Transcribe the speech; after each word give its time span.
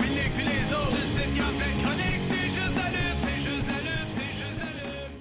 puis 0.00 0.10
Nick, 0.10 0.30
puis 0.36 0.44
les 0.44 0.72
autres. 0.72 0.90
Tu 0.90 1.06
sais 1.08 1.22
qu'il 1.28 1.36
y 1.36 1.40
a 1.40 1.44
plein 1.44 1.72
de 1.76 1.82
chroniques, 1.82 2.22
c'est 2.22 2.48
juste 2.48 2.76
la 2.76 2.88
lutte, 2.90 3.18
c'est 3.18 3.40
juste 3.48 3.66
la 3.68 3.80
lutte, 3.82 4.10
c'est 4.10 4.32
juste 4.40 4.58
la 4.58 4.70
lutte. 4.82 5.12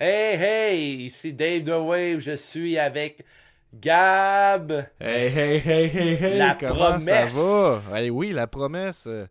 Hey, 0.00 0.36
hey, 0.40 1.04
ici 1.06 1.32
Dave 1.32 1.62
The 1.64 1.68
Wave, 1.80 2.20
je 2.20 2.36
suis 2.36 2.78
avec 2.78 3.24
Gab. 3.72 4.70
Hey, 5.00 5.26
hey, 5.28 5.58
hey, 5.58 5.86
hey, 5.88 6.14
hey, 6.22 6.38
La 6.38 6.54
comment 6.54 6.74
promesse. 6.98 7.32
ça 7.32 8.00
va? 8.00 8.02
Oui, 8.10 8.32
la 8.32 8.46
promesse. 8.46 9.06
euh, 9.06 9.26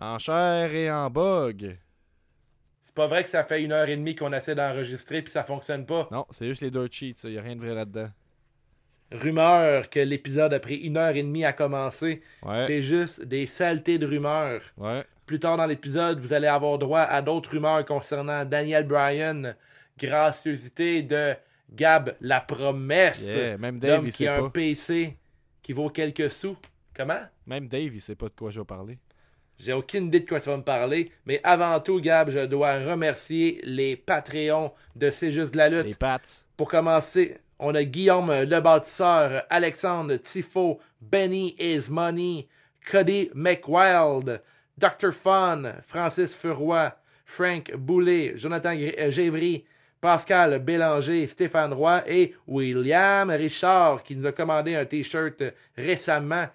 en 0.00 0.18
chair 0.18 0.72
et 0.74 0.90
en 0.90 1.08
bug. 1.10 1.78
C'est 2.82 2.94
pas 2.94 3.06
vrai 3.06 3.22
que 3.24 3.28
ça 3.30 3.42
fait 3.44 3.62
une 3.62 3.72
heure 3.72 3.88
et 3.88 3.96
demie 3.96 4.14
qu'on 4.14 4.32
essaie 4.32 4.54
d'enregistrer 4.54 5.22
puis 5.22 5.32
ça 5.32 5.42
fonctionne 5.42 5.84
pas. 5.86 6.06
Non, 6.12 6.24
c'est 6.30 6.46
juste 6.46 6.60
les 6.62 6.70
dirt 6.70 6.92
sheets, 6.92 7.16
il 7.24 7.32
y 7.32 7.38
a 7.38 7.42
rien 7.42 7.56
de 7.56 7.60
vrai 7.60 7.74
là-dedans. 7.74 8.08
Rumeur 9.12 9.88
que 9.88 10.00
l'épisode 10.00 10.52
a 10.52 10.58
pris 10.60 10.76
une 10.76 10.96
heure 10.96 11.14
et 11.14 11.22
demie 11.22 11.44
à 11.44 11.52
commencer. 11.52 12.22
Ouais, 12.42 12.66
C'est 12.66 12.82
juste 12.82 13.22
des 13.24 13.46
saletés 13.46 13.98
de 13.98 14.06
rumeurs. 14.06 14.62
ouais. 14.78 15.04
Plus 15.26 15.40
tard 15.40 15.56
dans 15.56 15.66
l'épisode, 15.66 16.20
vous 16.20 16.32
allez 16.32 16.46
avoir 16.46 16.78
droit 16.78 17.00
à 17.00 17.20
d'autres 17.20 17.50
rumeurs 17.50 17.84
concernant 17.84 18.44
Daniel 18.44 18.86
Bryan, 18.86 19.56
graciosité 19.98 21.02
de 21.02 21.34
Gab 21.72 22.14
La 22.20 22.40
Promesse. 22.40 23.34
Yeah, 23.34 23.58
même 23.58 23.78
Dave, 23.80 24.02
il 24.06 24.12
qui 24.12 24.18
sait 24.18 24.28
a 24.28 24.42
un. 24.42 24.50
PC 24.50 25.16
qui 25.62 25.72
vaut 25.72 25.90
quelques 25.90 26.30
sous. 26.30 26.56
Comment? 26.94 27.18
Même 27.46 27.66
Dave, 27.66 27.92
il 27.94 28.00
sait 28.00 28.14
pas 28.14 28.26
de 28.26 28.34
quoi 28.38 28.50
je 28.50 28.60
vais 28.60 28.64
parler. 28.66 28.98
J'ai 29.58 29.72
aucune 29.72 30.06
idée 30.06 30.20
de 30.20 30.28
quoi 30.28 30.38
tu 30.38 30.48
vas 30.50 30.58
me 30.58 30.62
parler, 30.62 31.10
mais 31.24 31.40
avant 31.42 31.80
tout, 31.80 32.00
Gab, 32.00 32.28
je 32.30 32.40
dois 32.46 32.74
remercier 32.78 33.60
les 33.64 33.96
Patreons 33.96 34.72
de 34.94 35.10
C'est 35.10 35.30
juste 35.32 35.52
de 35.54 35.58
la 35.58 35.68
lutte. 35.70 35.86
Les 35.86 35.94
Pats. 35.94 36.20
Pour 36.56 36.68
commencer, 36.68 37.38
on 37.58 37.74
a 37.74 37.84
Guillaume 37.84 38.30
le 38.30 38.60
bâtisseur, 38.60 39.44
Alexandre 39.50 40.16
Tifo, 40.16 40.80
Benny 41.00 41.54
Is 41.58 41.88
Money, 41.90 42.48
Cody 42.90 43.30
McWild, 43.34 44.40
Dr. 44.78 45.12
Fun, 45.12 45.74
Francis 45.86 46.34
Furoy, 46.34 46.90
Frank 47.24 47.74
Boulet, 47.74 48.34
Jonathan 48.36 48.74
euh, 48.76 49.10
Gévry, 49.10 49.64
Pascal 50.00 50.58
Bélanger, 50.60 51.26
Stéphane 51.26 51.72
Roy 51.72 52.02
et 52.06 52.34
William 52.46 53.30
Richard 53.30 54.02
qui 54.02 54.14
nous 54.14 54.26
a 54.26 54.32
commandé 54.32 54.76
un 54.76 54.84
t-shirt 54.84 55.40
euh, 55.40 55.50
récemment. 55.76 56.46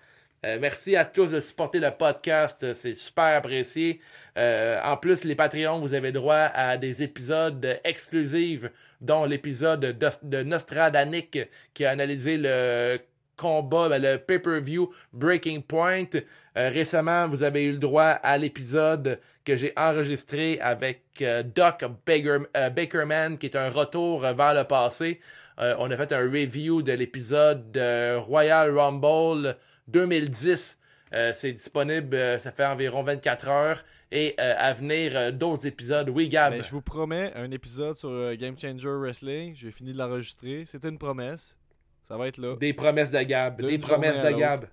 Euh, 0.44 0.58
merci 0.59 0.95
à 0.95 1.06
tous 1.06 1.28
de 1.28 1.39
supporter 1.39 1.80
le 1.80 1.92
podcast, 1.92 2.64
euh, 2.64 2.73
c'est 2.73 2.95
super 2.95 3.38
apprécié. 3.38 4.02
Euh, 4.39 4.80
en 4.84 4.97
plus, 4.97 5.23
les 5.23 5.36
Patreons, 5.36 5.80
vous 5.80 5.94
avez 5.94 6.11
droit 6.11 6.50
à 6.56 6.78
des 6.78 7.03
épisodes 7.03 7.80
exclusifs, 7.84 8.66
dont 9.02 9.25
l'épisode 9.25 9.81
de, 9.81 10.09
de 10.23 11.38
qui 11.75 11.86
a 11.86 11.89
analysé 11.92 12.38
le 12.39 12.97
combat, 13.38 13.88
ben, 13.88 14.02
le 14.02 14.17
pay-per-view 14.17 14.92
Breaking 15.14 15.62
Point. 15.62 16.09
Récemment, 16.56 17.28
vous 17.28 17.44
avez 17.44 17.66
eu 17.66 17.73
le 17.73 17.78
droit 17.78 18.03
à 18.23 18.36
l'épisode 18.39 19.19
que 19.45 19.56
j'ai 19.56 19.73
enregistré 19.78 20.59
avec 20.59 21.23
Doc 21.56 21.86
Baker, 22.06 22.39
Bakerman, 22.75 23.38
qui 23.38 23.45
est 23.45 23.56
un 23.56 23.69
retour 23.69 24.22
vers 24.22 24.53
le 24.53 24.64
passé. 24.64 25.22
On 25.58 25.89
a 25.89 25.97
fait 25.97 26.12
un 26.12 26.19
review 26.19 26.81
de 26.81 26.92
l'épisode 26.92 27.72
de 27.72 28.17
Royal 28.17 28.78
Rumble 28.78 29.56
2010. 29.88 30.78
Euh, 31.14 31.34
c'est 31.34 31.52
disponible, 31.52 32.16
euh, 32.16 32.38
ça 32.38 32.52
fait 32.54 32.66
environ 32.66 33.04
24 33.04 33.50
heures. 33.50 33.84
Et 34.14 34.36
euh, 34.40 34.54
à 34.58 34.72
venir, 34.74 35.34
d'autres 35.34 35.66
épisodes. 35.68 36.10
Oui, 36.10 36.30
Gab. 36.30 36.54
Ben, 36.54 36.64
je 36.64 36.72
vous 36.72 36.82
promets 36.82 37.34
un 37.36 37.52
épisode 37.52 37.96
sur 37.96 38.34
Game 38.36 38.58
Changer 38.58 38.90
Wrestling. 38.98 39.54
J'ai 39.56 39.72
fini 39.72 39.94
de 39.94 39.98
l'enregistrer. 39.98 40.64
C'était 40.66 40.90
une 40.90 40.98
promesse. 40.98 41.56
Ça 42.04 42.18
va 42.18 42.28
être 42.28 42.38
là. 42.38 42.56
Des 42.58 42.74
promesses 42.74 43.12
de 43.12 43.22
Gab. 43.22 43.62
Des 43.62 43.78
promesses 43.78 44.20
de 44.20 44.30
Gab. 44.32 44.66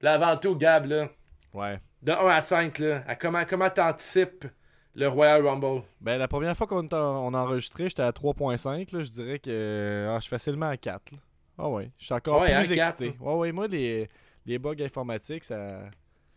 Là, 0.00 0.14
avant 0.14 0.36
tout, 0.36 0.56
Gab, 0.56 0.86
là, 0.86 1.08
Ouais. 1.54 1.78
de 2.02 2.12
1 2.12 2.26
à 2.28 2.40
5, 2.40 2.78
là, 2.80 3.04
à 3.06 3.14
comment 3.14 3.44
comment 3.48 3.70
t'anticipes 3.70 4.46
le 4.94 5.06
Royal 5.08 5.46
Rumble? 5.46 5.82
Ben, 6.00 6.18
la 6.18 6.26
première 6.28 6.56
fois 6.56 6.66
qu'on 6.66 6.86
t'a- 6.86 7.00
on 7.04 7.34
a 7.34 7.38
enregistré, 7.38 7.88
j'étais 7.88 8.02
à 8.02 8.12
3.5. 8.12 8.90
là. 8.92 9.02
Je 9.04 9.10
dirais 9.10 9.38
que 9.38 10.08
ah, 10.10 10.16
je 10.16 10.22
suis 10.22 10.30
facilement 10.30 10.68
à 10.68 10.76
4. 10.76 11.12
là. 11.12 11.18
Ah 11.64 11.68
ouais. 11.68 11.90
Je 11.98 12.04
suis 12.06 12.14
encore 12.14 12.40
Ouais, 12.40 12.48
plus 12.48 12.54
hein, 12.54 12.60
excité. 12.60 12.78
quatre. 13.12 13.20
Ouais, 13.20 13.34
ouais. 13.34 13.52
Moi, 13.52 13.68
les, 13.68 14.08
les 14.46 14.58
bugs 14.58 14.74
informatiques, 14.80 15.44
ça. 15.44 15.68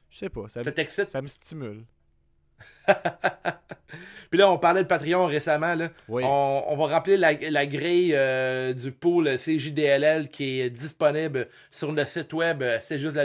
Je 0.09 0.17
sais 0.19 0.29
pas. 0.29 0.47
Ça, 0.47 0.63
Ça 0.63 0.71
t'excite? 0.71 1.09
ça 1.09 1.21
me 1.21 1.27
stimule. 1.27 1.83
Puis 4.29 4.39
là, 4.39 4.49
on 4.51 4.57
parlait 4.57 4.83
de 4.83 4.87
Patreon 4.87 5.25
récemment. 5.25 5.75
Là. 5.75 5.89
Oui. 6.07 6.23
On, 6.25 6.63
on 6.67 6.75
va 6.77 6.87
rappeler 6.87 7.17
la, 7.17 7.33
la 7.33 7.65
grille 7.65 8.13
euh, 8.15 8.73
du 8.73 8.91
pool 8.91 9.35
CJDLL 9.37 10.29
qui 10.29 10.61
est 10.61 10.69
disponible 10.69 11.47
sur 11.71 11.91
le 11.91 12.05
site 12.05 12.33
web 12.33 12.61
euh, 12.61 12.79
juste 12.91 13.15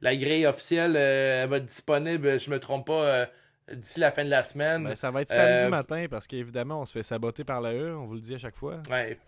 la 0.00 0.16
grille 0.16 0.46
officielle 0.46 0.94
euh, 0.96 1.42
elle 1.44 1.50
va 1.50 1.56
être 1.58 1.64
disponible, 1.64 2.38
je 2.40 2.50
me 2.50 2.58
trompe 2.58 2.86
pas, 2.86 3.02
euh, 3.04 3.26
d'ici 3.72 4.00
la 4.00 4.10
fin 4.10 4.24
de 4.24 4.30
la 4.30 4.44
semaine. 4.44 4.84
Ben, 4.84 4.94
ça 4.94 5.10
va 5.10 5.22
être 5.22 5.28
samedi 5.28 5.68
matin 5.68 6.06
parce 6.10 6.26
qu'évidemment, 6.26 6.80
on 6.82 6.86
se 6.86 6.92
fait 6.92 7.02
saboter 7.02 7.44
par 7.44 7.60
la 7.60 7.74
E. 7.74 7.94
On 7.96 8.06
vous 8.06 8.14
le 8.14 8.20
dit 8.20 8.34
à 8.34 8.38
chaque 8.38 8.56
fois. 8.56 8.80
Ouais, 8.90 9.18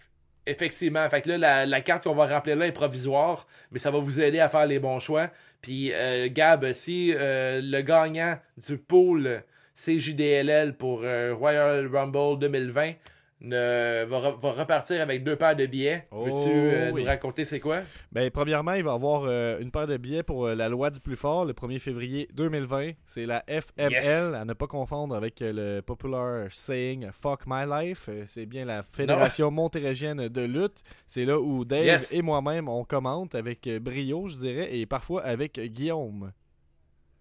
effectivement. 0.47 1.09
Fait 1.09 1.23
que 1.23 1.31
là, 1.31 1.67
la, 1.67 1.81
carte 1.81 2.05
qu'on 2.05 2.15
va 2.15 2.27
rappeler 2.27 2.55
là 2.55 2.67
est 2.67 2.73
provisoire, 2.73 3.47
mais 3.71 3.79
ça 3.79 3.91
va 3.91 3.99
vous 3.99 4.21
aider 4.21 4.41
à 4.41 4.49
faire 4.49 4.67
les 4.67 4.79
bons 4.79 4.99
choix. 4.99 5.29
Puis, 5.61 5.93
euh, 5.93 6.29
Gab, 6.31 6.73
si 6.73 7.13
euh, 7.15 7.61
le 7.63 7.81
gagnant 7.83 8.39
du 8.69 8.79
pool 8.79 9.43
CJDLL 9.77 10.75
pour 10.75 11.03
euh, 11.05 11.35
Royal 11.35 11.87
Rumble 11.87 12.39
2020 12.39 12.93
ne, 13.41 14.05
va, 14.05 14.19
re- 14.19 14.39
va 14.39 14.51
repartir 14.53 15.01
avec 15.01 15.25
deux 15.25 15.35
paires 15.37 15.57
de 15.57 15.65
billets, 15.67 16.07
Oh, 16.11 16.25
veux-tu 16.25 16.51
euh, 16.51 16.91
oui. 16.93 17.03
nous 17.03 17.07
raconter 17.09 17.45
c'est 17.45 17.59
quoi? 17.61 17.79
Ben, 18.13 18.31
premièrement, 18.31 18.75
il 18.75 18.85
va 18.85 18.93
y 18.93 18.95
avoir 18.95 19.23
euh, 19.25 19.59
une 19.61 19.71
paire 19.71 19.87
de 19.87 19.97
billets 19.97 20.23
pour 20.23 20.47
euh, 20.47 20.55
la 20.55 20.69
loi 20.69 20.91
du 20.91 21.01
plus 21.01 21.17
fort 21.17 21.45
le 21.47 21.53
1er 21.55 21.79
février 21.79 22.29
2020. 22.35 22.91
C'est 23.07 23.25
la 23.27 23.43
FML, 23.49 23.93
Yes. 23.93 24.35
à 24.35 24.45
ne 24.45 24.53
pas 24.53 24.67
confondre 24.67 25.15
avec 25.17 25.37
le 25.41 25.81
popular 25.81 26.49
saying 26.51 27.09
Fuck 27.23 27.43
My 27.47 27.65
Life. 27.67 28.11
C'est 28.27 28.47
bien 28.47 28.65
la 28.67 28.83
Fédération 28.83 29.51
montérégienne 29.51 30.29
de 30.29 30.43
lutte. 30.43 30.83
C'est 31.07 31.25
là 31.25 31.41
où 31.41 31.65
Dave 31.65 31.85
Yes. 31.85 32.13
et 32.13 32.23
moi-même 32.23 32.69
on 32.69 32.85
commente 32.85 33.35
avec 33.35 33.69
brio, 33.81 34.29
je 34.29 34.37
dirais, 34.37 34.77
et 34.77 34.85
parfois 34.87 35.23
avec 35.23 35.59
Guillaume. 35.59 36.33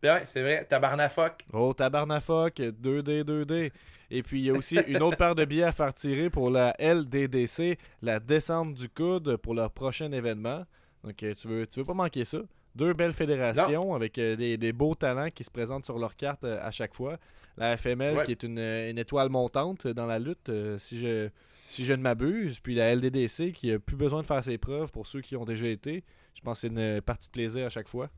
Ben 0.02 0.16
ouais, 0.16 0.22
c'est 0.26 0.42
vrai, 0.42 0.64
tabarnafoc. 0.64 1.46
Oh, 1.52 1.74
tabarnafoc, 1.74 2.56
2D, 2.60 3.24
2D. 3.24 3.72
Et 4.12 4.24
puis, 4.24 4.40
il 4.42 4.46
y 4.46 4.50
a 4.50 4.54
aussi 4.54 4.78
une 4.88 5.02
autre 5.04 5.18
paire 5.18 5.36
de 5.36 5.46
billets 5.46 5.64
à 5.64 5.72
faire 5.72 5.94
tirer 5.94 6.30
pour 6.30 6.50
la 6.50 6.76
LDDC, 6.80 7.78
la 8.02 8.20
descente 8.20 8.74
du 8.74 8.90
coude 8.90 9.38
pour 9.38 9.54
leur 9.54 9.72
prochain 9.72 10.12
événement. 10.12 10.66
Donc, 11.04 11.22
euh, 11.24 11.34
tu 11.36 11.48
veux, 11.48 11.68
tu 11.68 11.80
veux 11.80 11.86
pas 11.86 11.94
manquer 11.94 12.26
ça. 12.26 12.40
Deux 12.76 12.94
belles 12.94 13.14
fédérations 13.14 13.94
avec 13.96 14.18
euh, 14.18 14.36
des, 14.36 14.58
des 14.58 14.74
beaux 14.74 14.96
talents 14.96 15.30
qui 15.34 15.44
se 15.44 15.52
présentent 15.52 15.86
sur 15.86 15.98
leur 16.00 16.16
carte 16.16 16.44
euh, 16.44 16.60
à 16.62 16.72
chaque 16.72 16.94
fois. 16.96 17.18
La 17.58 17.76
FML 17.78 18.18
Ouais. 18.18 18.24
qui 18.26 18.32
est 18.32 18.44
une, 18.44 18.58
une 18.60 18.98
étoile 18.98 19.30
montante 19.30 19.86
dans 19.88 20.06
la 20.06 20.18
lutte, 20.18 20.50
si 20.78 20.98
je, 21.00 21.30
si 21.68 21.84
je 21.84 21.92
ne 21.94 22.02
m'abuse. 22.02 22.60
Puis 22.62 22.74
la 22.76 22.96
LDDC 22.96 23.52
qui 23.52 23.72
a 23.74 23.80
plus 23.80 23.98
besoin 23.98 24.22
de 24.22 24.26
faire 24.26 24.42
ses 24.44 24.58
preuves 24.58 24.92
pour 24.92 25.06
ceux 25.08 25.20
qui 25.22 25.36
ont 25.36 25.44
déjà 25.46 25.68
été. 25.68 26.04
Je 26.36 26.42
pense 26.42 26.62
que 26.62 26.68
c'est 26.70 26.74
une 26.74 27.02
partie 27.02 27.28
de 27.28 27.34
plaisir 27.34 27.66
à 27.66 27.70
chaque 27.70 27.90
fois. 27.90 28.10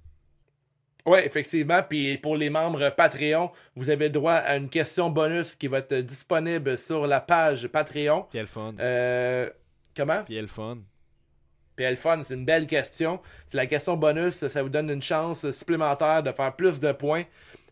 Ouais, 1.06 1.26
effectivement. 1.26 1.82
Puis 1.88 2.18
pour 2.18 2.36
les 2.36 2.50
membres 2.50 2.90
Patreon, 2.90 3.52
vous 3.76 3.90
avez 3.90 4.10
droit 4.10 4.34
à 4.34 4.56
une 4.58 4.70
question 4.70 5.10
bonus 5.10 5.56
qui 5.56 5.68
va 5.68 5.80
être 5.80 5.96
disponible 5.96 6.78
sur 6.78 7.08
la 7.08 7.20
page 7.22 7.68
Patreon. 7.68 8.28
Puis 8.30 8.40
elle 8.40 8.48
fun. 8.48 8.74
Euh, 8.80 9.50
comment? 9.96 10.24
Puis 10.24 10.36
elle 10.36 10.48
fun. 10.48 10.78
Puis 11.76 11.86
elle 11.86 11.98
fun, 11.98 12.22
c'est 12.24 12.36
une 12.36 12.46
belle 12.46 12.68
question. 12.68 13.22
C'est 13.48 13.58
la 13.58 13.66
question 13.66 13.98
bonus, 13.98 14.48
ça 14.48 14.62
vous 14.62 14.70
donne 14.70 14.90
une 14.90 15.02
chance 15.02 15.50
supplémentaire 15.52 16.22
de 16.22 16.32
faire 16.32 16.56
plus 16.56 16.80
de 16.80 16.92
points. 16.92 17.24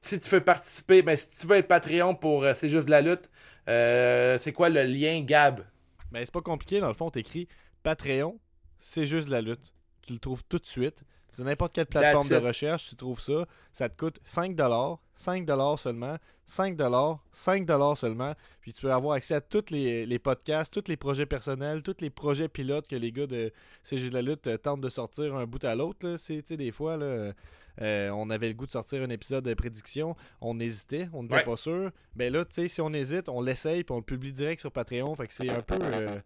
Si 0.01 0.17
tu 0.17 0.29
veux 0.29 0.41
participer, 0.41 1.01
ben 1.01 1.17
si 1.17 1.41
tu 1.41 1.47
veux 1.47 1.57
être 1.57 1.67
Patreon 1.67 2.16
pour 2.16 2.44
euh, 2.44 2.53
C'est 2.56 2.69
juste 2.69 2.85
de 2.85 2.91
la 2.91 3.01
lutte, 3.01 3.29
euh, 3.67 4.38
c'est 4.40 4.53
quoi 4.53 4.69
le 4.69 4.84
lien 4.84 5.22
Gab? 5.22 5.66
Ben, 6.11 6.22
c'est 6.26 6.34
pas 6.34 6.41
compliqué, 6.41 6.79
dans 6.79 6.87
le 6.87 6.93
fond, 6.93 7.11
t'écris 7.11 7.47
Patreon, 7.84 8.40
c'est 8.79 9.05
juste 9.05 9.28
de 9.28 9.31
la 9.31 9.41
lutte. 9.41 9.73
Tu 10.02 10.14
le 10.14 10.20
trouves 10.20 10.43
tout 10.47 10.58
de 10.58 10.66
suite. 10.66 11.03
Sur 11.31 11.46
n'importe 11.46 11.73
quelle 11.73 11.85
plateforme 11.85 12.28
de 12.28 12.35
recherche, 12.47 12.90
tu 12.90 12.96
trouves 12.96 13.20
ça. 13.22 13.46
Ça 13.72 13.87
te 13.90 13.97
coûte 13.97 14.20
5$, 14.26 14.97
5$ 15.17 15.78
seulement, 15.78 16.17
5$, 16.47 17.20
5$ 17.34 17.96
seulement. 17.96 18.34
Puis 18.61 18.73
tu 18.73 18.81
peux 18.81 18.91
avoir 18.91 19.14
accès 19.16 19.35
à 19.35 19.41
tous 19.41 19.66
les, 19.70 20.05
les 20.05 20.20
podcasts, 20.20 20.73
tous 20.73 20.90
les 20.90 20.97
projets 20.97 21.26
personnels, 21.26 21.84
tous 21.84 21.97
les 21.99 22.09
projets 22.09 22.47
pilotes 22.49 22.87
que 22.87 22.96
les 22.96 23.11
gars 23.11 23.28
de 23.28 23.52
CG 23.84 24.09
de 24.09 24.14
la 24.16 24.22
lutte 24.22 24.47
euh, 24.47 24.58
tentent 24.58 24.81
de 24.81 24.90
sortir 24.90 25.35
un 25.35 25.46
bout 25.46 25.64
à 25.64 25.76
l'autre. 25.76 26.16
C'est, 26.17 26.41
tu 26.41 26.47
sais, 26.49 26.58
des 26.58 26.72
fois, 26.72 26.97
là, 26.97 27.34
euh, 27.81 28.09
on 28.09 28.29
avait 28.29 28.47
le 28.47 28.55
goût 28.55 28.66
de 28.66 28.72
sortir 28.72 29.02
un 29.03 29.09
épisode 29.09 29.46
de 29.46 29.53
prédiction, 29.53 30.16
on 30.41 30.59
hésitait, 30.59 31.08
on 31.14 31.23
n'était 31.23 31.35
Ouais. 31.35 31.43
pas 31.43 31.58
sûr. 31.58 31.91
Ben 32.16 32.34
là, 32.34 32.43
tu 32.43 32.55
sais, 32.55 32.67
si 32.67 32.81
on 32.81 32.91
hésite, 32.91 33.29
on 33.29 33.41
l'essaye, 33.41 33.84
puis 33.84 33.93
on 33.93 33.97
le 33.99 34.03
publie 34.03 34.31
direct 34.34 34.59
sur 34.61 34.72
Patreon. 34.72 35.16
Fait 35.16 35.28
que 35.28 35.34
c'est 35.34 35.49
un 35.49 35.61
peu. 35.61 35.78
euh, 35.81 36.20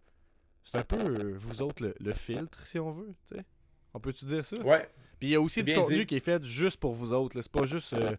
c'est 0.64 0.78
un 0.78 0.82
peu, 0.82 0.96
euh, 0.96 1.34
vous 1.38 1.60
autres, 1.60 1.82
le, 1.82 1.94
le 2.00 2.12
filtre, 2.12 2.66
si 2.66 2.78
on 2.78 2.90
veut, 2.92 3.14
tu 3.28 3.36
sais. 3.36 3.44
On 3.94 4.00
peut-tu 4.00 4.24
dire 4.24 4.44
ça? 4.44 4.56
Ouais. 4.60 4.86
Puis 5.18 5.28
il 5.28 5.32
y 5.32 5.34
a 5.36 5.40
aussi 5.40 5.62
du 5.62 5.72
contenu 5.74 5.98
dit. 6.00 6.06
qui 6.06 6.16
est 6.16 6.24
fait 6.24 6.44
juste 6.44 6.78
pour 6.78 6.92
vous 6.94 7.12
autres. 7.12 7.40
C'est 7.40 7.50
pas 7.52 7.64
juste 7.66 7.92
euh, 7.94 8.10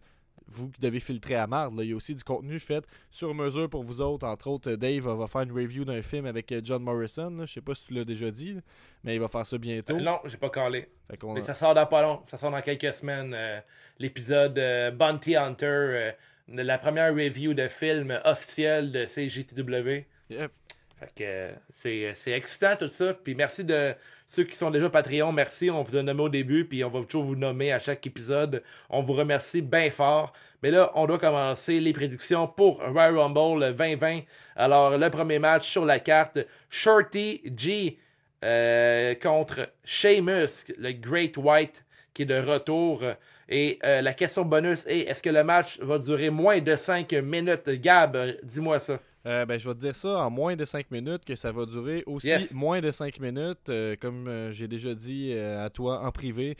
vous 0.48 0.70
qui 0.70 0.80
devez 0.80 1.00
filtrer 1.00 1.34
à 1.34 1.46
marde. 1.46 1.74
Il 1.82 1.90
y 1.90 1.92
a 1.92 1.96
aussi 1.96 2.14
du 2.14 2.24
contenu 2.24 2.58
fait 2.58 2.84
sur 3.10 3.34
mesure 3.34 3.68
pour 3.68 3.82
vous 3.84 4.00
autres. 4.00 4.26
Entre 4.26 4.48
autres, 4.48 4.70
euh, 4.72 4.76
Dave 4.76 5.06
va 5.06 5.26
faire 5.26 5.42
une 5.42 5.52
review 5.52 5.84
d'un 5.84 6.00
film 6.02 6.24
avec 6.26 6.50
euh, 6.52 6.60
John 6.64 6.82
Morrison. 6.82 7.30
là. 7.30 7.44
Je 7.46 7.52
sais 7.52 7.60
pas 7.60 7.74
si 7.74 7.86
tu 7.86 7.94
l'as 7.94 8.04
déjà 8.04 8.30
dit, 8.30 8.54
là, 8.54 8.60
mais 9.04 9.14
il 9.14 9.20
va 9.20 9.28
faire 9.28 9.44
ça 9.46 9.58
bientôt. 9.58 9.96
Euh, 9.96 10.00
non, 10.00 10.18
j'ai 10.24 10.38
pas 10.38 10.50
calé. 10.50 10.88
Mais 11.34 11.40
ça 11.42 11.54
sort 11.54 11.74
dans 11.74 11.86
pas 11.86 12.02
long. 12.02 12.22
Ça 12.26 12.38
sort 12.38 12.50
dans 12.50 12.62
quelques 12.62 12.94
semaines. 12.94 13.34
euh, 13.34 13.60
L'épisode 13.98 14.58
Bounty 14.96 15.36
Hunter, 15.36 16.12
la 16.48 16.78
première 16.78 17.12
review 17.14 17.54
de 17.54 17.66
film 17.68 18.18
officiel 18.24 18.92
de 18.92 19.04
CJTW. 19.04 20.06
Yep. 20.30 20.52
Fait 20.98 21.12
que 21.14 21.50
c'est, 21.82 22.12
c'est 22.14 22.32
excitant 22.32 22.74
tout 22.78 22.88
ça. 22.88 23.12
Puis 23.12 23.34
merci 23.34 23.64
de 23.64 23.94
ceux 24.26 24.44
qui 24.44 24.56
sont 24.56 24.70
déjà 24.70 24.88
Patreon. 24.88 25.30
Merci. 25.30 25.70
On 25.70 25.82
vous 25.82 25.96
a 25.96 26.02
nommé 26.02 26.22
au 26.22 26.28
début. 26.28 26.64
Puis 26.64 26.82
on 26.84 26.88
va 26.88 27.02
toujours 27.04 27.24
vous 27.24 27.36
nommer 27.36 27.72
à 27.72 27.78
chaque 27.78 28.06
épisode. 28.06 28.62
On 28.88 29.00
vous 29.00 29.12
remercie 29.12 29.60
bien 29.60 29.90
fort. 29.90 30.32
Mais 30.62 30.70
là, 30.70 30.90
on 30.94 31.06
doit 31.06 31.18
commencer 31.18 31.80
les 31.80 31.92
prédictions 31.92 32.48
pour 32.48 32.82
Royal 32.82 33.18
Rumble 33.18 33.74
2020. 33.74 34.20
Alors, 34.56 34.96
le 34.96 35.10
premier 35.10 35.38
match 35.38 35.68
sur 35.68 35.84
la 35.84 36.00
carte 36.00 36.38
Shorty 36.70 37.42
G 37.54 37.98
euh, 38.42 39.14
contre 39.16 39.68
Sheamus, 39.84 40.72
le 40.78 40.92
Great 40.92 41.36
White 41.36 41.84
qui 42.14 42.22
est 42.22 42.26
de 42.26 42.40
retour. 42.40 43.04
Et 43.48 43.78
euh, 43.84 44.00
la 44.00 44.14
question 44.14 44.44
bonus 44.44 44.84
est 44.86 45.00
est-ce 45.00 45.22
que 45.22 45.30
le 45.30 45.44
match 45.44 45.78
va 45.80 45.98
durer 45.98 46.30
moins 46.30 46.60
de 46.60 46.74
5 46.74 47.12
minutes? 47.12 47.68
Gab, 47.68 48.16
dis-moi 48.42 48.80
ça. 48.80 48.98
Euh, 49.26 49.44
ben, 49.44 49.58
je 49.58 49.68
vais 49.68 49.74
te 49.74 49.80
dire 49.80 49.94
ça 49.96 50.18
en 50.24 50.30
moins 50.30 50.54
de 50.54 50.64
5 50.64 50.90
minutes, 50.92 51.24
que 51.24 51.34
ça 51.34 51.50
va 51.50 51.66
durer 51.66 52.04
aussi 52.06 52.28
Yes. 52.28 52.54
moins 52.54 52.80
de 52.80 52.90
5 52.92 53.18
minutes. 53.20 53.68
Euh, 53.68 53.96
comme 54.00 54.28
euh, 54.28 54.52
j'ai 54.52 54.68
déjà 54.68 54.94
dit 54.94 55.32
à 55.32 55.68
toi 55.70 56.04
en 56.06 56.12
privé, 56.12 56.56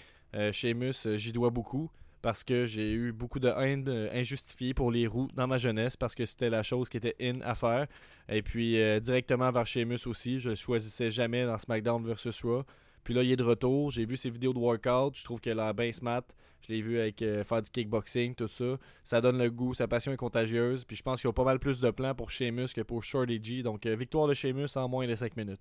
Sheamus, 0.52 1.06
euh, 1.06 1.16
j'y 1.16 1.32
dois 1.32 1.50
beaucoup. 1.50 1.90
Parce 2.22 2.42
que 2.42 2.66
j'ai 2.66 2.92
eu 2.92 3.12
beaucoup 3.12 3.38
de 3.38 3.48
haine 3.48 3.88
injustifiée 4.12 4.74
pour 4.74 4.90
les 4.90 5.06
roues 5.06 5.28
dans 5.34 5.46
ma 5.46 5.58
jeunesse, 5.58 5.96
parce 5.96 6.16
que 6.16 6.26
c'était 6.26 6.50
la 6.50 6.64
chose 6.64 6.88
qui 6.88 6.96
était 6.96 7.14
in 7.20 7.40
à 7.42 7.54
faire. 7.54 7.86
Et 8.28 8.42
puis 8.42 8.78
directement 9.00 9.52
vers 9.52 9.64
Sheamus 9.64 10.00
aussi, 10.06 10.40
je 10.40 10.56
choisissais 10.56 11.12
jamais 11.12 11.44
dans 11.46 11.56
SmackDown 11.56 12.04
vs 12.04 12.40
Raw. 12.42 12.64
Puis 13.06 13.14
là, 13.14 13.23
il 13.23 13.31
est 13.31 13.37
de 13.37 13.44
retour. 13.44 13.93
J'ai 13.93 14.05
vu 14.05 14.17
ses 14.17 14.31
vidéos 14.31 14.53
de 14.53 14.58
workout. 14.58 15.17
Je 15.17 15.23
trouve 15.23 15.41
qu'elle 15.41 15.61
a 15.61 15.73
bien 15.73 15.93
smart. 15.93 16.25
Je 16.67 16.73
l'ai 16.73 16.82
vu 16.82 16.99
avec 16.99 17.23
euh, 17.23 17.44
faire 17.44 17.62
du 17.62 17.70
kickboxing, 17.70 18.35
tout 18.35 18.49
ça. 18.49 18.64
Ça 19.05 19.20
donne 19.20 19.38
le 19.38 19.49
goût. 19.49 19.75
Sa 19.75 19.87
passion 19.87 20.12
est 20.12 20.17
contagieuse. 20.17 20.85
Puis 20.85 20.97
je 20.97 21.05
pense 21.05 21.20
qu'il 21.20 21.29
y 21.29 21.31
a 21.31 21.32
pas 21.32 21.44
mal 21.44 21.61
plus 21.61 21.79
de 21.79 21.88
plans 21.93 22.17
pour 22.17 22.32
Sheamus 22.32 22.70
que 22.75 22.81
pour 22.81 23.05
Shorty 23.05 23.38
G. 23.41 23.62
Donc, 23.62 23.87
euh, 23.87 23.94
victoire 23.94 24.26
de 24.26 24.35
Sheamus 24.35 24.67
en 24.75 24.88
moins 24.88 25.06
de 25.06 25.14
5 25.14 25.37
minutes. 25.37 25.61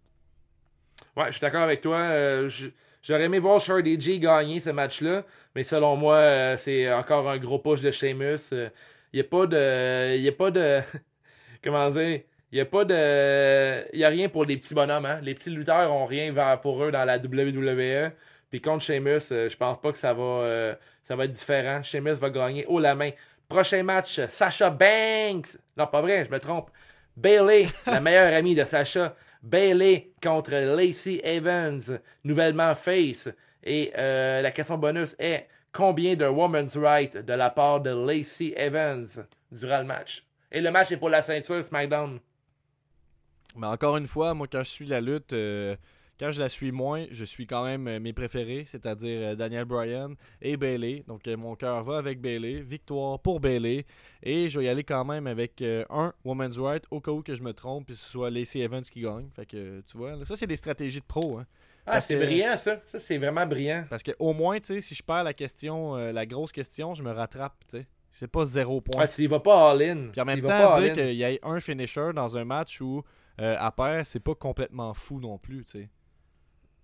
Ouais, 1.16 1.28
je 1.28 1.34
suis 1.34 1.42
d'accord 1.42 1.62
avec 1.62 1.82
toi. 1.82 1.98
Euh, 1.98 2.50
J'aurais 3.04 3.26
aimé 3.26 3.38
voir 3.38 3.60
Shorty 3.60 4.02
G 4.02 4.18
gagner 4.18 4.60
ce 4.60 4.72
match-là, 4.72 5.24
mais 5.54 5.64
selon 5.64 5.96
moi, 5.96 6.58
c'est 6.58 6.92
encore 6.92 7.30
un 7.30 7.38
gros 7.38 7.60
push 7.60 7.80
de 7.82 7.92
Sheamus. 7.92 8.52
Il 8.52 8.72
n'y 9.14 9.20
a 9.20 9.24
pas 9.24 9.46
de. 9.46 10.18
Il 10.18 10.28
a 10.28 10.32
pas 10.32 10.50
de. 10.50 10.80
Comment 11.64 11.90
dire? 11.90 12.22
Il 12.56 12.60
n'y 12.60 12.62
a 12.62 12.66
pas 12.68 12.86
de. 12.86 13.86
Il 13.92 13.98
n'y 13.98 14.06
a 14.06 14.08
rien 14.08 14.30
pour 14.30 14.46
les 14.46 14.56
petits 14.56 14.74
bonhommes. 14.74 15.06
Hein? 15.06 15.20
Les 15.22 15.34
petits 15.34 15.50
lutteurs 15.50 15.92
ont 15.92 16.06
rien 16.06 16.34
pour 16.56 16.82
eux 16.86 16.90
dans 16.90 17.04
la 17.04 17.18
WWE. 17.18 18.14
Puis 18.50 18.62
contre 18.62 18.82
Sheamus, 18.82 19.20
euh, 19.34 19.50
je 19.50 19.58
pense 19.58 19.78
pas 19.82 19.92
que 19.92 19.98
ça 19.98 20.14
va, 20.14 20.24
euh, 20.24 20.76
ça 21.04 21.18
va 21.18 21.26
être 21.26 21.32
différent. 21.32 21.84
Sheamus 21.84 22.14
va 22.14 22.30
gagner 22.30 22.66
haut 22.68 22.80
la 22.80 22.96
main. 22.96 23.10
Prochain 23.50 23.84
match, 23.84 24.26
Sasha 24.30 24.70
Banks. 24.70 25.58
Non, 25.76 25.86
pas 25.88 26.00
vrai, 26.00 26.24
je 26.24 26.32
me 26.32 26.40
trompe. 26.40 26.70
Bailey, 27.18 27.68
la 27.86 28.00
meilleure 28.00 28.34
amie 28.34 28.56
de 28.56 28.64
Sasha. 28.64 29.18
Bailey 29.44 30.12
contre 30.24 30.52
Lacey 30.52 31.20
Evans, 31.26 32.00
nouvellement 32.24 32.74
face. 32.74 33.28
Et 33.66 33.92
euh, 33.98 34.42
la 34.42 34.52
question 34.52 34.78
bonus 34.78 35.14
est 35.20 35.50
combien 35.74 36.16
de 36.16 36.26
woman's 36.26 36.78
right 36.78 37.18
de 37.18 37.34
la 37.34 37.50
part 37.50 37.82
de 37.82 37.90
Lacey 37.90 38.54
Evans 38.56 39.08
durant 39.52 39.80
le 39.80 39.86
match? 39.86 40.24
Et 40.54 40.62
le 40.62 40.72
match 40.72 40.94
est 40.94 40.98
pour 40.98 41.10
la 41.10 41.22
ceinture 41.22 41.62
SmackDown. 41.62 42.22
Mais 43.56 43.68
encore 43.68 43.98
une 43.98 44.08
fois, 44.08 44.34
moi, 44.34 44.48
quand 44.52 44.64
je 44.64 44.70
suis 44.70 44.86
la 44.86 45.02
lutte, 45.02 45.34
euh, 45.34 45.76
quand 46.20 46.32
je 46.32 46.42
la 46.42 46.50
suis 46.50 46.72
moins, 46.72 47.06
je 47.12 47.26
suis 47.26 47.46
quand 47.46 47.64
même 47.64 47.88
euh, 47.88 48.00
mes 48.00 48.14
préférés, 48.14 48.64
c'est-à-dire 48.66 49.30
euh, 49.30 49.36
Daniel 49.36 49.66
Bryan 49.66 50.16
et 50.42 50.58
Bailey. 50.58 51.04
Donc, 51.08 51.28
mon 51.28 51.56
cœur 51.56 51.84
va 51.84 51.98
avec 51.98 52.22
Bailey. 52.22 52.62
Victoire 52.62 53.20
pour 53.20 53.40
Bailey. 53.40 53.86
Et 54.24 54.50
je 54.50 54.60
vais 54.60 54.66
y 54.66 54.70
aller 54.70 54.84
quand 54.84 55.06
même 55.06 55.28
avec 55.28 55.62
un 55.90 56.14
Women's 56.24 56.58
Right 56.58 56.84
au 56.92 57.02
cas 57.02 57.12
où 57.12 57.22
que 57.22 57.36
je 57.36 57.44
me 57.44 57.54
trompe, 57.54 57.88
puis 57.88 57.96
ce 57.96 58.10
soit 58.10 58.30
Lacey 58.30 58.60
Evans 58.60 58.84
qui 58.84 59.02
gagne. 59.02 59.30
Fait 59.36 59.46
que, 59.46 59.82
tu 59.82 59.98
vois, 59.98 60.16
là, 60.16 60.26
ça, 60.26 60.36
c'est 60.36 60.48
des 60.48 60.56
stratégies 60.56 61.02
de 61.02 61.06
pro. 61.06 61.38
Hein. 61.38 61.46
Ah, 61.86 62.02
c'est 62.02 62.18
que- 62.18 62.24
brillant 62.26 62.58
ça. 62.58 62.82
Ça, 62.86 62.98
c'est 62.98 63.18
vraiment 63.18 63.46
brillant. 63.46 63.86
Parce 63.90 64.02
que 64.02 64.12
au 64.18 64.34
moins, 64.34 64.60
tu 64.60 64.74
sais, 64.74 64.82
si 64.82 64.96
je 64.96 65.04
perds 65.04 65.24
la 65.24 65.34
question, 65.34 65.96
la 65.96 66.26
grosse 66.26 66.52
question, 66.52 66.94
je 66.94 67.04
me 67.04 67.12
rattrape, 67.12 67.56
tu 67.70 67.78
sais. 67.78 67.88
C'est 68.18 68.30
pas 68.30 68.46
zéro 68.46 68.80
point. 68.80 69.02
Ouais, 69.02 69.08
s'il 69.10 69.28
va 69.28 69.42
pas 69.42 69.72
all-in. 69.72 70.08
Puis 70.14 70.22
en 70.22 70.26
même 70.26 70.40
temps, 70.40 70.48
pas 70.48 70.80
dire 70.82 70.94
qu'il 70.94 71.16
y 71.16 71.24
ait 71.24 71.38
un 71.44 71.60
finisher 71.60 72.12
dans 72.16 72.38
un 72.38 72.46
match 72.46 72.80
où 72.80 73.04
euh, 73.40 73.56
à 73.60 73.72
pair, 73.72 74.06
c'est 74.06 74.20
pas 74.20 74.36
complètement 74.36 74.94
fou 74.94 75.20
non 75.20 75.38
plus, 75.38 75.64
tu 75.66 75.72
sais. 75.80 75.90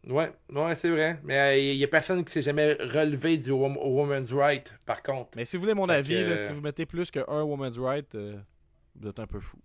Ouais, 0.08 0.32
ouais 0.50 0.76
c'est 0.76 0.90
vrai. 0.90 1.20
Mais 1.24 1.74
il 1.74 1.78
y 1.78 1.84
a 1.84 1.88
personne 1.88 2.26
qui 2.26 2.32
s'est 2.32 2.42
jamais 2.42 2.74
relevé 2.74 3.38
du 3.38 3.52
wom- 3.52 3.78
woman's 3.78 4.34
right, 4.34 4.74
par 4.86 5.04
contre. 5.04 5.32
Mais 5.36 5.46
si 5.46 5.58
vous 5.58 5.62
voulez 5.62 5.76
mon 5.76 5.86
Fait 5.88 5.94
avis, 5.94 6.16
que, 6.16 6.20
là, 6.22 6.32
euh, 6.32 6.38
si 6.38 6.52
vous 6.52 6.62
mettez 6.62 6.86
plus 6.88 7.12
qu'un 7.12 7.24
woman's 7.44 7.78
right, 7.78 8.16
euh, 8.16 8.38
vous 8.96 9.10
êtes 9.10 9.20
un 9.20 9.28
peu 9.28 9.40
fou. 9.40 9.58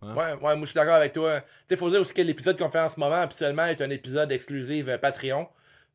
Hein? 0.00 0.14
Ouais, 0.14 0.32
ouais, 0.34 0.36
moi 0.56 0.60
je 0.60 0.66
suis 0.66 0.74
d'accord 0.74 0.94
avec 0.94 1.12
toi. 1.12 1.40
Tu 1.68 1.76
faut 1.76 1.90
dire 1.90 2.00
aussi 2.00 2.14
que 2.14 2.22
l'épisode 2.22 2.56
qu'on 2.58 2.68
fait 2.68 2.78
en 2.80 2.88
ce 2.88 3.00
moment, 3.00 3.16
habituellement, 3.16 3.64
est 3.66 3.80
un 3.80 3.90
épisode 3.90 4.30
exclusif 4.30 4.86
euh, 4.88 4.98
Patreon. 4.98 5.48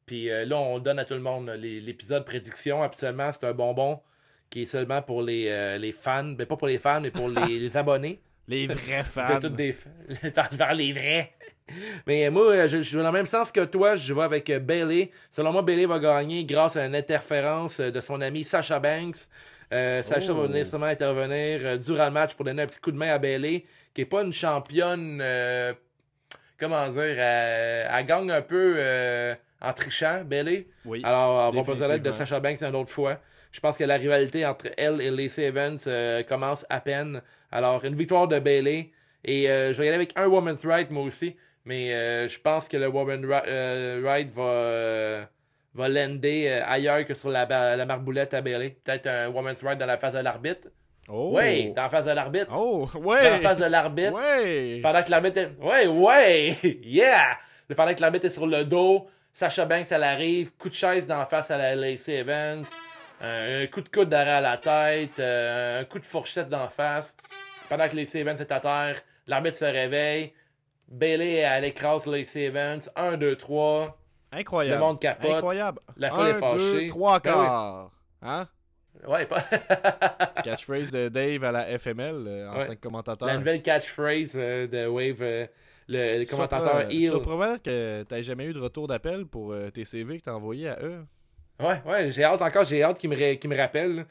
Puis 0.05 0.29
euh, 0.29 0.45
là, 0.45 0.57
on 0.57 0.75
le 0.75 0.81
donne 0.81 0.99
à 0.99 1.05
tout 1.05 1.13
le 1.13 1.21
monde. 1.21 1.49
L'épisode 1.49 2.25
prédiction, 2.25 2.83
habituellement, 2.83 3.31
c'est 3.31 3.45
un 3.45 3.53
bonbon 3.53 4.01
qui 4.49 4.63
est 4.63 4.65
seulement 4.65 5.01
pour 5.01 5.21
les, 5.21 5.47
euh, 5.47 5.77
les 5.77 5.93
fans. 5.93 6.35
Mais 6.37 6.45
pas 6.45 6.57
pour 6.57 6.67
les 6.67 6.79
fans, 6.79 6.99
mais 6.99 7.11
pour 7.11 7.29
les, 7.29 7.59
les 7.59 7.77
abonnés. 7.77 8.21
Les 8.47 8.67
vrais 8.67 9.03
fans. 9.03 9.39
toutes 9.39 9.55
des... 9.55 9.75
par 10.57 10.73
les 10.73 10.91
vrais. 10.93 11.31
Mais 12.05 12.29
moi, 12.29 12.51
euh, 12.51 12.67
je, 12.67 12.81
je 12.81 12.97
vais 12.97 13.03
dans 13.03 13.11
le 13.11 13.17
même 13.17 13.25
sens 13.25 13.51
que 13.51 13.63
toi. 13.63 13.95
Je 13.95 14.13
vais 14.13 14.21
avec 14.23 14.49
euh, 14.49 14.59
Bailey. 14.59 15.11
Selon 15.29 15.51
moi, 15.53 15.61
Bailey 15.61 15.85
va 15.85 15.97
gagner 15.99 16.43
grâce 16.43 16.75
à 16.75 16.85
une 16.85 16.95
interférence 16.95 17.79
euh, 17.79 17.89
de 17.91 18.01
son 18.01 18.19
ami 18.21 18.43
Sasha 18.43 18.79
Banks. 18.79 19.17
Euh, 19.73 20.03
Sasha 20.03 20.33
Oh. 20.33 20.41
va 20.41 20.47
venir 20.47 20.67
sûrement 20.67 20.87
intervenir 20.87 21.61
euh, 21.63 21.77
durant 21.77 22.05
le 22.05 22.11
match 22.11 22.33
pour 22.33 22.43
donner 22.45 22.63
un 22.63 22.67
petit 22.67 22.79
coup 22.79 22.91
de 22.91 22.97
main 22.97 23.13
à 23.13 23.17
Bailey, 23.17 23.63
qui 23.93 24.01
est 24.01 24.05
pas 24.05 24.21
une 24.23 24.33
championne. 24.33 25.19
euh, 25.21 25.73
comment 26.59 26.87
dire 26.89 27.01
Elle, 27.01 27.87
elle 27.91 28.05
gagne 28.05 28.29
un 28.29 28.41
peu 28.41 28.77
en 29.61 29.73
trichant, 29.73 30.23
Bailey. 30.25 30.67
Oui. 30.85 31.01
Alors, 31.05 31.53
on 31.55 31.61
va 31.61 31.75
pas 31.75 31.87
l'aide 31.87 32.03
de. 32.03 32.11
Sasha 32.11 32.39
Banks 32.41 32.61
une 32.61 32.75
autre 32.75 32.91
fois. 32.91 33.19
Je 33.53 33.59
pense 33.61 33.77
que 33.77 33.85
la 33.85 33.95
rivalité 33.95 34.45
entre 34.45 34.67
elle 34.77 34.99
et 35.01 35.09
Lacey 35.11 35.43
Evans 35.43 35.77
euh, 35.87 36.23
commence 36.23 36.65
à 36.69 36.81
peine. 36.81 37.21
Alors, 37.51 37.85
une 37.85 37.95
victoire 37.95 38.27
de 38.27 38.39
Bailey. 38.39 38.91
Et 39.23 39.49
euh, 39.49 39.71
je 39.71 39.77
vais 39.77 39.85
y 39.85 39.87
aller 39.87 39.95
avec 39.95 40.11
un 40.17 40.27
Woman's 40.27 40.65
Right, 40.65 40.91
moi 40.91 41.03
aussi. 41.03 41.37
Mais 41.63 41.93
euh, 41.93 42.27
je 42.27 42.37
pense 42.39 42.67
que 42.67 42.75
le 42.75 42.87
Woman's 42.89 43.23
Ri- 43.25 43.47
euh, 43.47 44.01
Right 44.03 44.29
va, 44.31 45.29
va 45.75 45.87
lander 45.87 46.47
euh, 46.49 46.61
ailleurs 46.67 47.05
que 47.05 47.13
sur 47.13 47.29
la, 47.29 47.45
la 47.77 47.85
marboulette 47.85 48.33
à 48.33 48.41
Bailey. 48.41 48.75
Peut-être 48.83 49.07
un 49.07 49.29
Woman's 49.29 49.63
Right 49.63 49.77
dans 49.79 49.85
la 49.85 49.97
face 49.97 50.13
de 50.13 50.19
l'arbitre. 50.19 50.67
Oh. 51.07 51.33
Oui, 51.37 51.71
dans 51.73 51.83
la 51.83 51.89
face 51.89 52.05
de 52.05 52.11
l'arbitre. 52.11 52.51
Oh, 52.53 52.89
Dans 52.93 53.11
la 53.13 53.39
face 53.39 53.59
de 53.59 53.65
l'arbitre. 53.65 54.13
Ouais. 54.13 54.79
Pendant 54.81 55.03
que 55.03 55.11
l'arbitre 55.11 55.37
est... 55.37 55.51
Ouais, 55.61 55.85
ouais! 55.87 56.57
Yeah! 56.83 57.37
Pendant 57.75 57.93
que 57.93 58.01
l'arbitre 58.01 58.25
est 58.25 58.29
sur 58.31 58.47
le 58.47 58.63
dos, 58.65 59.07
Sacha 59.33 59.65
Banks, 59.65 59.87
elle 59.91 60.03
arrive, 60.03 60.55
coup 60.57 60.69
de 60.69 60.73
chaise 60.73 61.05
d'en 61.07 61.23
face 61.25 61.49
à 61.51 61.57
la 61.57 61.75
Lacey 61.75 62.15
Evans, 62.19 62.63
un 63.23 63.67
coup 63.67 63.81
de 63.81 63.89
coude 63.89 64.09
derrière 64.09 64.41
la 64.41 64.57
tête, 64.57 65.17
euh, 65.19 65.81
un 65.81 65.85
coup 65.85 65.99
de 65.99 66.05
fourchette 66.05 66.49
d'en 66.49 66.67
face. 66.67 67.15
Pendant 67.69 67.87
que 67.87 67.95
Lacey 67.95 68.19
Evans 68.19 68.37
est 68.37 68.51
à 68.51 68.59
terre, 68.59 69.01
l'arbitre 69.27 69.57
se 69.57 69.65
réveille. 69.65 70.33
Bailey, 70.89 71.35
elle 71.37 71.63
écrase 71.65 72.05
Lacey 72.05 72.43
Evans. 72.43 72.81
1, 72.95 73.17
2, 73.17 73.35
3. 73.35 73.97
Incroyable. 74.33 74.79
Le 74.81 74.85
monde 74.85 74.99
capote. 74.99 75.31
Incroyable. 75.31 75.79
La 75.97 76.11
foule 76.11 76.27
est 76.27 76.33
fâchée. 76.33 76.71
deux, 76.85 76.87
trois 76.89 77.19
Ben 77.19 77.31
oui. 77.31 77.35
quarts. 77.45 77.91
Hein? 78.21 78.47
Ouais, 79.07 79.25
pas... 79.25 79.41
Catchphrase 80.43 80.91
de 80.91 81.09
Dave 81.09 81.43
à 81.43 81.51
la 81.51 81.77
FML 81.79 82.15
euh, 82.27 82.49
en 82.49 82.57
Ouais. 82.57 82.67
tant 82.67 82.75
que 82.75 82.79
commentateur. 82.79 83.27
la 83.27 83.37
nouvelle 83.37 83.61
catchphrase 83.61 84.33
euh, 84.35 84.67
de 84.67 84.85
Wave, 84.87 85.21
euh, 85.21 85.45
le, 85.87 86.19
le 86.19 86.25
commentateur 86.25 86.81
Surpre- 86.81 86.91
heel. 86.93 87.09
Surprenant 87.09 87.57
que 87.57 88.03
t'aies 88.03 88.23
jamais 88.23 88.45
eu 88.45 88.53
de 88.53 88.59
retour 88.59 88.87
d'appel 88.87 89.25
pour 89.25 89.51
euh, 89.51 89.69
tes 89.71 89.83
CV 89.85 90.17
que 90.19 90.23
t'as 90.23 90.33
envoyé 90.33 90.69
à 90.69 90.79
eux. 90.81 91.03
Ouais, 91.63 91.81
ouais, 91.85 92.11
j'ai 92.11 92.23
hâte 92.23 92.41
encore, 92.41 92.65
j'ai 92.65 92.83
hâte 92.83 92.99
qu'il 92.99 93.09
me, 93.09 93.15
me 93.15 93.57
rappelle. 93.57 93.95
là. 93.95 94.03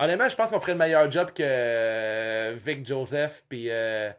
Honnêtement, 0.00 0.28
je 0.28 0.34
pense 0.36 0.50
qu'on 0.50 0.58
ferait 0.60 0.72
le 0.72 0.78
meilleur 0.78 1.10
job 1.10 1.30
que 1.32 1.42
euh, 1.44 2.54
Vic 2.56 2.84
Joseph 2.86 3.44
puis 3.48 3.70
euh, 3.70 4.10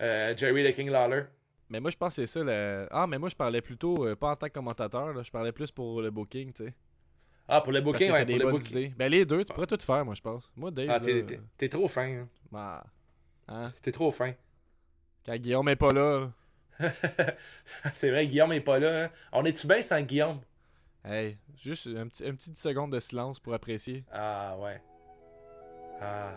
euh, 0.00 0.36
Jerry 0.36 0.70
the 0.70 0.74
King 0.74 0.90
Lawler. 0.90 1.24
Mais 1.68 1.80
moi, 1.80 1.90
je 1.90 1.96
pense 1.96 2.14
que 2.14 2.22
c'est 2.26 2.26
ça. 2.38 2.44
le- 2.44 2.86
Ah, 2.90 3.06
mais 3.06 3.18
moi, 3.18 3.28
je 3.28 3.34
parlais 3.34 3.60
plutôt, 3.60 4.14
pas 4.16 4.30
en 4.30 4.36
tant 4.36 4.46
que 4.46 4.52
commentateur, 4.52 5.12
là, 5.12 5.22
je 5.22 5.30
parlais 5.30 5.52
plus 5.52 5.70
pour 5.72 6.00
le 6.02 6.10
booking, 6.10 6.52
tu 6.52 6.64
sais. 6.66 6.74
Ah, 7.48 7.60
pour 7.60 7.72
le 7.72 7.80
Parce 7.80 7.92
booking, 7.92 8.08
que 8.08 8.12
ouais, 8.12 8.24
des 8.24 8.32
pour 8.38 8.38
le 8.46 8.52
booking. 8.52 8.70
idées. 8.78 8.92
Ben, 8.96 9.08
les 9.10 9.24
deux, 9.24 9.44
tu 9.44 9.52
pourrais 9.52 9.66
tout 9.66 9.78
faire, 9.80 10.04
moi, 10.04 10.14
je 10.14 10.22
pense. 10.22 10.52
Moi, 10.56 10.70
Dave, 10.70 10.86
Ah, 10.90 11.00
t'es, 11.00 11.14
là, 11.14 11.22
t'es- 11.22 11.40
t'es 11.56 11.68
trop 11.68 11.88
fin. 11.88 12.02
hein. 12.20 12.28
bah, 12.52 12.84
hein, 13.48 13.72
T'es 13.82 13.90
trop 13.92 14.10
fin. 14.10 14.32
quand 15.24 15.36
Guillaume 15.36 15.68
est 15.68 15.76
pas 15.76 15.92
là, 15.92 16.30
C'est 17.94 18.10
vrai, 18.10 18.26
Guillaume 18.26 18.52
est 18.52 18.60
pas 18.60 18.78
là. 18.78 19.04
hein. 19.06 19.10
On 19.32 19.44
est-tu 19.44 19.66
bien 19.66 19.82
sans 19.82 20.00
Guillaume? 20.02 20.40
Hey, 21.06 21.36
juste 21.56 21.86
un 21.86 22.06
petit, 22.08 22.26
un 22.26 22.34
petit 22.34 22.50
10 22.50 22.60
secondes 22.60 22.92
de 22.92 23.00
silence 23.00 23.38
pour 23.40 23.54
apprécier. 23.54 24.04
Ah, 24.12 24.56
ouais. 24.58 24.80
Ah. 26.00 26.32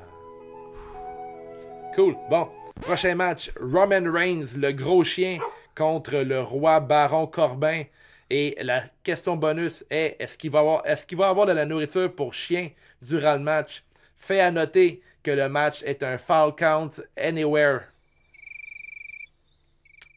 Cool. 1.96 2.16
Bon. 2.30 2.50
Prochain 2.82 3.16
match. 3.16 3.52
Roman 3.60 4.10
Reigns, 4.12 4.56
le 4.58 4.72
gros 4.72 5.04
chien, 5.04 5.40
contre 5.76 6.18
le 6.20 6.42
roi 6.42 6.80
Baron 6.80 7.28
Corbin. 7.28 7.84
Et 8.30 8.56
la 8.62 8.84
question 9.04 9.36
bonus 9.36 9.84
est 9.90 10.16
est-ce 10.20 10.38
qu'il 10.38 10.52
va 10.52 10.60
avoir 10.60 10.86
est-ce 10.86 11.06
qu'il 11.06 11.18
va 11.18 11.30
avoir 11.30 11.48
de 11.48 11.52
la 11.52 11.66
nourriture 11.66 12.14
pour 12.14 12.34
chien 12.34 12.70
durant 13.02 13.34
le 13.34 13.40
match? 13.40 13.84
Fait 14.18 14.40
à 14.40 14.52
noter 14.52 15.02
que 15.24 15.32
le 15.32 15.50
match 15.50 15.82
est 15.84 16.04
un 16.04 16.18
foul 16.20 16.56
count 16.56 16.90
anywhere. 17.18 17.82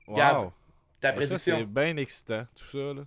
Gab, 0.09 0.37
Wow. 0.37 0.53
Ta 1.01 1.09
Eh, 1.09 1.13
ça, 1.13 1.13
prédiction? 1.15 1.57
c'est 1.59 1.65
bien 1.65 1.97
excitant, 1.97 2.47
tout 2.55 2.67
ça. 2.67 2.93
Là. 2.95 3.03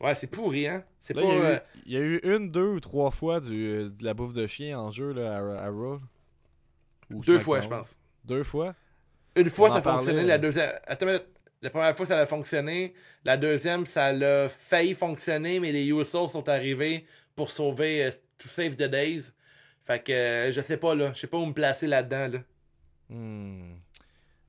Ouais, 0.00 0.14
c'est 0.14 0.26
pourri, 0.26 0.66
hein? 0.66 0.84
C'est 0.98 1.14
pas. 1.14 1.22
il, 1.22 1.28
y 1.28 1.30
a 1.30 1.34
euh, 1.34 1.56
eu, 1.56 1.60
il 1.86 1.92
y 1.92 1.96
a 1.96 2.00
eu 2.00 2.20
une, 2.24 2.50
deux 2.50 2.68
ou 2.68 2.80
trois 2.80 3.10
fois 3.10 3.40
du, 3.40 3.66
euh, 3.66 3.88
de 3.90 4.04
la 4.04 4.14
bouffe 4.14 4.34
de 4.34 4.46
chien 4.46 4.78
en 4.78 4.90
jeu 4.90 5.12
là, 5.12 5.36
à, 5.36 5.66
à 5.66 5.70
Raw. 5.70 6.00
Deux 7.10 7.38
fois, 7.38 7.60
je 7.60 7.68
pense. 7.68 7.96
Deux 8.24 8.44
fois? 8.44 8.74
Une 9.36 9.48
fois, 9.50 9.70
On 9.70 9.74
ça 9.74 9.82
fonctionné. 9.82 10.18
parlait, 10.18 10.28
La 10.28 10.38
deuxième. 10.38 10.72
Attends 10.86 11.06
une 11.06 11.12
minute. 11.12 11.26
La 11.62 11.70
première 11.70 11.94
fois, 11.94 12.06
ça 12.06 12.18
a 12.18 12.24
fonctionné. 12.26 12.94
La 13.24 13.36
deuxième, 13.36 13.84
ça 13.84 14.06
a 14.06 14.48
failli 14.48 14.94
fonctionner, 14.94 15.60
mais 15.60 15.72
les 15.72 15.86
Usos 15.88 16.28
sont 16.28 16.48
arrivés 16.48 17.04
pour 17.36 17.50
sauver 17.50 18.04
euh, 18.04 18.10
To 18.38 18.48
Save 18.48 18.76
the 18.76 18.84
Days. 18.84 19.32
Fait 19.84 20.02
que 20.02 20.12
euh, 20.12 20.52
je 20.52 20.60
sais 20.62 20.76
pas, 20.78 20.94
là. 20.94 21.12
Je 21.14 21.20
sais 21.20 21.26
pas 21.26 21.36
où 21.38 21.44
me 21.46 21.52
placer 21.52 21.86
là-dedans, 21.86 22.28
là. 22.28 22.38
Hmm. 23.10 23.74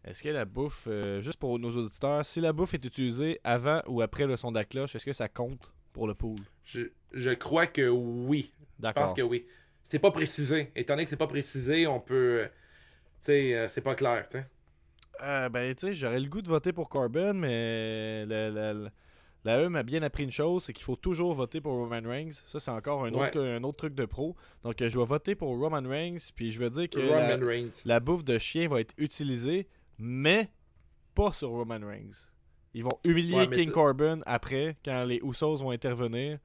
Est-ce 0.03 0.23
que 0.23 0.29
la 0.29 0.45
bouffe, 0.45 0.85
euh, 0.87 1.21
juste 1.21 1.37
pour 1.39 1.57
nos 1.59 1.69
auditeurs, 1.77 2.25
si 2.25 2.41
la 2.41 2.53
bouffe 2.53 2.73
est 2.73 2.83
utilisée 2.83 3.39
avant 3.43 3.81
ou 3.87 4.01
après 4.01 4.25
le 4.25 4.35
son 4.35 4.51
de 4.51 4.57
la 4.57 4.63
cloche, 4.65 4.95
est-ce 4.95 5.05
que 5.05 5.13
ça 5.13 5.29
compte 5.29 5.71
pour 5.93 6.07
le 6.07 6.15
pool? 6.15 6.35
Je, 6.63 6.81
je 7.11 7.29
crois 7.31 7.67
que 7.67 7.87
oui. 7.87 8.51
Je 8.77 8.81
D'accord. 8.83 9.05
pense 9.05 9.13
que 9.13 9.21
oui. 9.21 9.45
C'est 9.89 9.99
pas 9.99 10.09
précisé. 10.11 10.71
Étant 10.75 10.93
donné 10.93 11.03
que 11.03 11.09
c'est 11.11 11.17
pas 11.17 11.27
précisé, 11.27 11.85
on 11.85 11.99
peut. 11.99 12.39
euh, 12.43 12.45
Tu 12.47 13.25
sais, 13.25 13.53
euh, 13.55 13.67
c'est 13.67 13.81
pas 13.81 13.93
clair, 13.93 14.25
tu 14.27 14.37
sais. 14.39 14.45
Euh, 15.21 15.49
ben, 15.49 15.75
tu 15.75 15.87
sais, 15.87 15.93
j'aurais 15.93 16.19
le 16.19 16.27
goût 16.29 16.41
de 16.41 16.47
voter 16.47 16.73
pour 16.73 16.89
Corbin, 16.89 17.33
mais 17.33 18.25
la, 18.25 18.49
la, 18.49 18.73
la, 18.73 18.89
la 19.43 19.59
E 19.63 19.67
m'a 19.69 19.83
bien 19.83 20.01
appris 20.01 20.23
une 20.23 20.31
chose, 20.31 20.63
c'est 20.63 20.73
qu'il 20.73 20.83
faut 20.85 20.95
toujours 20.95 21.35
voter 21.35 21.61
pour 21.61 21.73
Roman 21.73 22.01
Reigns. 22.03 22.31
Ça, 22.47 22.59
c'est 22.59 22.71
encore 22.71 23.05
un 23.05 23.13
autre, 23.13 23.39
un 23.39 23.63
autre 23.63 23.77
truc 23.77 23.93
de 23.93 24.05
pro. 24.05 24.35
Donc, 24.63 24.75
je 24.79 24.97
vais 24.97 25.05
voter 25.05 25.35
pour 25.35 25.49
Roman 25.59 25.87
Reigns, 25.87 26.17
puis 26.35 26.51
je 26.51 26.57
veux 26.59 26.71
dire 26.71 26.89
que 26.89 26.97
la, 26.99 27.33
Roman 27.35 27.45
Reigns. 27.45 27.69
la 27.85 27.99
bouffe 27.99 28.23
de 28.23 28.39
chien 28.39 28.67
va 28.67 28.79
être 28.81 28.95
utilisée, 28.97 29.67
mais 30.01 30.49
pas 31.15 31.31
sur 31.31 31.49
Roman 31.49 31.79
Reigns. 31.85 32.27
Ils 32.73 32.83
vont 32.83 32.97
humilier 33.05 33.35
Ouais, 33.35 33.49
King 33.49 33.69
Corbin 33.71 34.19
après, 34.25 34.77
quand 34.83 35.03
les 35.05 35.19
Usos 35.23 35.57
vont 35.57 35.71
intervenir, 35.71 36.39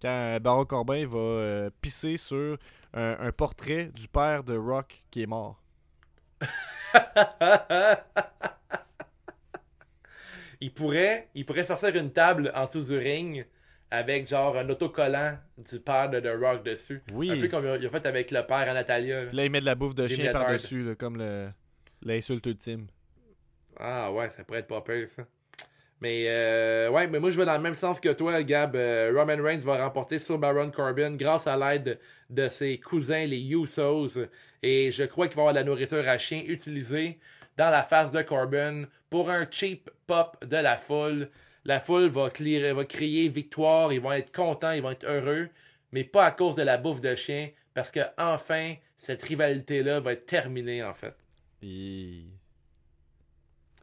quand 0.00 0.38
Baron 0.42 0.64
Corbin 0.66 1.06
va 1.06 1.18
euh, 1.18 1.70
pisser 1.80 2.16
sur 2.16 2.56
un, 2.94 3.16
un 3.18 3.32
portrait 3.32 3.86
du 3.94 4.06
père 4.08 4.44
de 4.44 4.56
Rock 4.56 5.04
qui 5.10 5.22
est 5.22 5.26
mort. 5.26 5.62
il 10.60 10.72
pourrait, 10.72 11.28
il 11.34 11.44
pourrait 11.46 11.64
sortir 11.64 11.94
une 11.96 12.12
table 12.12 12.52
en 12.54 12.66
dessous 12.66 12.82
du 12.92 12.98
ring 12.98 13.46
avec 13.90 14.28
genre 14.28 14.56
un 14.56 14.68
autocollant 14.68 15.36
du 15.58 15.80
père 15.80 16.10
de 16.10 16.20
The 16.20 16.38
Rock 16.40 16.62
dessus. 16.64 17.02
Oui. 17.12 17.30
Un 17.30 17.40
peu 17.40 17.48
comme 17.48 17.64
il 17.64 17.86
a 17.86 17.90
fait 17.90 18.06
avec 18.06 18.30
le 18.30 18.42
père 18.46 18.68
à 18.68 18.74
Natalia. 18.74 19.24
là. 19.24 19.44
Il 19.44 19.50
met 19.50 19.60
de 19.60 19.64
la 19.66 19.74
bouffe 19.74 19.94
de 19.94 20.06
chien 20.06 20.32
par-dessus, 20.32 20.94
comme 20.98 21.16
le- 21.16 21.50
l'insulte 22.02 22.46
ultime. 22.46 22.86
Ah 23.80 24.12
ouais, 24.12 24.28
ça 24.30 24.44
pourrait 24.44 24.60
être 24.60 24.66
pas 24.66 24.82
ça. 25.06 25.24
Mais 26.00 26.24
euh, 26.28 26.90
ouais, 26.90 27.06
mais 27.08 27.18
moi 27.18 27.30
je 27.30 27.36
vais 27.36 27.44
dans 27.44 27.56
le 27.56 27.62
même 27.62 27.74
sens 27.74 28.00
que 28.00 28.08
toi, 28.10 28.42
Gab. 28.42 28.74
Euh, 28.74 29.12
Roman 29.14 29.42
Reigns 29.42 29.58
va 29.58 29.82
remporter 29.84 30.18
sur 30.18 30.38
Baron 30.38 30.70
Corbin 30.70 31.12
grâce 31.12 31.46
à 31.46 31.56
l'aide 31.56 31.98
de 32.30 32.48
ses 32.48 32.78
cousins, 32.78 33.26
les 33.26 33.40
Usos. 33.40 34.18
Et 34.62 34.90
je 34.90 35.04
crois 35.04 35.28
qu'il 35.28 35.36
va 35.36 35.42
avoir 35.42 35.54
la 35.54 35.64
nourriture 35.64 36.08
à 36.08 36.16
chien 36.16 36.42
utilisée 36.46 37.18
dans 37.56 37.70
la 37.70 37.82
face 37.82 38.10
de 38.10 38.22
Corbin 38.22 38.84
pour 39.10 39.30
un 39.30 39.46
cheap 39.50 39.90
pop 40.06 40.42
de 40.44 40.56
la 40.56 40.76
foule. 40.78 41.28
La 41.66 41.80
foule 41.80 42.08
va, 42.08 42.30
crier 42.30 43.28
victoire, 43.28 43.92
ils 43.92 44.00
vont 44.00 44.12
être 44.12 44.34
contents, 44.34 44.72
ils 44.72 44.82
vont 44.82 44.92
être 44.92 45.06
heureux, 45.06 45.48
mais 45.92 46.04
pas 46.04 46.24
à 46.24 46.30
cause 46.30 46.54
de 46.54 46.62
la 46.62 46.78
bouffe 46.78 47.02
de 47.02 47.14
chien, 47.14 47.50
parce 47.74 47.90
que 47.90 48.00
enfin 48.16 48.74
cette 48.96 49.22
rivalité-là 49.22 50.00
va 50.00 50.12
être 50.14 50.24
terminée 50.24 50.82
en 50.82 50.94
fait. 50.94 51.14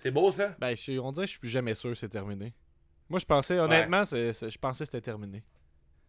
C'est 0.07 0.11
beau 0.11 0.31
ça? 0.31 0.55
Ben, 0.57 0.73
je, 0.73 0.97
on 0.99 1.11
dirait 1.11 1.25
que 1.25 1.27
je 1.27 1.31
suis 1.31 1.39
plus 1.41 1.49
jamais 1.49 1.73
sûr 1.73 1.89
que 1.89 1.97
c'est 1.97 2.07
terminé. 2.07 2.53
Moi, 3.09 3.19
je 3.19 3.25
pensais, 3.25 3.59
honnêtement, 3.59 4.05
c'est- 4.05 4.31
c'est- 4.31 4.49
je 4.49 4.57
pensais 4.57 4.85
que 4.85 4.85
c'était 4.85 5.01
terminé. 5.01 5.43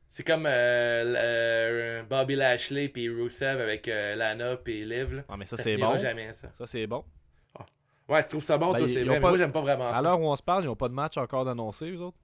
C'est 0.08 0.24
comme 0.24 0.46
euh, 0.46 0.50
euh, 1.16 2.02
Bobby 2.04 2.36
Lashley 2.36 2.88
puis 2.90 3.08
Rusev 3.08 3.60
avec 3.60 3.88
euh, 3.88 4.14
Lana 4.14 4.56
puis 4.56 4.84
Liv. 4.84 5.14
là. 5.16 5.22
Ah, 5.28 5.36
mais 5.36 5.46
ça, 5.46 5.56
Ça 5.56 5.64
c'est 5.64 5.76
bon. 5.76 5.98
jamais, 5.98 6.32
ça. 6.32 6.48
Ça, 6.54 6.64
c'est 6.68 6.86
bon. 6.86 7.04
Ouais, 8.08 8.22
tu 8.22 8.28
trouves 8.28 8.44
ça 8.44 8.56
bon, 8.56 8.70
Ben, 8.72 8.78
toi, 8.78 8.88
c'est 8.88 9.04
mais 9.04 9.18
pas- 9.18 9.28
moi, 9.30 9.36
j'aime 9.36 9.50
pas 9.52 9.60
vraiment 9.62 9.88
À 9.90 9.94
ça. 9.96 10.02
l'heure 10.02 10.20
où 10.20 10.26
on 10.30 10.36
se 10.36 10.42
parle, 10.44 10.62
ils 10.62 10.68
n'ont 10.68 10.76
pas 10.76 10.88
de 10.88 10.94
match 10.94 11.16
encore 11.16 11.44
d'annoncé, 11.44 11.90
eux 11.90 12.00
autres? 12.00 12.16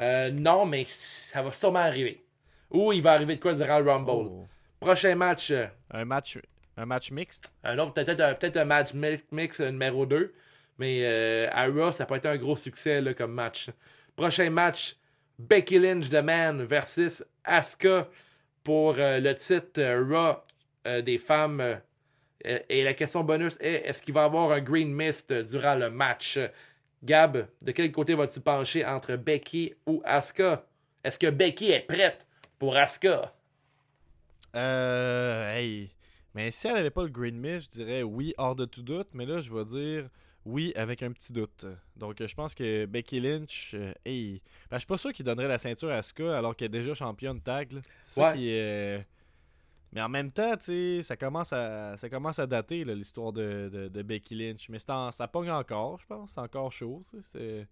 Euh, 0.00 0.32
non, 0.32 0.66
mais 0.66 0.84
ça 0.88 1.42
va 1.42 1.52
sûrement 1.52 1.78
arriver. 1.78 2.24
Ou 2.72 2.92
il 2.92 3.02
va 3.02 3.12
arriver 3.12 3.36
de 3.36 3.40
quoi 3.40 3.54
durant 3.54 3.78
le 3.78 3.88
Rumble. 3.88 4.10
Oh. 4.10 4.46
Prochain 4.80 5.14
match, 5.14 5.52
Un 5.92 6.04
match 6.04 6.38
un 6.76 6.86
match 6.86 7.10
mixte? 7.10 7.52
un 7.62 7.78
autre, 7.78 7.92
peut-être 7.94 8.20
un, 8.20 8.34
peut-être 8.34 8.56
un 8.56 8.64
match 8.64 8.92
mi- 8.94 9.22
mix 9.30 9.60
euh, 9.60 9.70
numéro 9.70 10.06
2. 10.06 10.32
Mais 10.78 11.00
euh, 11.04 11.48
à 11.52 11.66
Raw, 11.66 11.92
ça 11.92 12.04
peut 12.04 12.16
être 12.16 12.26
un 12.26 12.36
gros 12.36 12.56
succès 12.56 13.00
là, 13.00 13.14
comme 13.14 13.32
match. 13.32 13.70
Prochain 14.16 14.50
match, 14.50 14.96
Becky 15.38 15.78
Lynch 15.78 16.08
The 16.10 16.14
Man 16.22 16.64
versus 16.64 17.24
Asuka 17.44 18.08
pour 18.64 18.96
euh, 18.98 19.20
le 19.20 19.34
titre 19.36 19.80
euh, 19.80 20.04
Raw 20.08 20.38
euh, 20.88 21.00
des 21.02 21.18
femmes. 21.18 21.60
euh, 21.60 21.76
euh, 22.46 22.58
et 22.68 22.82
la 22.82 22.92
question 22.94 23.22
bonus 23.22 23.56
est 23.60 23.86
est-ce 23.88 24.02
qu'il 24.02 24.12
va 24.14 24.22
y 24.22 24.24
avoir 24.24 24.50
un 24.50 24.60
Green 24.60 24.92
Mist 24.92 25.30
euh, 25.30 25.42
durant 25.44 25.76
le 25.76 25.90
match? 25.90 26.38
Gab, 27.04 27.46
de 27.62 27.70
quel 27.70 27.92
côté 27.92 28.14
vas-tu 28.14 28.40
pencher 28.40 28.84
entre 28.84 29.14
Becky 29.16 29.74
ou 29.86 30.02
Asuka? 30.04 30.66
Est-ce 31.04 31.18
que 31.18 31.28
Becky 31.30 31.70
est 31.70 31.86
prête 31.86 32.26
pour 32.58 32.76
Asuka? 32.76 33.32
Euh. 34.56 35.52
Hey. 35.54 35.90
Mais 36.34 36.50
si 36.50 36.66
elle 36.66 36.76
avait 36.76 36.90
pas 36.90 37.02
le 37.04 37.10
Green 37.10 37.36
Mist, 37.38 37.72
je 37.72 37.78
dirais 37.84 38.02
oui, 38.02 38.34
hors 38.38 38.56
de 38.56 38.64
tout 38.64 38.82
doute. 38.82 39.08
Mais 39.14 39.24
là, 39.26 39.40
je 39.40 39.54
vais 39.54 39.64
dire 39.64 40.08
oui 40.44 40.72
avec 40.76 41.02
un 41.02 41.12
petit 41.12 41.32
doute. 41.32 41.64
Donc, 41.96 42.16
je 42.24 42.34
pense 42.34 42.54
que 42.54 42.86
Becky 42.86 43.20
Lynch. 43.20 43.72
euh, 43.74 43.92
hey. 44.04 44.42
Ben, 44.70 44.76
je 44.76 44.80
suis 44.80 44.86
pas 44.86 44.96
sûr 44.96 45.12
qu'il 45.12 45.24
donnerait 45.24 45.48
la 45.48 45.58
ceinture 45.58 45.90
à 45.90 45.94
Asuka 45.94 46.36
alors 46.36 46.54
qu'elle 46.56 46.66
est 46.66 46.80
déjà 46.80 46.92
championne 46.94 47.40
tag. 47.40 47.72
ça 48.04 48.32
qui 48.36 48.50
est. 48.50 48.98
euh, 48.98 49.02
Mais 49.92 50.02
en 50.02 50.08
même 50.08 50.32
temps, 50.32 50.56
tu 50.56 50.64
sais, 50.64 51.02
ça 51.02 51.16
commence 51.16 51.52
à 51.52 51.96
ça 51.96 52.08
commence 52.10 52.38
à 52.40 52.46
dater 52.46 52.84
là, 52.84 52.94
l'histoire 52.94 53.32
de, 53.32 53.70
de, 53.72 53.88
de 53.88 54.02
Becky 54.02 54.34
Lynch. 54.34 54.68
Mais 54.68 54.78
c'est 54.80 54.90
en- 54.90 55.12
ça 55.12 55.28
pogne 55.28 55.50
encore, 55.52 55.98
je 56.00 56.06
pense. 56.06 56.32
C'est 56.32 56.40
encore 56.40 56.72
chaud. 56.72 57.00
C'est. 57.32 57.66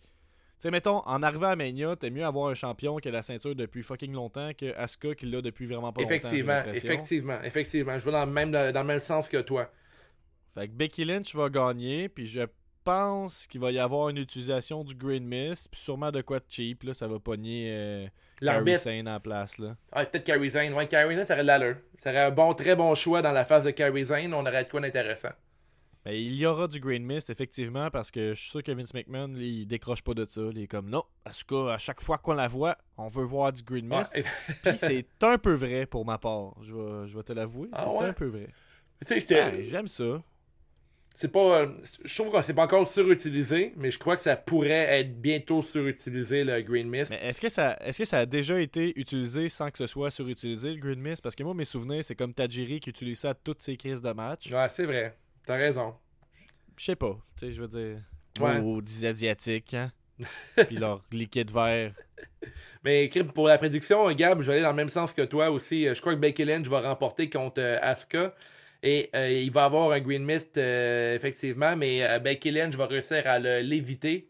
Tu 0.62 0.68
sais, 0.68 0.70
mettons, 0.70 0.98
en 1.06 1.24
arrivant 1.24 1.48
à 1.48 1.56
Mania, 1.56 1.96
t'es 1.96 2.08
mieux 2.08 2.24
avoir 2.24 2.48
un 2.48 2.54
champion 2.54 2.98
qui 2.98 3.08
a 3.08 3.10
la 3.10 3.24
ceinture 3.24 3.56
depuis 3.56 3.82
fucking 3.82 4.12
longtemps 4.12 4.52
que 4.56 4.72
Asuka 4.76 5.16
qui 5.16 5.26
l'a 5.26 5.42
depuis 5.42 5.66
vraiment 5.66 5.92
pas 5.92 6.02
Effectivement, 6.02 6.52
longtemps. 6.52 6.66
l'impression. 6.66 6.88
effectivement, 6.88 7.42
effectivement. 7.42 7.98
Je 7.98 8.04
vais 8.04 8.12
dans 8.12 8.24
le 8.24 8.30
même, 8.30 8.52
dans 8.52 8.72
le 8.72 8.84
même 8.86 9.00
sens 9.00 9.28
que 9.28 9.38
toi. 9.38 9.72
Fait 10.54 10.68
que 10.68 10.72
Becky 10.72 11.04
Lynch 11.04 11.34
va 11.34 11.48
gagner, 11.48 12.08
puis 12.08 12.28
je 12.28 12.42
pense 12.84 13.48
qu'il 13.48 13.60
va 13.60 13.72
y 13.72 13.80
avoir 13.80 14.10
une 14.10 14.18
utilisation 14.18 14.84
du 14.84 14.94
Green 14.94 15.26
Mist, 15.26 15.68
puis 15.68 15.80
sûrement 15.80 16.12
de 16.12 16.22
quoi 16.22 16.38
de 16.38 16.44
cheap, 16.48 16.84
là, 16.84 16.94
ça 16.94 17.08
va 17.08 17.18
pogner 17.18 17.66
euh, 17.72 18.06
L'arbitre. 18.40 18.82
Sane 18.82 19.08
en 19.08 19.18
place, 19.18 19.58
là. 19.58 19.74
Ah, 19.90 20.04
peut-être 20.06 20.24
Kairi 20.24 20.50
Zane. 20.50 20.74
Ouais, 20.74 20.86
Kairi 20.86 21.16
Zane, 21.16 21.26
ça 21.26 21.34
aurait 21.34 21.42
de 21.42 21.48
l'allure. 21.48 21.76
Ça 22.04 22.10
aurait 22.10 22.20
un 22.20 22.30
bon, 22.30 22.52
très 22.54 22.76
bon 22.76 22.94
choix 22.94 23.20
dans 23.20 23.32
la 23.32 23.44
phase 23.44 23.64
de 23.64 23.72
Kairi 23.72 24.04
Zane. 24.04 24.32
On 24.32 24.46
aurait 24.46 24.62
de 24.62 24.68
quoi 24.68 24.80
d'intéressant. 24.80 25.30
Mais 26.04 26.20
il 26.20 26.34
y 26.34 26.46
aura 26.46 26.66
du 26.66 26.80
Green 26.80 27.04
Mist, 27.04 27.30
effectivement, 27.30 27.88
parce 27.90 28.10
que 28.10 28.34
je 28.34 28.40
suis 28.40 28.50
sûr 28.50 28.62
que 28.62 28.72
Vince 28.72 28.92
McMahon, 28.92 29.34
il 29.36 29.66
décroche 29.66 30.02
pas 30.02 30.14
de 30.14 30.24
ça. 30.24 30.40
Il 30.50 30.58
est 30.60 30.66
comme, 30.66 30.90
non, 30.90 31.04
parce 31.22 31.44
qu'à 31.44 31.78
chaque 31.78 32.00
fois 32.00 32.18
qu'on 32.18 32.32
la 32.34 32.48
voit, 32.48 32.76
on 32.98 33.06
veut 33.06 33.22
voir 33.24 33.52
du 33.52 33.62
Green 33.62 33.86
Mist. 33.86 34.14
Ouais. 34.16 34.24
Puis 34.64 34.78
c'est 34.78 35.06
un 35.22 35.38
peu 35.38 35.52
vrai 35.54 35.86
pour 35.86 36.04
ma 36.04 36.18
part, 36.18 36.54
je 36.62 36.74
vais, 36.74 37.06
je 37.08 37.16
vais 37.16 37.22
te 37.22 37.32
l'avouer. 37.32 37.68
Ah 37.72 37.84
c'est 37.86 38.02
ouais? 38.02 38.08
un 38.10 38.12
peu 38.14 38.26
vrai. 38.26 38.48
tu 39.00 39.06
sais, 39.14 39.20
c'était- 39.20 39.42
Ouais, 39.44 39.64
J'aime 39.64 39.86
ça. 39.86 40.20
c'est 41.14 41.30
pas. 41.30 41.60
euh, 41.60 41.68
Je 42.04 42.14
trouve 42.20 42.32
que 42.32 42.42
c'est 42.42 42.54
pas 42.54 42.64
encore 42.64 42.84
surutilisé, 42.86 43.72
mais 43.76 43.92
je 43.92 43.98
crois 44.00 44.16
que 44.16 44.22
ça 44.22 44.34
pourrait 44.36 44.98
être 45.00 45.20
bientôt 45.20 45.62
surutilisé, 45.62 46.42
le 46.42 46.60
Green 46.62 46.88
Mist. 46.88 47.10
Mais 47.10 47.20
est-ce 47.28 47.40
que 47.40 47.48
ça 47.48 47.76
est-ce 47.80 47.98
que 47.98 48.04
ça 48.04 48.18
a 48.18 48.26
déjà 48.26 48.60
été 48.60 48.92
utilisé 48.98 49.48
sans 49.48 49.70
que 49.70 49.78
ce 49.78 49.86
soit 49.86 50.10
surutilisé 50.10 50.70
le 50.74 50.80
Green 50.80 51.00
Mist? 51.00 51.22
Parce 51.22 51.36
que 51.36 51.44
moi 51.44 51.54
mes 51.54 51.64
souvenirs 51.64 52.02
c'est 52.02 52.16
comme 52.16 52.34
Tajiri 52.34 52.80
qui 52.80 52.90
utilise 52.90 53.20
ça 53.20 53.30
à 53.30 53.34
toutes 53.34 53.62
ses 53.62 53.76
crises 53.76 54.02
de 54.02 54.10
match. 54.12 54.50
Ouais, 54.50 54.68
c'est 54.68 54.86
vrai. 54.86 55.16
T'as 55.46 55.56
raison. 55.56 55.94
Je 56.76 56.84
sais 56.84 56.96
pas, 56.96 57.16
tu 57.38 57.46
sais 57.46 57.52
je 57.52 57.60
veux 57.62 57.68
dire 57.68 57.98
Ouais. 58.40 58.58
aux 58.60 58.80
des 58.80 59.04
asiatiques 59.04 59.74
hein. 59.74 59.92
Puis 60.66 60.76
leur 60.76 61.02
liquide 61.12 61.50
vert. 61.50 61.92
Mais 62.84 63.08
pour 63.34 63.46
la 63.48 63.58
prédiction, 63.58 64.10
Gab, 64.12 64.40
je 64.40 64.46
vais 64.46 64.52
aller 64.54 64.62
dans 64.62 64.70
le 64.70 64.76
même 64.76 64.88
sens 64.88 65.12
que 65.12 65.22
toi 65.22 65.50
aussi. 65.50 65.86
Euh, 65.86 65.94
Je 65.94 66.00
crois 66.00 66.14
que 66.14 66.18
Becky 66.20 66.44
Lynch 66.44 66.66
va 66.66 66.80
remporter 66.80 67.28
contre 67.30 67.60
euh, 67.60 67.78
Asuka. 67.82 68.34
Et 68.82 69.10
euh, 69.14 69.30
il 69.30 69.50
va 69.52 69.64
avoir 69.66 69.92
un 69.92 70.00
Green 70.00 70.24
Mist, 70.24 70.56
euh, 70.58 71.14
effectivement, 71.14 71.76
mais 71.76 72.02
euh, 72.04 72.18
Becky 72.18 72.50
Lynch 72.50 72.74
va 72.74 72.86
réussir 72.86 73.22
à 73.26 73.38
le- 73.38 73.60
l'éviter. 73.60 74.28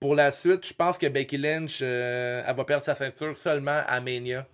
Pour 0.00 0.14
la 0.14 0.30
suite, 0.30 0.66
je 0.66 0.74
pense 0.74 0.98
que 0.98 1.06
Becky 1.06 1.38
Lynch, 1.38 1.82
elle 1.82 2.44
va 2.56 2.64
perdre 2.64 2.84
sa 2.84 2.94
ceinture 2.94 3.36
seulement 3.36 3.82
à 3.86 4.00
Mania. 4.00 4.46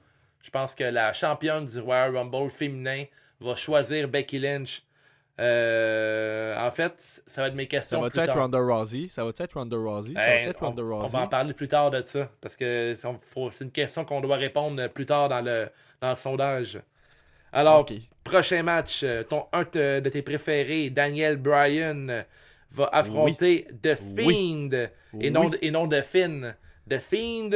Je 0.43 0.51
pense 0.51 0.75
que 0.75 0.85
la 0.85 1.13
championne 1.13 1.65
du 1.65 1.81
Royal 1.81 2.15
Rumble 2.17 2.51
féminin 2.51 3.05
va 3.41 3.55
choisir 3.55 4.07
Becky 4.09 4.39
Lynch. 4.39 4.83
Euh, 5.39 6.57
en 6.59 6.71
fait, 6.71 7.23
ça 7.27 7.43
va 7.43 7.49
être 7.49 7.55
mes 7.55 7.65
Ça 7.65 7.69
questions 7.69 8.01
va 8.01 8.11
plus 8.11 8.21
être. 8.21 8.39
Ronda 8.39 8.59
Rousey? 8.59 9.09
Ça 9.09 9.23
va 9.25 9.31
être 9.39 9.53
Ronda 9.55 9.77
Rousey? 9.77 10.15
Ça 10.15 10.21
va 10.21 10.35
Hey, 10.35 10.47
être 10.47 10.63
on, 10.63 10.71
va 11.07 11.21
en 11.21 11.29
parler 11.29 11.53
plus 11.53 11.69
tard 11.69 11.91
de 11.91 12.01
ça. 12.01 12.31
Parce 12.41 12.57
que 12.57 12.95
c'est 12.97 13.65
une 13.65 13.71
question 13.71 14.05
qu'on 14.05 14.21
doit 14.21 14.37
répondre 14.37 14.87
plus 14.89 15.05
tard 15.07 15.29
dans 15.29 15.43
le, 15.43 15.69
dans 16.01 16.11
le 16.11 16.17
sondage. 16.17 16.81
Alors, 17.53 17.87
prochain 18.25 18.63
match, 18.63 19.03
euh, 19.03 19.23
ton, 19.23 19.47
un 19.53 19.65
de, 19.73 20.01
de 20.01 20.09
tes 20.09 20.23
préférés, 20.23 20.91
Daniel 20.91 21.37
Bryan, 21.37 22.25
va 22.71 22.89
affronter 22.93 23.67
The 23.83 23.97
Oui. 24.17 24.25
Fiend. 24.35 24.71
Et, 24.73 24.89
Oui. 25.13 25.31
non, 25.31 25.51
et 25.61 25.71
non 25.71 25.89
The 25.89 26.03
Finn. 26.03 26.55
The 26.89 26.99
Fiend 26.99 27.51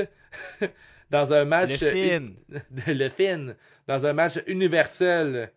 dans 1.10 1.32
un 1.32 1.44
match. 1.44 1.80
Le 1.80 1.90
Finn. 1.90 2.34
le 2.86 3.08
Finn. 3.08 3.54
Dans 3.86 4.06
un 4.06 4.12
match 4.12 4.38
universel. 4.46 5.50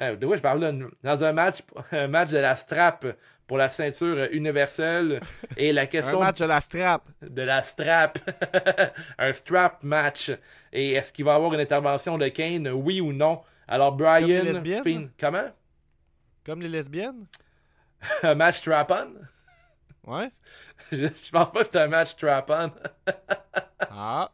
Euh, 0.00 0.16
de 0.16 0.26
quoi 0.26 0.36
je 0.36 0.42
parle 0.42 0.60
là? 0.60 0.72
Dans 1.02 1.24
un 1.24 1.32
match, 1.32 1.58
un 1.92 2.08
match 2.08 2.30
de 2.30 2.38
la 2.38 2.56
strap 2.56 3.06
pour 3.46 3.58
la 3.58 3.68
ceinture 3.68 4.28
universelle. 4.32 5.20
Et 5.56 5.72
la 5.72 5.82
Un 5.82 5.86
question 5.86 6.20
match 6.20 6.38
de 6.38 6.46
la 6.46 6.60
strap. 6.60 7.08
de 7.20 7.42
la 7.42 7.62
strap. 7.62 8.18
un 9.18 9.32
strap 9.32 9.82
match. 9.82 10.32
Et 10.72 10.92
est-ce 10.92 11.12
qu'il 11.12 11.24
va 11.24 11.32
y 11.32 11.34
avoir 11.34 11.52
une 11.52 11.60
intervention 11.60 12.16
de 12.16 12.28
Kane, 12.28 12.68
oui 12.68 13.00
ou 13.00 13.12
non? 13.12 13.42
Alors, 13.68 13.90
les 13.92 13.96
Brian, 13.98 14.44
lesbiennes? 14.44 14.82
Finn, 14.82 15.10
comment? 15.18 15.50
Comme 16.44 16.62
les 16.62 16.68
lesbiennes? 16.68 17.26
Un 18.22 18.34
match 18.34 18.56
strap-on? 18.56 19.14
Ouais. 20.06 20.28
Je, 20.90 21.06
je 21.06 21.30
pense 21.30 21.52
pas 21.52 21.64
que 21.64 21.70
c'est 21.70 21.80
un 21.80 21.86
match 21.86 22.10
strap-on. 22.10 22.72
Ah. 23.90 24.32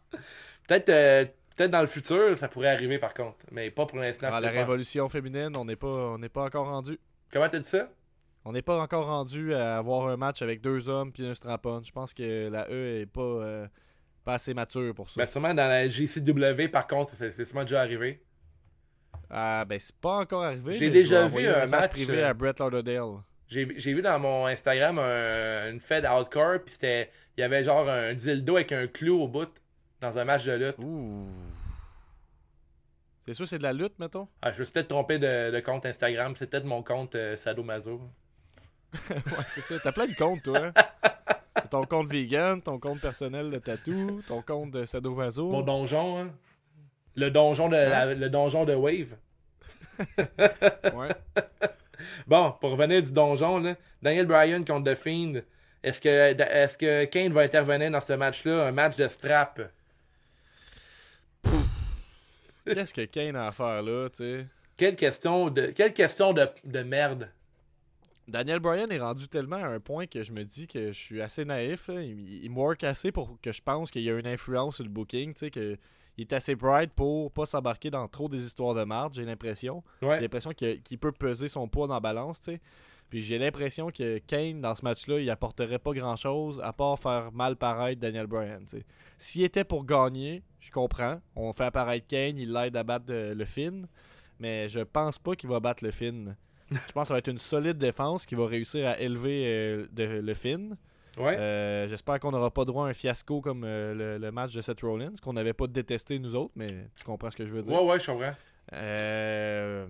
Peut-être 0.67 0.88
euh, 0.88 1.25
peut-être 1.59 1.71
dans 1.73 1.81
le 1.81 1.87
futur, 1.87 2.38
ça 2.38 2.49
pourrait 2.49 2.69
arriver 2.71 2.99
par 2.99 3.12
contre. 3.12 3.45
Mais 3.50 3.71
pas 3.71 3.85
pour 3.85 3.99
l'instant. 3.99 4.33
À 4.33 4.41
la 4.41 4.49
pas. 4.49 4.55
révolution 4.61 5.09
féminine, 5.09 5.50
on 5.57 5.65
n'est 5.65 5.77
pas, 5.77 5.87
on 5.88 6.19
n'est 6.19 6.29
pas 6.29 6.45
encore 6.45 6.67
rendu. 6.69 6.99
Comment 7.33 7.49
t'as 7.49 7.59
dit 7.59 7.69
ça? 7.69 7.91
On 8.45 8.53
n'est 8.53 8.62
pas 8.62 8.79
encore 8.81 9.07
rendu 9.07 9.53
à 9.53 9.77
avoir 9.79 10.09
un 10.09 10.17
match 10.17 10.41
avec 10.41 10.61
deux 10.62 10.88
hommes 10.88 11.12
puis 11.12 11.27
un 11.27 11.35
strap-on. 11.35 11.83
Je 11.83 11.93
pense 11.93 12.15
que 12.15 12.49
la 12.49 12.67
E 12.71 13.03
est 13.03 13.07
pas, 13.07 13.21
euh, 13.21 13.67
pas 14.25 14.35
assez 14.35 14.55
mature 14.55 14.95
pour 14.95 15.11
ça. 15.11 15.21
Ben, 15.21 15.27
sûrement 15.27 15.53
dans 15.53 15.69
la 15.69 15.87
JCW, 15.88 16.69
par 16.73 16.87
contre, 16.87 17.15
c'est 17.17 17.45
sûrement 17.45 17.65
déjà 17.65 17.81
arrivé. 17.83 18.23
Ah, 19.31 19.65
ben 19.67 19.79
c'est 19.79 19.95
pas 19.97 20.19
encore 20.19 20.45
arrivé. 20.45 20.73
J'ai 20.73 20.88
déjà 20.91 21.27
vu 21.27 21.47
un 21.47 21.67
match, 21.67 21.91
privé 21.91 22.23
euh, 22.23 22.29
à 22.31 22.35
Brett 22.35 22.59
Lauderdale. 22.61 23.21
J'ai 23.49 23.65
vu 23.67 24.00
dans 24.03 24.19
mon 24.19 24.47
Instagram 24.47 24.99
un- 24.99 25.71
une 25.71 25.81
fed 25.81 26.05
hardcore, 26.05 26.61
puis 26.65 26.73
c'était. 26.75 27.11
Il 27.37 27.41
y 27.41 27.45
avait 27.45 27.62
genre 27.65 27.88
un 27.88 28.15
dildo 28.15 28.57
avec 28.57 28.73
un 28.73 28.87
clou 28.87 29.21
au 29.23 29.29
bout 29.29 29.49
dans 30.00 30.17
un 30.19 30.25
match 30.25 30.45
de 30.45 30.52
lutte. 30.52 30.76
Ouh. 30.78 31.26
C'est 33.26 33.35
sûr 33.35 33.47
c'est 33.47 33.59
de 33.59 33.62
la 33.62 33.73
lutte, 33.73 33.99
mettons? 33.99 34.26
Ah, 34.40 34.52
je 34.52 34.61
me 34.61 34.64
suis 34.64 34.73
peut-être 34.73 34.88
trompé 34.88 35.19
de, 35.19 35.50
de 35.50 35.61
compte 35.61 35.85
Instagram, 35.87 36.35
c'est 36.37 36.47
peut-être 36.49 36.64
mon 36.64 36.83
compte 36.83 37.14
euh, 37.14 37.37
Sadomaso. 37.37 38.00
ouais, 39.11 39.17
c'est 39.49 39.61
ça. 39.61 39.75
T'as 39.83 39.93
plein 39.93 40.07
de 40.07 40.14
comptes, 40.14 40.43
toi. 40.43 40.59
hein? 40.59 40.73
Ton 41.71 41.85
compte 41.85 42.11
vegan, 42.11 42.62
ton 42.62 42.78
compte 42.78 43.00
personnel 43.00 43.50
de 43.50 43.59
tatou, 43.59 44.23
ton 44.26 44.40
compte 44.40 44.71
de 44.71 44.87
sadomaso. 44.87 45.50
Mon 45.50 45.61
donjon, 45.61 46.19
hein? 46.21 46.31
Le 47.14 47.31
donjon 47.31 47.69
de, 47.69 47.75
la- 47.76 48.14
le 48.14 48.31
donjon 48.31 48.64
de 48.64 48.75
Wave. 48.75 49.17
Ouais. 50.95 51.09
Bon, 52.26 52.52
pour 52.61 52.71
revenir 52.71 53.02
du 53.02 53.12
donjon, 53.12 53.59
là, 53.59 53.75
Daniel 54.00 54.26
Bryan 54.26 54.64
contre 54.64 54.93
The 54.93 54.97
Fiend, 54.97 55.40
est-ce 55.83 56.00
que, 56.00 56.09
est 56.09 56.76
que 56.78 57.05
Kane 57.07 57.33
va 57.33 57.40
intervenir 57.43 57.90
dans 57.90 58.00
ce 58.00 58.12
match-là, 58.14 58.69
un 58.69 58.73
match 58.73 58.97
de 58.97 59.09
strap? 59.09 59.61
Qu'est-ce 62.75 62.95
que 62.95 63.05
Kane 63.05 63.37
a 63.37 63.49
à 63.49 63.53
faire 63.53 63.83
là, 63.83 64.09
tu 64.09 64.17
sais? 64.19 64.47
Quelle 64.77 64.97
question 64.97 65.51
de, 65.51 65.67
quelle 65.67 65.93
question 65.93 66.33
de, 66.33 66.47
de 66.65 66.83
merde. 66.83 67.31
Daniel 68.29 68.61
Bryan 68.61 68.91
est 68.91 69.01
rendu 69.01 69.27
tellement 69.27 69.57
à 69.57 69.69
un 69.69 69.81
point 69.81 70.07
que 70.07 70.23
je 70.23 70.33
me 70.33 70.45
dis 70.45 70.67
que 70.67 70.93
je 70.93 70.99
suis 70.99 71.23
assez 71.23 71.45
naïf. 71.45 71.89
là. 71.89 72.02
Il, 72.02 72.45
il 72.45 72.50
me 72.50 72.57
work 72.57 72.85
assez 72.85 73.11
pour 73.11 73.39
que 73.41 73.52
je 73.52 73.63
pense 73.63 73.91
qu'il 73.91 74.02
y 74.02 74.11
a 74.11 74.19
une 74.19 74.26
influence 74.26 74.76
sur 74.76 74.85
le 74.85 74.91
booking, 74.91 75.33
tu 75.33 75.41
sais, 75.41 75.50
que 75.50 75.78
il 76.19 76.23
est 76.23 76.33
assez 76.33 76.57
bright 76.57 76.93
pour 76.93 77.31
pas 77.31 77.47
s'embarquer 77.47 77.91
dans 77.91 78.07
trop 78.09 78.28
des 78.28 78.45
histoires 78.45 78.75
de 78.75 78.83
marde, 78.83 79.15
j'ai 79.15 79.25
l'impression. 79.25 79.85
J'ai 80.02 80.21
l'impression 80.21 80.50
qu'il 80.50 80.83
qu'il 80.83 80.99
peut 80.99 81.13
peser 81.13 81.47
son 81.47 81.69
poids 81.69 81.87
dans 81.87 81.95
la 81.95 82.00
balance, 82.00 82.41
tu 82.41 82.52
sais. 82.52 82.61
Puis 83.10 83.23
j'ai 83.23 83.38
l'impression 83.38 83.90
que 83.90 84.18
Kane, 84.18 84.60
dans 84.60 84.75
ce 84.75 84.82
match-là, 84.84 85.18
il 85.21 85.30
apporterait 85.30 85.78
pas 85.78 85.92
grand-chose 85.92 86.60
à 86.62 86.73
part 86.73 86.99
faire 86.99 87.32
mal 87.32 87.56
paraître 87.56 88.00
Daniel 88.00 88.26
Bryan. 88.26 88.60
S'il 89.16 89.42
était 89.44 89.64
pour 89.64 89.84
gagner, 89.86 90.42
je 90.60 90.71
comprends. 90.71 91.21
On 91.34 91.52
fait 91.52 91.64
apparaître 91.64 92.06
Kane, 92.06 92.36
il 92.38 92.52
l'aide 92.52 92.76
à 92.76 92.82
battre 92.84 93.06
euh, 93.10 93.34
le 93.34 93.44
Finn. 93.47 93.86
Mais 94.40 94.68
je 94.68 94.80
pense 94.80 95.18
pas 95.18 95.34
qu'il 95.34 95.49
va 95.49 95.58
battre 95.58 95.82
le 95.84 95.90
Finn. 95.90 96.36
je 96.71 96.76
pense 96.92 97.04
que 97.04 97.08
ça 97.08 97.14
va 97.14 97.18
être 97.18 97.28
une 97.28 97.38
solide 97.38 97.78
défense 97.78 98.26
qui 98.26 98.34
va 98.34 98.47
réussir 98.47 98.86
à 98.86 98.99
élever 99.00 99.44
euh, 99.47 99.86
de- 99.90 100.21
le 100.21 100.34
Finn. 100.34 100.76
Ouais. 101.16 101.34
Euh, 101.36 101.88
J'espère 101.88 102.21
qu'on 102.21 102.30
n'aura 102.30 102.50
pas 102.52 102.64
droit 102.64 102.86
à 102.86 102.90
un 102.90 102.94
fiasco 102.94 103.40
comme 103.40 103.64
euh, 103.64 103.94
le, 103.94 104.18
le 104.18 104.30
match 104.30 104.54
de 104.54 104.60
Seth 104.60 104.82
Rollins, 104.82 105.14
qu'on 105.21 105.32
n'avait 105.32 105.54
pas 105.54 105.66
détesté 105.66 106.18
nous 106.21 106.36
autres, 106.36 106.52
mais 106.54 106.86
tu 106.97 107.02
comprends 107.04 107.30
ce 107.30 107.36
que 107.36 107.47
je 107.47 107.52
veux 107.52 107.62
dire. 107.62 107.73
ouais, 107.75 107.88
ouais, 107.90 107.99
je 107.99 108.06
comprends. 108.06 108.34
Euh, 108.75 109.86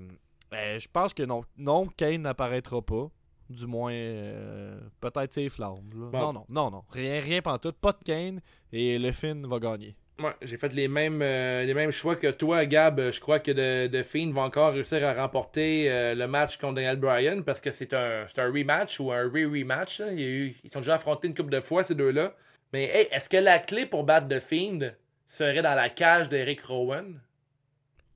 ben, 0.50 0.78
je 0.80 0.88
pense 0.92 1.12
que 1.14 1.22
non. 1.22 1.42
Non, 1.56 1.86
Kane 1.96 2.22
n'apparaîtra 2.22 2.80
pas. 2.82 3.10
Du 3.50 3.66
moins, 3.66 3.92
euh, 3.92 4.78
peut-être 5.00 5.32
ses 5.32 5.48
flammes. 5.48 5.88
là. 5.94 6.06
Bon. 6.12 6.18
Non, 6.18 6.32
non, 6.32 6.44
non, 6.50 6.70
non. 6.70 6.84
Rien, 6.90 7.20
rien 7.20 7.40
pantoute. 7.40 7.76
Pas 7.78 7.92
de 7.92 8.04
Kane 8.04 8.40
et 8.72 8.98
le 8.98 9.10
Finn 9.12 9.46
va 9.46 9.58
gagner. 9.58 9.96
Ouais, 10.22 10.34
j'ai 10.42 10.56
fait 10.58 10.72
les 10.74 10.88
mêmes, 10.88 11.22
euh, 11.22 11.64
les 11.64 11.72
mêmes 11.74 11.92
choix 11.92 12.16
que 12.16 12.26
toi, 12.26 12.66
Gab. 12.66 13.00
Je 13.10 13.20
crois 13.20 13.38
que 13.38 13.52
The, 13.52 13.90
The 13.90 14.02
Fiend 14.02 14.32
va 14.32 14.42
encore 14.42 14.72
réussir 14.72 15.02
à 15.06 15.14
remporter 15.14 15.90
euh, 15.90 16.14
le 16.14 16.26
match 16.26 16.56
contre 16.58 16.74
Daniel 16.74 16.96
Bryan 16.96 17.42
parce 17.42 17.60
que 17.60 17.70
c'est 17.70 17.94
un, 17.94 18.26
c'est 18.28 18.40
un 18.40 18.50
rematch 18.52 18.98
ou 19.00 19.12
un 19.12 19.22
re-rematch. 19.28 20.00
là. 20.00 20.12
Il 20.12 20.20
y 20.20 20.24
a 20.24 20.28
eu- 20.28 20.56
Ils 20.64 20.70
sont 20.70 20.80
déjà 20.80 20.96
affrontés 20.96 21.28
une 21.28 21.34
couple 21.36 21.50
de 21.52 21.60
fois, 21.60 21.84
ces 21.84 21.94
deux-là. 21.94 22.34
Mais 22.72 22.84
hey, 22.92 23.08
est-ce 23.12 23.28
que 23.30 23.36
la 23.36 23.60
clé 23.60 23.86
pour 23.86 24.02
battre 24.04 24.28
The 24.28 24.40
Fiend 24.40 24.90
serait 25.26 25.62
dans 25.62 25.74
la 25.76 25.88
cage 25.88 26.28
d'Eric 26.28 26.62
Rowan? 26.62 27.20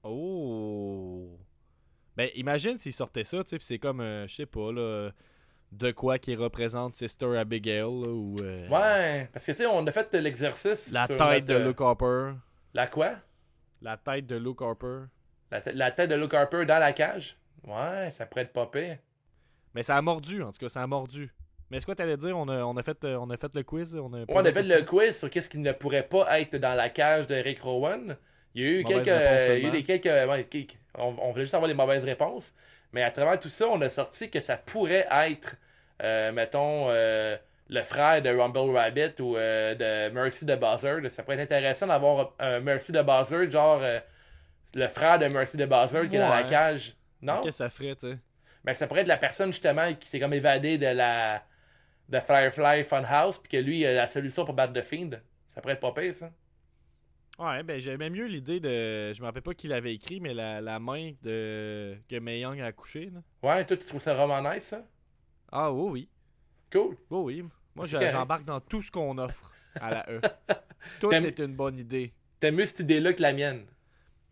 Oh! 0.03 0.72
Ben, 2.17 2.29
imagine 2.35 2.79
s'il 2.79 2.93
sortait 2.93 3.25
ça, 3.25 3.43
tu 3.43 3.51
sais, 3.51 3.59
pis 3.59 3.65
c'est 3.65 3.79
comme, 3.79 4.01
euh, 4.01 4.27
je 4.29 4.35
sais 4.35 4.47
pas, 4.47 4.71
là, 4.73 5.11
de 5.73 5.91
quoi 5.93 6.19
qui 6.19 6.35
représente 6.37 6.95
Sister 6.95 7.37
Abigail, 7.39 7.81
là, 7.81 7.87
ou... 8.09 8.35
euh, 8.43 8.69
Ouais, 8.69 9.29
parce 9.33 9.47
que 9.47 9.53
tu 9.53 9.59
sais, 9.59 9.67
on 9.67 9.87
a 9.87 9.93
fait 9.93 10.13
l'exercice. 10.15 10.91
La 10.93 11.07
tête 11.09 11.19
notre, 11.19 11.45
de 11.47 11.55
euh, 11.55 11.67
Luke 11.69 11.81
Harper. 11.81 12.33
La 12.75 12.87
quoi? 12.87 13.13
La 13.81 13.97
tête 13.97 14.27
de 14.27 14.37
Luke 14.37 14.61
Harper. 14.61 15.05
La, 15.51 15.61
tête- 15.61 15.75
la 15.75 15.91
tête 15.91 16.11
de 16.11 16.15
Luke 16.17 16.35
Harper 16.35 16.67
dans 16.67 16.79
la 16.79 16.93
cage? 16.93 17.37
Ouais, 17.67 18.11
ça 18.11 18.27
pourrait 18.27 18.43
être 18.43 18.53
pas 18.53 18.67
pire. 18.67 18.99
Mais 19.75 19.83
ça 19.83 19.97
a 19.97 20.03
mordu, 20.03 20.43
en 20.43 20.53
tout 20.53 20.59
cas, 20.59 20.69
ça 20.69 20.83
a 20.83 20.87
mordu. 20.87 21.33
Mais 21.71 21.79
est-ce 21.79 21.87
que 21.87 21.93
t'allais 21.93 22.19
dire, 22.19 22.37
on 22.37 22.47
a, 22.49 22.63
on, 22.65 22.77
a 22.77 22.83
fait, 22.83 23.03
euh, 23.05 23.17
on 23.19 23.31
a 23.31 23.37
fait 23.39 23.55
le 23.55 23.63
quiz? 23.63 23.95
On 23.97 24.13
a, 24.13 24.19
Ouais, 24.19 24.25
on 24.29 24.45
a 24.45 24.53
fait 24.53 24.63
le 24.63 24.83
quiz 24.83 25.17
sur 25.19 25.31
qu'est-ce 25.31 25.49
qui 25.49 25.57
ne 25.59 25.73
pourrait 25.73 26.07
pas 26.07 26.39
être 26.39 26.57
dans 26.57 26.75
la 26.75 26.91
cage 26.91 27.27
d'Eric 27.27 27.61
Rowan. 27.61 28.17
Il 28.55 28.63
y 28.63 28.67
a 28.67 28.69
eu 28.69 28.83
Mauvaise 28.83 29.05
quelques. 29.05 29.57
il 29.57 29.63
y 29.63 29.67
a 29.67 29.69
eu 29.69 29.71
des 29.71 29.83
quelques 29.83 30.07
on, 30.99 31.15
on 31.19 31.31
voulait 31.31 31.45
juste 31.45 31.55
avoir 31.55 31.69
les 31.69 31.75
mauvaises 31.75 32.05
réponses. 32.05 32.53
Mais 32.93 33.03
à 33.03 33.11
travers 33.11 33.39
tout 33.41 33.49
ça, 33.49 33.69
on 33.69 33.81
a 33.81 33.89
sorti 33.89 34.31
que 34.31 34.41
ça 34.41 34.57
pourrait 34.57 35.07
être, 35.11 35.57
euh, 36.03 36.31
mettons, 36.33 36.91
euh, 36.91 37.37
le 37.69 37.83
frère 37.83 38.21
de 38.21 38.29
Rumble 38.29 38.77
Rabbit 38.77 39.21
ou 39.21 39.37
euh, 39.37 39.75
de 39.75 40.13
Mercy 40.13 40.45
de 40.45 40.55
Buzzard. 40.55 41.01
Ça 41.11 41.23
pourrait 41.23 41.37
être 41.37 41.53
intéressant 41.53 41.87
d'avoir 41.87 42.35
un 42.39 42.61
Mercy 42.61 42.93
de 42.93 43.01
Buzzard, 43.01 43.51
genre 43.51 43.81
le 44.75 44.89
frère 44.89 45.19
de 45.19 45.27
Mercy 45.27 45.57
de 45.57 45.65
Buzzard 45.65 46.07
qui 46.09 46.17
est 46.17 46.21
dans 46.21 46.29
la 46.29 46.45
cage. 46.45 46.95
Non? 47.23 47.37
Qu'est-ce 47.37 47.47
que 47.47 47.65
ça 47.65 47.71
ferait, 47.71 47.95
tu 47.97 48.11
sais? 48.11 48.19
Ben, 48.65 48.75
ça 48.75 48.87
pourrait 48.87 49.01
être 49.01 49.09
la 49.09 49.17
personne 49.17 49.51
justement 49.51 49.93
qui 49.95 50.09
s'est 50.09 50.21
comme 50.21 50.35
évadée 50.35 50.79
de 50.79 50.87
la 50.87 51.43
de 52.09 52.21
Firefly 52.21 52.85
Funhouse, 52.85 53.39
puis 53.39 53.49
que 53.49 53.57
lui, 53.57 53.81
il 53.81 53.87
a 53.87 53.93
la 53.93 54.07
solution 54.07 54.45
pour 54.45 54.55
battre 54.55 54.75
The 54.75 54.83
Fiend. 54.83 55.11
Ça 55.49 55.61
pourrait 55.61 55.75
être 55.75 55.81
pas 55.81 55.93
pire, 55.93 56.15
ça. 56.15 56.31
Ouais, 57.43 57.63
ben 57.65 57.81
j'aimais 57.81 58.09
mieux 58.09 58.27
l'idée 58.27 58.61
de. 58.61 59.13
Je 59.13 59.21
me 59.21 59.27
rappelle 59.27 59.43
pas 59.43 59.55
qui 59.55 59.67
l'avait 59.67 59.95
écrit, 59.95 60.21
mais 60.21 60.33
la, 60.33 60.61
la 60.61 60.79
main 60.79 61.13
de 61.23 61.95
que 62.09 62.19
Mae 62.21 62.39
Young 62.39 62.61
a 62.61 62.67
accouché. 62.67 63.11
Là. 63.11 63.21
Ouais, 63.43 63.67
toi, 63.67 63.77
tu 63.77 63.85
trouves 63.85 64.01
ça 64.01 64.15
vraiment 64.15 64.41
nice, 64.49 64.65
ça? 64.65 64.87
Ah 65.51 65.73
oui, 65.73 65.91
oui. 65.91 66.09
Cool. 66.71 66.97
Oui, 67.11 67.43
oui. 67.43 67.49
Moi, 67.75 67.87
j'embarque 67.87 68.45
dans 68.45 68.61
tout 68.61 68.81
ce 68.81 68.91
qu'on 68.91 69.19
offre 69.19 69.51
à 69.75 69.91
la 69.91 70.11
E. 70.11 70.21
Tout 71.01 71.13
est 71.13 71.39
une 71.41 71.55
bonne 71.55 71.79
idée. 71.79 72.13
T'aimes 72.39 72.57
mieux 72.57 72.67
cette 72.67 72.81
idée-là 72.81 73.13
que 73.13 73.23
la 73.23 73.33
mienne? 73.33 73.67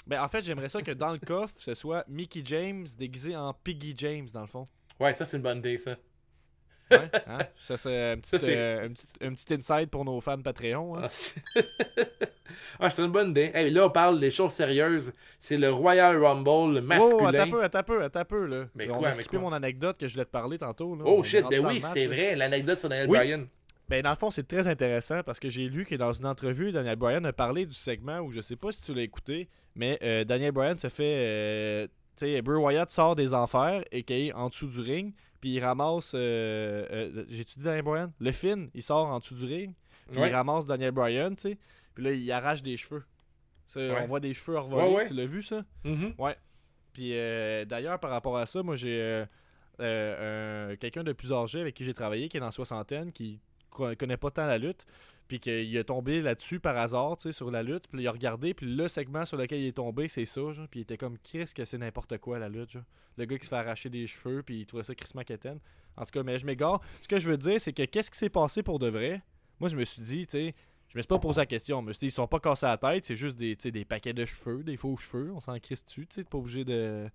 Ben, 0.06 0.22
en 0.22 0.28
fait, 0.28 0.42
j'aimerais 0.42 0.68
ça 0.68 0.82
que 0.82 0.90
dans 0.90 1.12
le 1.12 1.18
coffre, 1.18 1.54
ce 1.58 1.74
soit 1.74 2.04
Mickey 2.08 2.42
James 2.44 2.86
déguisé 2.98 3.36
en 3.36 3.54
Piggy 3.54 3.94
James, 3.96 4.26
dans 4.32 4.40
le 4.40 4.46
fond. 4.46 4.66
Ouais, 4.98 5.14
ça, 5.14 5.24
c'est 5.24 5.36
une 5.36 5.42
bonne 5.42 5.58
idée, 5.58 5.78
ça. 5.78 5.96
Ouais, 6.90 7.10
hein? 7.26 7.38
Ça, 7.58 7.76
c'est 7.76 8.12
un 8.12 8.16
petit, 8.18 8.38
Ça, 8.38 8.46
euh, 8.46 8.86
un, 8.86 8.88
petit, 8.92 9.06
un 9.20 9.34
petit 9.34 9.54
inside 9.54 9.88
pour 9.90 10.04
nos 10.04 10.20
fans 10.20 10.40
Patreon. 10.40 10.96
hein. 10.96 11.02
Ah, 11.04 11.08
c'est 11.10 11.40
ah, 12.80 12.90
c'est 12.90 13.02
une 13.02 13.12
bonne 13.12 13.30
idée. 13.30 13.50
Hey, 13.54 13.70
là, 13.70 13.86
on 13.86 13.90
parle 13.90 14.18
des 14.20 14.30
choses 14.30 14.52
sérieuses. 14.52 15.12
C'est 15.38 15.56
le 15.56 15.70
Royal 15.70 16.16
Rumble 16.22 16.48
Oh, 16.48 16.76
attends 16.78 16.82
masculin. 16.82 17.42
un 17.42 17.50
peu, 17.50 17.62
attends 17.62 17.78
un 17.78 17.82
peu, 17.82 18.02
attends 18.02 18.20
un 18.20 18.24
peu, 18.24 18.46
là. 18.46 18.64
Mais 18.74 18.88
on 18.90 18.98
quoi, 18.98 19.08
a 19.10 19.16
mais 19.16 19.24
quoi? 19.24 19.38
mon 19.38 19.52
anecdote 19.52 19.98
que 19.98 20.08
je 20.08 20.14
voulais 20.14 20.24
te 20.24 20.30
parler 20.30 20.58
tantôt. 20.58 20.94
Là. 20.96 21.02
Oh 21.06 21.18
On 21.18 21.22
shit, 21.22 21.44
ben 21.48 21.64
oui, 21.66 21.80
c'est 21.92 22.06
vrai, 22.06 22.34
l'anecdote 22.36 22.78
sur 22.78 22.88
Daniel 22.88 23.08
Oui. 23.08 23.18
Bryan. 23.18 23.46
Ben, 23.88 24.02
dans 24.02 24.10
le 24.10 24.16
fond, 24.16 24.30
c'est 24.30 24.46
très 24.46 24.68
intéressant 24.68 25.22
parce 25.24 25.40
que 25.40 25.48
j'ai 25.48 25.68
lu 25.68 25.84
que 25.84 25.96
dans 25.96 26.12
une 26.12 26.26
entrevue, 26.26 26.70
Daniel 26.70 26.94
Bryan 26.96 27.24
a 27.26 27.32
parlé 27.32 27.66
du 27.66 27.74
segment 27.74 28.20
où 28.20 28.30
je 28.30 28.40
sais 28.40 28.54
pas 28.54 28.70
si 28.70 28.82
tu 28.84 28.94
l'as 28.94 29.02
écouté, 29.02 29.48
mais 29.74 29.98
euh, 30.04 30.22
Daniel 30.24 30.52
Bryan 30.52 30.78
se 30.78 30.88
fait. 30.88 31.14
euh, 31.16 31.86
tu 32.16 32.26
sais, 32.26 32.42
Bray 32.42 32.56
Wyatt 32.62 32.90
sort 32.92 33.16
des 33.16 33.34
enfers, 33.34 33.82
et 33.90 34.04
est 34.08 34.32
en 34.32 34.48
dessous 34.48 34.68
du 34.68 34.80
ring, 34.80 35.12
puis 35.40 35.50
il 35.54 35.60
ramasse. 35.64 36.12
euh, 36.14 36.86
euh, 36.90 37.24
J'ai-tu 37.28 37.58
dit 37.58 37.64
Daniel 37.64 37.82
Bryan? 37.84 38.12
Le 38.20 38.32
Finn, 38.32 38.70
il 38.74 38.82
sort 38.82 39.06
en 39.06 39.18
dessous 39.18 39.34
du 39.34 39.44
ring, 39.46 39.74
puis 40.10 40.20
Ouais. 40.20 40.28
il 40.30 40.34
ramasse 40.34 40.66
Daniel 40.66 40.92
Bryan, 40.92 41.34
tu 41.34 41.42
sais, 41.42 41.58
puis 41.94 42.04
là, 42.04 42.12
il 42.12 42.32
arrache 42.32 42.62
des 42.62 42.76
cheveux. 42.76 43.04
Ça, 43.66 43.80
Ouais. 43.80 44.00
On 44.02 44.06
voit 44.06 44.20
des 44.20 44.34
cheveux 44.34 44.58
revolés, 44.58 44.88
Ouais, 44.88 44.94
ouais. 44.96 45.06
tu 45.08 45.14
l'as 45.14 45.26
vu 45.26 45.42
ça? 45.42 45.64
Mhm. 45.84 46.14
puis 46.92 47.10
euh, 47.14 47.64
d'ailleurs, 47.64 47.98
par 48.00 48.10
rapport 48.10 48.36
à 48.36 48.46
ça, 48.46 48.62
moi 48.64 48.74
j'ai 48.76 49.00
euh, 49.00 49.24
euh, 49.80 50.72
un- 50.72 50.76
quelqu'un 50.76 51.04
de 51.04 51.12
plus 51.12 51.32
âgé 51.32 51.60
avec 51.60 51.74
qui 51.74 51.84
j'ai 51.84 51.94
travaillé, 51.94 52.28
qui 52.28 52.36
est 52.36 52.40
dans 52.40 52.46
la 52.46 52.52
soixantaine, 52.52 53.12
qui 53.12 53.40
co- 53.70 53.94
connaît 53.96 54.16
pas 54.16 54.30
tant 54.30 54.46
la 54.46 54.58
lutte, 54.58 54.86
puis 55.30 55.38
qu'il 55.38 55.76
est 55.76 55.84
tombé 55.84 56.22
là-dessus 56.22 56.58
par 56.58 56.76
hasard, 56.76 57.16
tu 57.16 57.22
sais, 57.22 57.32
sur 57.32 57.52
la 57.52 57.62
lutte, 57.62 57.86
puis 57.86 58.02
il 58.02 58.08
a 58.08 58.10
regardé, 58.10 58.52
puis 58.52 58.66
le 58.66 58.88
segment 58.88 59.24
sur 59.24 59.36
lequel 59.36 59.60
il 59.60 59.68
est 59.68 59.76
tombé, 59.76 60.08
c'est 60.08 60.26
ça, 60.26 60.40
genre, 60.50 60.66
puis 60.68 60.80
il 60.80 60.82
était 60.82 60.96
comme, 60.96 61.18
qu'est-ce 61.18 61.54
que 61.54 61.64
c'est 61.64 61.78
n'importe 61.78 62.18
quoi 62.18 62.40
la 62.40 62.48
lutte, 62.48 62.72
genre. 62.72 62.82
Le 63.16 63.26
gars 63.26 63.38
qui 63.38 63.44
se 63.44 63.50
fait 63.50 63.56
arracher 63.56 63.90
des 63.90 64.08
cheveux, 64.08 64.42
puis 64.42 64.62
il 64.62 64.66
trouvait 64.66 64.82
ça 64.82 64.92
crissement 64.92 65.22
quétaine. 65.22 65.60
En 65.96 66.04
tout 66.04 66.10
cas, 66.10 66.24
mais 66.24 66.36
je 66.40 66.46
m'égare. 66.46 66.80
Ce 67.00 67.06
que 67.06 67.20
je 67.20 67.30
veux 67.30 67.36
dire, 67.36 67.60
c'est 67.60 67.72
que 67.72 67.84
qu'est-ce 67.84 68.10
qui 68.10 68.18
s'est 68.18 68.28
passé 68.28 68.64
pour 68.64 68.80
de 68.80 68.88
vrai? 68.88 69.22
Moi, 69.60 69.68
je 69.68 69.76
me 69.76 69.84
suis 69.84 70.02
dit, 70.02 70.26
tu 70.26 70.32
sais, 70.32 70.54
je 70.88 70.98
me 70.98 71.02
suis 71.02 71.08
pas 71.08 71.20
posé 71.20 71.40
la 71.40 71.46
question. 71.46 71.80
Je 71.80 71.86
me 71.86 71.92
suis 71.92 72.00
dit, 72.00 72.06
ils 72.06 72.10
sont 72.10 72.26
pas 72.26 72.40
cassés 72.40 72.66
la 72.66 72.76
tête, 72.76 73.04
c'est 73.04 73.14
juste 73.14 73.38
des, 73.38 73.54
tu 73.54 73.62
sais, 73.62 73.70
des 73.70 73.84
paquets 73.84 74.12
de 74.12 74.24
cheveux, 74.24 74.64
des 74.64 74.76
faux 74.76 74.96
cheveux. 74.96 75.30
On 75.32 75.38
s'en 75.38 75.56
crisse 75.60 75.84
dessus, 75.84 76.08
tu 76.08 76.16
sais, 76.16 76.28
pas 76.28 76.38
obligé 76.38 76.64
de. 76.64 77.08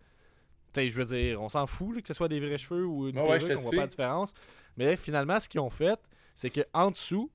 Tu 0.72 0.80
sais, 0.80 0.90
je 0.90 0.98
veux 0.98 1.06
dire, 1.06 1.42
on 1.42 1.50
s'en 1.50 1.68
fout 1.68 1.96
là, 1.96 2.02
que 2.02 2.08
ce 2.08 2.14
soit 2.14 2.30
des 2.30 2.40
vrais 2.40 2.58
cheveux 2.58 2.86
ou 2.86 3.10
une 3.10 3.20
ouais, 3.20 3.40
perruque, 3.40 3.60
on 3.60 3.62
voit 3.62 3.72
pas 3.72 3.78
la 3.78 3.88
différence. 3.88 4.34
Mais 4.78 4.96
finalement, 4.96 5.38
ce 5.38 5.50
qu'ils 5.50 5.60
ont 5.60 5.70
fait, 5.70 6.00
c'est 6.34 6.50
que 6.50 6.62
en 6.74 6.92
dessous, 6.92 7.30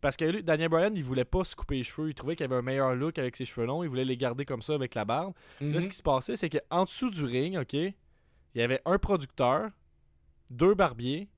parce 0.00 0.16
que 0.16 0.24
lui, 0.24 0.42
Daniel 0.42 0.68
Bryan, 0.68 0.92
il 0.96 1.02
voulait 1.04 1.24
pas 1.24 1.44
se 1.44 1.54
couper 1.54 1.76
les 1.76 1.82
cheveux. 1.82 2.08
Il 2.10 2.14
trouvait 2.14 2.36
qu'il 2.36 2.44
avait 2.44 2.56
un 2.56 2.62
meilleur 2.62 2.94
look 2.94 3.18
avec 3.18 3.36
ses 3.36 3.44
cheveux 3.44 3.66
longs. 3.66 3.82
Il 3.82 3.88
voulait 3.88 4.04
les 4.04 4.16
garder 4.16 4.44
comme 4.44 4.62
ça 4.62 4.74
avec 4.74 4.94
la 4.94 5.04
barbe. 5.04 5.34
Là, 5.60 5.66
Mhm. 5.66 5.80
ce 5.80 5.88
qui 5.88 5.96
se 5.96 6.02
passait, 6.02 6.36
c'est 6.36 6.48
qu'en 6.50 6.84
dessous 6.84 7.10
du 7.10 7.24
ring, 7.24 7.56
OK, 7.58 7.72
il 7.74 7.94
y 8.54 8.62
avait 8.62 8.80
un 8.84 8.98
producteur, 8.98 9.70
deux 10.50 10.74
barbiers, 10.74 11.28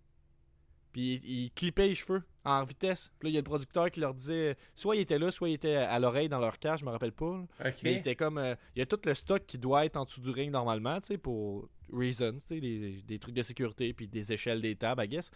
puis 0.92 1.14
ils, 1.24 1.30
ils 1.44 1.50
clippaient 1.52 1.88
les 1.88 1.94
cheveux 1.94 2.22
en 2.44 2.64
vitesse. 2.64 3.10
Puis 3.18 3.28
là, 3.28 3.30
il 3.30 3.34
y 3.34 3.36
a 3.38 3.40
le 3.40 3.44
producteur 3.44 3.90
qui 3.90 4.00
leur 4.00 4.14
disait 4.14 4.56
soit 4.74 4.96
il 4.96 5.00
était 5.00 5.18
là, 5.18 5.30
soit 5.30 5.48
il 5.48 5.54
était 5.54 5.76
à 5.76 5.98
l'oreille 5.98 6.28
dans 6.28 6.40
leur 6.40 6.58
cage, 6.58 6.80
je 6.80 6.84
me 6.84 6.90
rappelle 6.90 7.12
pas. 7.12 7.44
Mais 7.84 7.92
il 7.92 7.98
était 7.98 8.16
comme. 8.16 8.38
euh, 8.38 8.54
il 8.74 8.80
y 8.80 8.82
a 8.82 8.86
tout 8.86 8.98
le 9.04 9.14
stock 9.14 9.44
qui 9.46 9.58
doit 9.58 9.84
être 9.86 9.96
en 9.96 10.04
dessous 10.04 10.20
du 10.20 10.30
ring 10.30 10.50
normalement, 10.50 11.00
tu 11.00 11.08
sais, 11.08 11.18
pour 11.18 11.68
reasons, 11.92 12.32
tu 12.34 12.40
sais, 12.40 12.60
des, 12.60 13.02
des 13.06 13.18
trucs 13.18 13.34
de 13.34 13.42
sécurité, 13.42 13.92
puis 13.94 14.08
des 14.08 14.32
échelles 14.32 14.60
des 14.60 14.76
tables, 14.76 15.04
I 15.04 15.08
guess. 15.08 15.30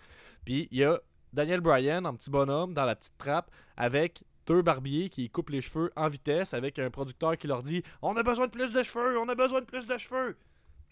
Puis 0.45 0.69
il 0.71 0.79
y 0.79 0.85
a 0.85 1.01
Daniel 1.33 1.61
Bryan 1.61 2.07
en 2.07 2.15
petit 2.15 2.31
bonhomme 2.31 2.75
dans 2.75 2.85
la 2.85 2.97
petite 2.97 3.17
trappe 3.19 3.51
avec 3.77 4.25
deux 4.47 4.63
barbiers 4.63 5.09
qui 5.09 5.29
coupent 5.29 5.51
les 5.51 5.61
cheveux 5.61 5.91
en 5.97 6.09
vitesse 6.09 6.55
avec 6.55 6.79
un 6.79 6.91
producteur 6.91 7.37
qui 7.37 7.47
leur 7.47 7.63
dit 7.63 7.83
On 8.03 8.17
a 8.17 8.23
besoin 8.23 8.47
de 8.47 8.53
plus 8.53 8.73
de 8.73 8.83
cheveux, 8.83 9.19
on 9.19 9.29
a 9.29 9.35
besoin 9.35 9.61
de 9.61 9.67
plus 9.67 9.87
de 9.87 9.99
cheveux. 9.99 10.37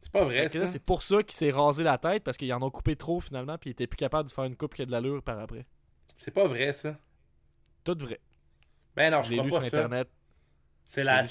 C'est 0.03 0.13
pas 0.13 0.25
vrai, 0.25 0.49
ça. 0.49 0.67
c'est 0.67 0.83
pour 0.83 1.03
ça 1.03 1.23
qu'il 1.23 1.35
s'est 1.35 1.51
rasé 1.51 1.83
la 1.83 1.97
tête 1.97 2.25
parce 2.25 2.37
qu'ils 2.37 2.53
en 2.53 2.61
ont 2.63 2.71
coupé 2.71 2.95
trop 2.95 3.21
finalement, 3.21 3.57
puis 3.57 3.71
il 3.71 3.73
était 3.73 3.87
plus 3.87 3.97
capable 3.97 4.29
de 4.29 4.35
faire 4.35 4.45
une 4.45 4.57
coupe 4.57 4.75
qui 4.75 4.83
a 4.83 4.87
de 4.87 4.91
l'allure 4.91 5.23
par 5.23 5.39
après. 5.39 5.65
C'est 6.19 6.31
pas 6.33 6.47
vrai, 6.47 6.73
ça. 6.75 6.99
Tout 7.85 7.97
vrai. 7.99 8.21
Ben 8.97 9.11
non, 9.11 9.23
Je 9.23 9.29
je 9.29 9.31
l'ai 9.31 9.37
crois 9.39 9.47
lu 9.47 9.51
pas 9.53 9.61
sur 9.63 9.71
ça. 9.71 9.77
internet. 9.79 10.09
C'est 10.87 11.05
la, 11.05 11.23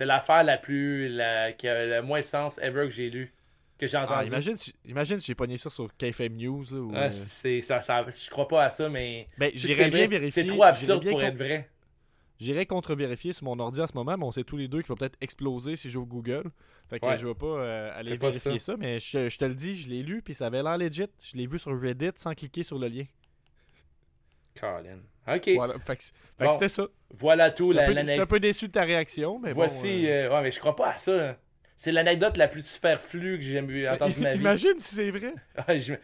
l'affaire 0.00 0.44
la 0.44 0.56
plus, 0.56 1.08
la, 1.08 1.52
qui 1.52 1.68
a 1.68 1.84
le 2.00 2.02
moins 2.02 2.20
de 2.22 2.26
sens 2.26 2.58
ever 2.62 2.84
que 2.84 2.90
j'ai 2.94 3.10
lu, 3.10 3.34
que 3.84 3.90
j'ai 3.90 3.96
Ah, 3.98 4.22
imagine, 4.24 4.56
si- 4.56 4.74
imagine 4.84 5.20
si 5.20 5.26
j'ai 5.26 5.34
pogné 5.34 5.56
ça 5.56 5.70
sur 5.70 5.88
KFM 5.96 6.36
News. 6.36 6.64
là, 6.70 6.78
ou, 6.78 6.90
Ouais, 6.92 6.98
euh, 6.98 7.10
c'est, 7.12 7.60
ça, 7.60 7.80
ça, 7.80 8.04
je 8.08 8.30
crois 8.30 8.48
pas 8.48 8.64
à 8.64 8.70
ça, 8.70 8.88
mais 8.88 9.28
Ben, 9.38 9.50
c'est- 9.52 9.58
j'irais 9.58 9.90
bien 9.90 10.06
vérifier. 10.08 10.42
C'est 10.42 10.48
trop 10.48 10.62
absurde 10.64 11.08
pour 11.08 11.22
être 11.22 11.36
vrai. 11.36 11.68
J'irai 12.40 12.66
contre-vérifier 12.66 13.32
sur 13.32 13.44
mon 13.44 13.58
ordi 13.60 13.80
à 13.80 13.86
ce 13.86 13.94
moment, 13.94 14.16
mais 14.18 14.24
on 14.24 14.32
sait 14.32 14.42
tous 14.42 14.56
les 14.56 14.66
deux 14.66 14.82
qu'il 14.82 14.88
va 14.88 14.96
peut-être 14.96 15.16
exploser 15.20 15.76
si 15.76 15.88
j'ouvre 15.88 16.06
Google. 16.08 16.50
Fait 16.90 16.98
que 16.98 17.06
Ouais. 17.06 17.16
je 17.16 17.26
vais 17.28 17.34
pas 17.34 17.46
euh, 17.46 17.98
aller 17.98 18.18
pas 18.18 18.28
vérifier 18.28 18.58
ça. 18.58 18.76
mais 18.76 18.98
je, 19.00 19.28
je 19.28 19.38
te 19.38 19.44
le 19.44 19.54
dis, 19.54 19.76
je 19.80 19.88
l'ai 19.88 20.02
lu, 20.02 20.20
puis 20.20 20.34
ça 20.34 20.46
avait 20.48 20.62
l'air 20.62 20.76
legit. 20.76 21.06
Je 21.22 21.36
l'ai 21.36 21.46
vu 21.46 21.58
sur 21.60 21.80
Reddit 21.80 22.10
sans 22.16 22.34
cliquer 22.34 22.62
sur 22.64 22.78
le 22.78 22.88
lien. 22.88 23.04
Colin. 24.58 24.98
Ok, 25.26 25.50
Voilà, 25.56 25.78
fait 25.78 25.96
que, 25.96 26.02
c'était 26.52 26.68
ça. 26.68 26.86
voilà 27.10 27.50
tout. 27.50 27.72
J'étais 27.72 27.94
La, 27.94 28.00
un 28.02 28.04
peu- 28.16 28.22
un 28.22 28.26
peu 28.26 28.40
déçu 28.40 28.66
de 28.68 28.72
ta 28.72 28.82
réaction, 28.82 29.38
mais 29.38 29.52
Voici. 29.52 30.02
bon, 30.02 30.08
euh, 30.08 30.28
euh, 30.28 30.34
ouais, 30.34 30.42
mais 30.42 30.52
je 30.52 30.60
crois 30.60 30.76
pas 30.76 30.90
à 30.90 30.96
ça. 30.96 31.38
C'est 31.76 31.92
l'anecdote 31.92 32.36
la 32.36 32.48
plus 32.48 32.64
superflue 32.66 33.36
que 33.38 33.42
j'ai 33.44 33.54
jamais 33.54 33.88
entendue 33.88 34.14
de 34.14 34.20
ma 34.20 34.32
vie. 34.34 34.40
Imagine 34.40 34.78
si 34.78 34.94
c'est 34.94 35.10
vrai. 35.10 35.34
Ah, 35.56 35.76
je, 35.76 35.94
peux, 35.94 36.00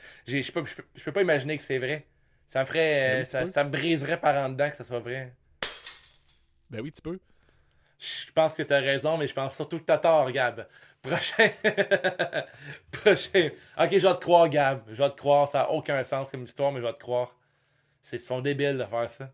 je 0.64 0.74
peux- 0.74 0.84
je 0.96 1.04
peux 1.04 1.12
pas 1.12 1.22
imaginer 1.22 1.56
que 1.56 1.62
c'est 1.62 1.78
vrai. 1.78 2.06
Ça 2.46 2.60
me 2.60 2.66
ferait. 2.66 3.24
Ben 3.32 3.42
euh, 3.42 3.46
ça, 3.46 3.64
me 3.64 3.70
briserait 3.70 4.20
par 4.20 4.34
en 4.36 4.48
dedans 4.48 4.68
que 4.70 4.76
ça 4.76 4.82
soit 4.84 4.98
vrai. 4.98 5.32
Ben 6.68 6.80
oui, 6.80 6.90
tu 6.92 7.00
peux. 7.00 7.18
Je 7.98 8.32
pense 8.32 8.56
que 8.56 8.62
t'as 8.62 8.80
raison, 8.80 9.16
mais 9.18 9.26
je 9.26 9.34
pense 9.34 9.54
surtout 9.54 9.78
que 9.78 9.84
t'as 9.84 9.98
tort, 9.98 10.30
Gab. 10.32 10.66
Prochain. 11.02 11.50
Prochain. 12.90 13.50
Ok, 13.78 13.88
je 13.92 14.06
vais 14.08 14.14
te 14.14 14.20
croire, 14.20 14.48
Gab. 14.48 14.82
Je 14.88 15.00
vais 15.02 15.10
te 15.10 15.16
croire. 15.16 15.48
Ça 15.48 15.58
n'a 15.60 15.70
aucun 15.70 16.02
sens 16.02 16.30
comme 16.30 16.42
histoire, 16.44 16.72
mais 16.72 16.80
je 16.80 16.86
vais 16.86 16.92
te 16.92 16.98
croire. 16.98 17.36
C'est 18.02 18.16
ils 18.16 18.20
sont 18.20 18.40
débiles 18.40 18.78
de 18.78 18.84
faire 18.84 19.08
ça. 19.08 19.30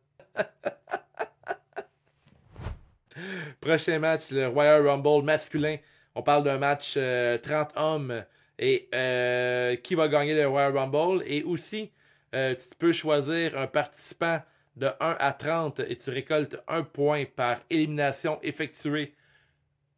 Prochain 3.61 3.99
match, 3.99 4.31
le 4.31 4.49
Royal 4.49 4.87
Rumble 4.87 5.25
masculin. 5.25 5.77
On 6.17 6.23
parle 6.23 6.45
d'un 6.45 6.59
match 6.59 6.95
euh, 6.97 7.39
30 7.39 7.73
hommes. 7.77 8.25
Et 8.59 8.89
euh, 8.95 9.77
qui 9.77 9.95
va 9.95 10.09
gagner 10.09 10.35
le 10.35 10.49
Royal 10.49 10.77
Rumble? 10.77 11.23
Et 11.27 11.43
aussi, 11.43 11.93
euh, 12.35 12.55
tu 12.55 12.75
peux 12.79 12.93
choisir 12.93 13.57
un 13.59 13.67
participant 13.67 14.41
de 14.77 14.87
1 14.87 15.17
à 15.21 15.33
30 15.35 15.81
et 15.81 15.97
tu 15.97 16.11
récoltes 16.11 16.57
un 16.67 16.83
point 16.83 17.25
par 17.27 17.61
élimination 17.69 18.39
effectuée. 18.43 19.15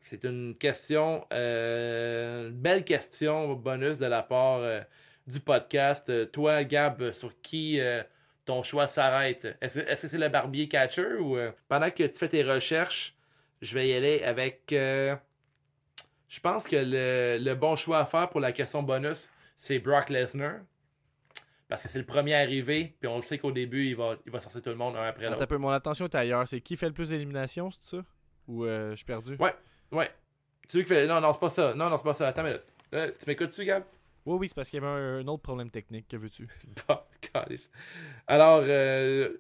C'est 0.01 0.25
une 0.25 0.57
question, 0.57 1.25
euh, 1.33 2.51
belle 2.53 2.85
question 2.85 3.55
bonus 3.55 3.99
de 3.99 4.07
la 4.07 4.23
part 4.23 4.59
euh, 4.61 4.81
du 5.27 5.41
podcast. 5.41 6.11
Euh, 6.11 6.27
toi, 6.27 6.65
Gab, 6.65 7.13
sur 7.13 7.41
qui 7.43 7.81
euh, 7.81 8.03
ton 8.45 8.63
choix 8.65 8.89
s'arrête? 8.89 9.47
Est-ce 9.61 9.81
est-ce 9.81 10.03
que 10.03 10.09
c'est 10.09 10.19
le 10.19 10.29
barbier 10.29 10.69
catcher 10.69 11.15
ou 11.15 11.37
euh, 11.37 11.53
pendant 11.69 11.91
que 11.91 12.05
tu 12.05 12.19
fais 12.19 12.29
tes 12.29 12.43
recherches, 12.43 13.17
je 13.63 13.75
vais 13.75 13.89
y 13.89 13.95
aller 13.95 14.23
avec. 14.25 14.75
Euh, 16.29 16.35
je 16.35 16.41
pense 16.41 16.69
que 16.69 16.77
le, 16.77 17.39
le 17.43 17.55
bon 17.55 17.77
choix 17.77 17.99
à 17.99 18.05
faire 18.05 18.29
pour 18.29 18.41
la 18.41 18.53
question 18.53 18.83
bonus, 18.83 19.31
c'est 19.57 19.79
Brock 19.79 20.11
Lesnar. 20.11 20.61
Parce 21.69 21.83
que 21.83 21.89
c'est 21.91 21.99
le 21.99 22.07
premier 22.07 22.35
arrivé, 22.35 22.97
puis 22.99 23.09
on 23.09 23.17
le 23.17 23.23
sait 23.23 23.37
qu'au 23.37 23.53
début, 23.53 23.89
il 23.89 23.97
va, 23.97 24.17
il 24.25 24.33
va 24.33 24.41
sortir 24.41 24.63
tout 24.63 24.71
le 24.71 24.77
monde 24.77 24.97
un 24.97 25.03
après 25.03 25.29
l'autre. 25.29 25.45
peu, 25.45 25.59
mon 25.59 25.69
attention 25.69 26.07
est 26.07 26.15
ailleurs. 26.15 26.49
C'est 26.49 26.63
qui 26.63 26.77
fait 26.79 26.87
le 26.87 26.95
plus 26.95 27.11
d'éliminations, 27.11 27.71
c'est 27.71 27.97
ça? 27.97 28.05
Ou 28.47 28.65
euh, 28.65 28.93
je 28.93 28.97
suis 28.97 29.05
perdu? 29.05 29.37
Ouais. 29.39 29.55
Ouais. 29.93 30.11
Tu 30.67 30.79
veux 30.79 30.83
que 30.83 30.89
fait. 30.89 31.07
Non, 31.07 31.21
non, 31.21 31.33
c'est 31.35 31.41
pas 31.41 31.51
ça. 31.51 31.75
Non, 31.75 31.91
non, 31.91 31.99
c'est 31.99 32.05
pas 32.05 32.15
ça. 32.15 32.29
Attends 32.29 32.41
une 32.43 32.53
minute. 32.53 32.65
Là, 32.91 33.11
tu 33.11 33.25
m'écoutes-tu, 33.27 33.67
Gab? 33.67 33.85
Oui, 34.25 34.37
oui, 34.41 34.49
c'est 34.49 34.55
parce 34.55 34.71
qu'il 34.71 34.81
y 34.81 34.85
avait 34.85 34.93
un, 34.93 35.19
un 35.19 35.27
autre 35.29 35.43
problème 35.43 35.71
technique. 35.71 36.09
Que 36.09 36.17
veux-tu? 36.17 36.49
Bon. 36.89 36.99
Alors, 38.27 38.63
euh, 38.67 39.37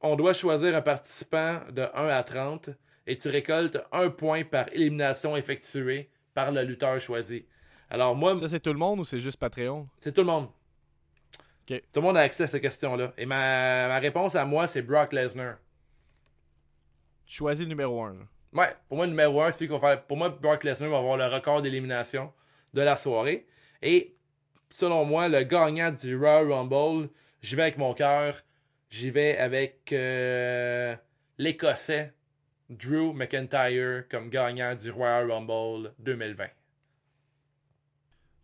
on 0.00 0.16
doit 0.16 0.32
choisir 0.32 0.74
un 0.74 0.82
participant 0.82 1.60
de 1.70 1.82
1 1.82 2.08
à 2.08 2.22
30 2.22 2.70
et 3.06 3.16
tu 3.16 3.28
récoltes 3.28 3.78
un 3.92 4.08
point 4.10 4.44
par 4.44 4.68
élimination 4.72 5.36
effectuée 5.36 6.10
par 6.36 6.52
le 6.52 6.62
lutteur 6.62 7.00
choisi. 7.00 7.46
Alors, 7.88 8.14
moi, 8.14 8.38
Ça, 8.38 8.50
c'est 8.50 8.60
tout 8.60 8.72
le 8.72 8.78
monde 8.78 9.00
ou 9.00 9.04
c'est 9.06 9.20
juste 9.20 9.38
Patreon? 9.38 9.88
C'est 9.98 10.12
tout 10.12 10.20
le 10.20 10.26
monde. 10.26 10.48
Tout 11.66 11.80
le 11.96 12.00
monde 12.02 12.18
a 12.18 12.20
accès 12.20 12.44
à 12.44 12.46
cette 12.46 12.60
question-là. 12.60 13.14
Et 13.16 13.24
ma, 13.24 13.88
ma 13.88 13.98
réponse 13.98 14.34
à 14.34 14.44
moi, 14.44 14.66
c'est 14.66 14.82
Brock 14.82 15.14
Lesnar. 15.14 15.56
Tu 17.24 17.36
choisis 17.36 17.64
le 17.64 17.70
numéro 17.70 18.02
1. 18.02 18.16
Ouais, 18.52 18.76
pour 18.86 18.98
moi, 18.98 19.06
le 19.06 19.12
numéro 19.12 19.40
1, 19.40 19.50
c'est 19.50 19.66
qu'on 19.66 19.78
va 19.78 19.96
faire. 19.96 20.02
Pour 20.04 20.18
moi, 20.18 20.28
Brock 20.28 20.62
Lesnar 20.62 20.90
va 20.90 20.98
avoir 20.98 21.16
le 21.16 21.26
record 21.26 21.62
d'élimination 21.62 22.30
de 22.74 22.82
la 22.82 22.96
soirée. 22.96 23.46
Et 23.80 24.14
selon 24.70 25.06
moi, 25.06 25.28
le 25.28 25.42
gagnant 25.42 25.90
du 25.90 26.18
Royal 26.18 26.52
Rumble, 26.52 27.08
j'y 27.40 27.56
vais 27.56 27.62
avec 27.62 27.78
mon 27.78 27.94
cœur. 27.94 28.42
J'y 28.90 29.10
vais 29.10 29.38
avec 29.38 29.90
euh, 29.92 30.94
l'Écossais 31.38 32.12
Drew 32.68 33.12
McIntyre 33.12 34.04
comme 34.08 34.28
gagnant 34.28 34.74
du 34.74 34.90
Royal 34.90 35.30
Rumble 35.30 35.92
2020. 35.98 36.46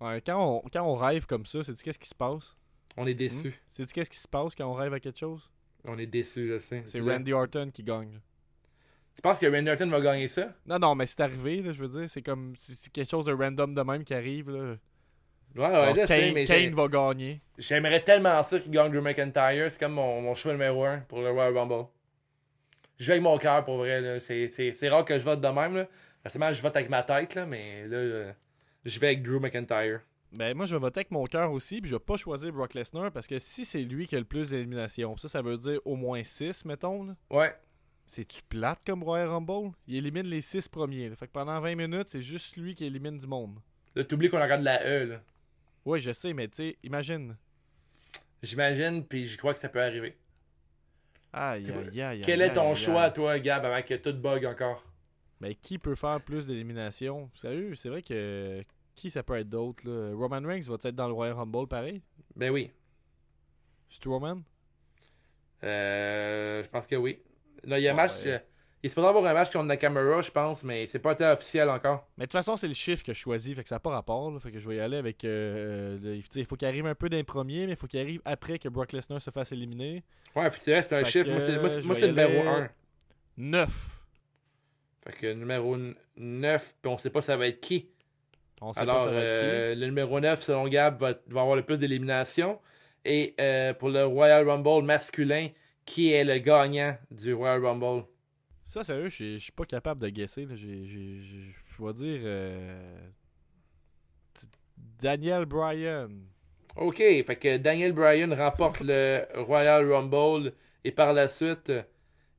Ouais, 0.01 0.21
quand, 0.25 0.63
on, 0.65 0.69
quand 0.69 0.83
on 0.85 0.97
rêve 0.97 1.27
comme 1.27 1.47
ça, 1.47 1.63
c'est-tu 1.63 1.83
qu'est-ce 1.83 1.99
qui 1.99 2.09
se 2.09 2.15
passe? 2.15 2.57
On 2.97 3.07
est 3.07 3.15
déçus. 3.15 3.55
C'est-tu 3.69 3.93
qu'est-ce 3.93 4.11
qui 4.11 4.19
se 4.19 4.29
passe 4.29 4.55
quand 4.55 4.67
on 4.67 4.75
rêve 4.75 4.93
à 4.93 5.01
quelque 5.01 5.19
chose? 5.19 5.49
On 5.85 5.99
est 5.99 6.07
déçus, 6.07 6.49
je 6.49 6.59
sais. 6.59 6.83
C'est 6.87 7.01
Randy 7.01 7.33
Orton 7.33 7.71
qui 7.73 7.83
gagne. 7.83 8.21
Tu 9.15 9.23
penses 9.23 9.39
que 9.39 9.47
Randy 9.47 9.69
Orton 9.71 9.89
va 9.89 10.01
gagner 10.01 10.29
ça? 10.29 10.55
Non, 10.67 10.79
non, 10.79 10.95
mais 10.95 11.07
c'est 11.07 11.21
arrivé, 11.21 11.63
là, 11.63 11.73
je 11.73 11.85
veux 11.85 12.01
dire. 12.01 12.09
C'est 12.11 12.23
comme. 12.23 12.55
C'est 12.59 12.73
c'est 12.75 12.93
quelque 12.93 13.11
chose 13.11 13.27
de 13.27 13.33
random 13.33 13.75
de 13.75 13.83
même 13.83 14.05
qui 14.05 14.15
arrive. 14.15 14.51
Là. 14.51 14.59
Ouais, 15.55 15.61
ouais, 15.61 15.65
Alors, 15.67 15.95
je 15.95 16.07
sais, 16.07 16.07
Kane, 16.07 16.35
mais 16.35 16.45
Kane 16.47 16.59
j'ai- 16.59 16.71
va 16.71 16.89
gagner. 16.89 17.41
j'aimerais 17.59 18.03
tellement 18.03 18.43
ça 18.43 18.59
qu'il 18.59 18.71
gagne 18.71 18.91
Drew 18.91 19.03
McIntyre. 19.03 19.71
C'est 19.71 19.79
comme 19.81 19.93
mon, 19.93 20.23
mon 20.23 20.35
choix 20.35 20.53
numéro 20.53 20.85
1 20.85 21.01
pour 21.01 21.21
le 21.21 21.31
Royal 21.31 21.57
Rumble. 21.57 21.87
Je 23.03 23.09
vais 23.09 23.15
avec 23.15 23.25
mon 23.25 23.37
cœur 23.37 23.65
pour 23.65 23.79
vrai. 23.79 24.21
C'est, 24.21 24.89
rare 24.89 25.05
que 25.05 25.19
je 25.19 25.25
vote 25.25 25.41
de 25.41 25.49
même. 25.49 25.75
Là. 25.75 25.89
Forcément, 26.23 26.53
je 26.53 26.63
vote 26.63 26.77
avec 26.77 26.89
ma 26.89 27.03
tête, 27.03 27.35
là, 27.35 27.47
mais 27.47 27.89
là, 27.89 27.97
euh, 27.97 28.33
je 28.85 29.01
vais 29.01 29.09
avec 29.09 29.25
Drew 29.25 29.41
McIntyre. 29.41 30.03
Ben, 30.31 30.57
moi, 30.57 30.67
je 30.67 30.77
vais 30.77 30.81
voter 30.81 31.01
avec 31.01 31.11
mon 31.11 31.25
cœur 31.25 31.51
aussi, 31.51 31.81
puis 31.81 31.91
je 31.91 31.97
vais 31.97 32.01
pas 32.01 32.17
choisir 32.17 32.53
Brock 32.53 32.75
Lesnar 32.75 33.11
parce 33.11 33.27
que 33.27 33.41
si 33.41 33.65
c'est 33.65 33.83
lui 33.83 34.07
qui 34.07 34.15
a 34.15 34.21
le 34.21 34.25
plus 34.25 34.51
d'éliminations, 34.51 35.17
ça, 35.17 35.27
ça 35.27 35.43
veut 35.43 35.59
dire 35.59 35.81
au 35.85 35.97
moins 35.97 36.23
6, 36.23 36.65
mettons. 36.65 37.03
là. 37.03 37.17
Ouais. 37.31 37.53
C'est-tu 38.07 38.41
plate 38.49 38.85
comme 38.87 39.03
Royal 39.03 39.31
Rumble? 39.31 39.73
Il 39.89 39.97
élimine 39.97 40.29
les 40.29 40.41
6 40.41 40.69
premiers. 40.69 41.09
là. 41.09 41.17
Fait 41.17 41.27
que 41.27 41.33
pendant 41.33 41.61
20 41.61 41.75
minutes, 41.75 42.07
c'est 42.07 42.23
juste 42.23 42.57
lui 42.57 42.77
qui 42.77 42.85
élimine 42.85 43.19
du 43.19 43.27
monde. 43.27 43.59
Là, 43.97 44.05
t'oublies 44.05 44.31
qu'on 44.31 44.41
regarde 44.41 44.63
la 44.63 44.81
E, 44.87 45.07
là. 45.07 45.21
Oui, 45.85 46.01
je 46.01 46.13
sais, 46.13 46.33
mais 46.35 46.47
tu 46.47 46.69
sais, 46.69 46.77
imagine. 46.85 47.37
J'imagine, 48.45 49.05
puis 49.05 49.27
je 49.27 49.37
crois 49.37 49.55
que 49.55 49.61
ça 49.61 49.69
peut 49.69 49.83
arriver. 49.83 50.17
Aïe, 51.33 51.65
aïe, 51.71 52.03
aïe. 52.03 52.21
Quel 52.23 52.43
est 52.43 52.53
ton 52.53 52.75
choix, 52.75 53.11
toi, 53.11 53.39
Gab, 53.39 53.65
avant 53.65 53.83
que 53.83 53.95
tout 53.95 54.13
bug 54.13 54.45
encore? 54.45 54.85
Mais 55.41 55.55
qui 55.55 55.79
peut 55.79 55.95
faire 55.95 56.21
plus 56.21 56.47
d'éliminations? 56.47 57.31
Sérieux, 57.35 57.75
c'est 57.75 57.89
vrai 57.89 58.03
que. 58.03 58.63
Qui 58.95 59.11
ça 59.11 59.23
peut 59.23 59.39
être 59.39 59.49
d'autre, 59.49 59.89
là? 59.89 60.15
Roman 60.15 60.47
Reigns 60.47 60.61
va 60.69 60.75
être 60.75 60.95
dans 60.95 61.07
le 61.09 61.15
Royal 61.15 61.35
Rumble 61.35 61.67
pareil? 61.67 62.03
Ben 62.37 62.51
oui. 62.51 62.71
C'est 63.89 64.05
Roman? 64.07 64.43
Euh, 65.65 66.63
je 66.63 66.69
pense 66.69 66.87
que 66.87 66.97
oui. 66.97 67.19
Là, 67.65 67.79
il 67.79 67.83
y 67.83 67.89
a 67.89 67.93
un 67.93 67.97
Ouais. 67.97 68.03
match. 68.03 68.13
euh, 68.27 68.39
il 68.83 68.91
se 68.91 68.95
peut 68.95 69.05
avoir 69.05 69.25
un 69.27 69.33
match 69.33 69.51
contre 69.53 69.67
Nakamura, 69.67 70.23
je 70.23 70.31
pense, 70.31 70.65
mais 70.65 70.87
c'est 70.87 70.99
pas 70.99 71.13
été 71.13 71.25
officiel 71.25 71.69
encore. 71.71 72.09
Mais 72.19 72.25
de 72.25 72.27
toute 72.27 72.33
façon, 72.33 72.57
c'est 72.57 72.67
le 72.69 72.75
chiffre 72.75 73.05
que 73.05 73.13
je 73.15 73.19
choisis, 73.19 73.55
fait 73.55 73.63
que 73.63 73.69
ça 73.69 73.77
n'a 73.77 73.81
pas 73.81 73.91
rapport. 73.91 74.31
là. 74.31 74.41
fait 74.41 74.51
que 74.51 74.59
je 74.59 74.69
vais 74.69 74.77
y 74.77 74.81
aller 74.81 74.97
avec. 74.97 75.25
euh, 75.25 75.99
le- 76.03 76.17
tu 76.19 76.23
sais, 76.31 76.41
il 76.41 76.47
faut 76.47 76.57
qu'il 76.57 76.67
arrive 76.69 76.87
un 76.87 76.95
peu 76.95 77.09
d'un 77.09 77.23
premier, 77.25 77.67
mais 77.67 77.73
il 77.73 77.77
faut 77.77 77.87
qu'il 77.87 78.01
arrive 78.01 78.21
après 78.25 78.59
que 78.59 78.69
Brock 78.69 78.93
Lesnar 78.93 79.21
se 79.21 79.31
fasse 79.31 79.53
éliminer. 79.53 80.03
Ouais, 80.35 80.51
c'est 80.57 80.73
vrai, 80.73 80.83
c'est 80.83 80.97
un 80.97 81.05
Fait 81.05 81.11
chiffre. 81.11 81.27
que, 81.27 81.31
Moi, 81.33 81.41
c'est, 81.41 81.83
moi, 81.83 81.97
le 82.01 82.07
numéro 82.09 82.31
aller- 82.49 82.65
1. 82.65 82.71
9. 83.39 83.71
Fait 85.05 85.13
que 85.13 85.33
numéro 85.33 85.77
9, 86.17 86.75
puis 86.81 86.93
on 86.93 86.99
sait 86.99 87.11
pas 87.11 87.23
ça 87.23 87.37
va 87.37 87.47
être 87.49 87.61
qui. 87.61 87.89
On 88.61 88.73
sait 88.73 88.81
Alors, 88.81 88.99
pas 88.99 89.05
ça 89.05 89.11
va 89.11 89.21
être 89.21 89.41
qui. 89.41 89.47
euh, 89.47 89.75
le 89.75 89.87
numéro 89.87 90.21
9, 90.21 90.43
selon 90.43 90.69
Gab, 90.69 91.01
va, 91.01 91.15
va 91.29 91.41
avoir 91.41 91.57
le 91.57 91.63
plus 91.65 91.79
d'éliminations. 91.79 92.61
Et 93.05 93.35
euh, 93.41 93.75
pour 93.75 93.89
le 93.89 94.05
Royal 94.05 94.49
Rumble 94.49 94.85
masculin, 94.85 95.49
qui 95.85 96.13
est 96.13 96.23
le 96.25 96.39
gagnant 96.39 96.97
du 97.11 97.35
Royal 97.35 97.65
Rumble? 97.65 98.05
Ça, 98.73 98.83
sérieux, 98.85 99.11
je 99.11 99.37
suis- 99.39 99.53
pas 99.53 99.67
capable 99.67 100.01
de 100.01 100.09
guesser. 100.09 100.47
Je 100.55 100.67
vais 100.67 101.93
dire. 101.93 102.21
euh, 102.25 102.99
Daniel 105.03 105.45
Bryan. 105.45 106.09
OK, 106.77 106.97
fait 106.97 107.37
que 107.39 107.59
Daniel 107.59 107.93
Bryan 107.93 108.33
remporte 108.33 108.81
le 108.81 109.25
Royal 109.35 109.93
Rumble 109.93 110.55
et 110.85 110.91
par 110.91 111.13
la 111.13 111.29
suite, 111.29 111.71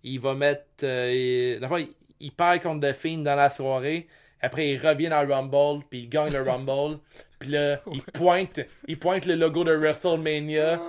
il 0.02 0.19
va 0.19 0.34
mettre. 0.34 0.63
euh, 0.84 1.60
il, 1.62 1.67
fond, 1.67 1.78
il, 1.78 1.89
il 2.19 2.32
perd 2.32 2.63
contre 2.63 2.89
The 2.89 2.93
Fiend 2.93 3.19
dans 3.19 3.36
la 3.36 3.52
soirée. 3.52 4.08
Après, 4.41 4.69
il 4.69 4.78
revient 4.88 5.10
dans 5.10 5.22
le 5.22 5.32
Rumble, 5.32 5.86
puis 5.88 6.00
il 6.00 6.10
gagne 6.10 6.34
le 6.34 6.41
Rumble. 6.50 6.98
Puis 7.38 7.50
là, 7.52 7.80
il 7.93 8.02
pointe, 8.02 8.60
il 8.88 8.98
pointe 8.98 9.28
le 9.28 9.36
logo 9.36 9.63
de 9.63 9.74
WrestleMania 9.76 10.82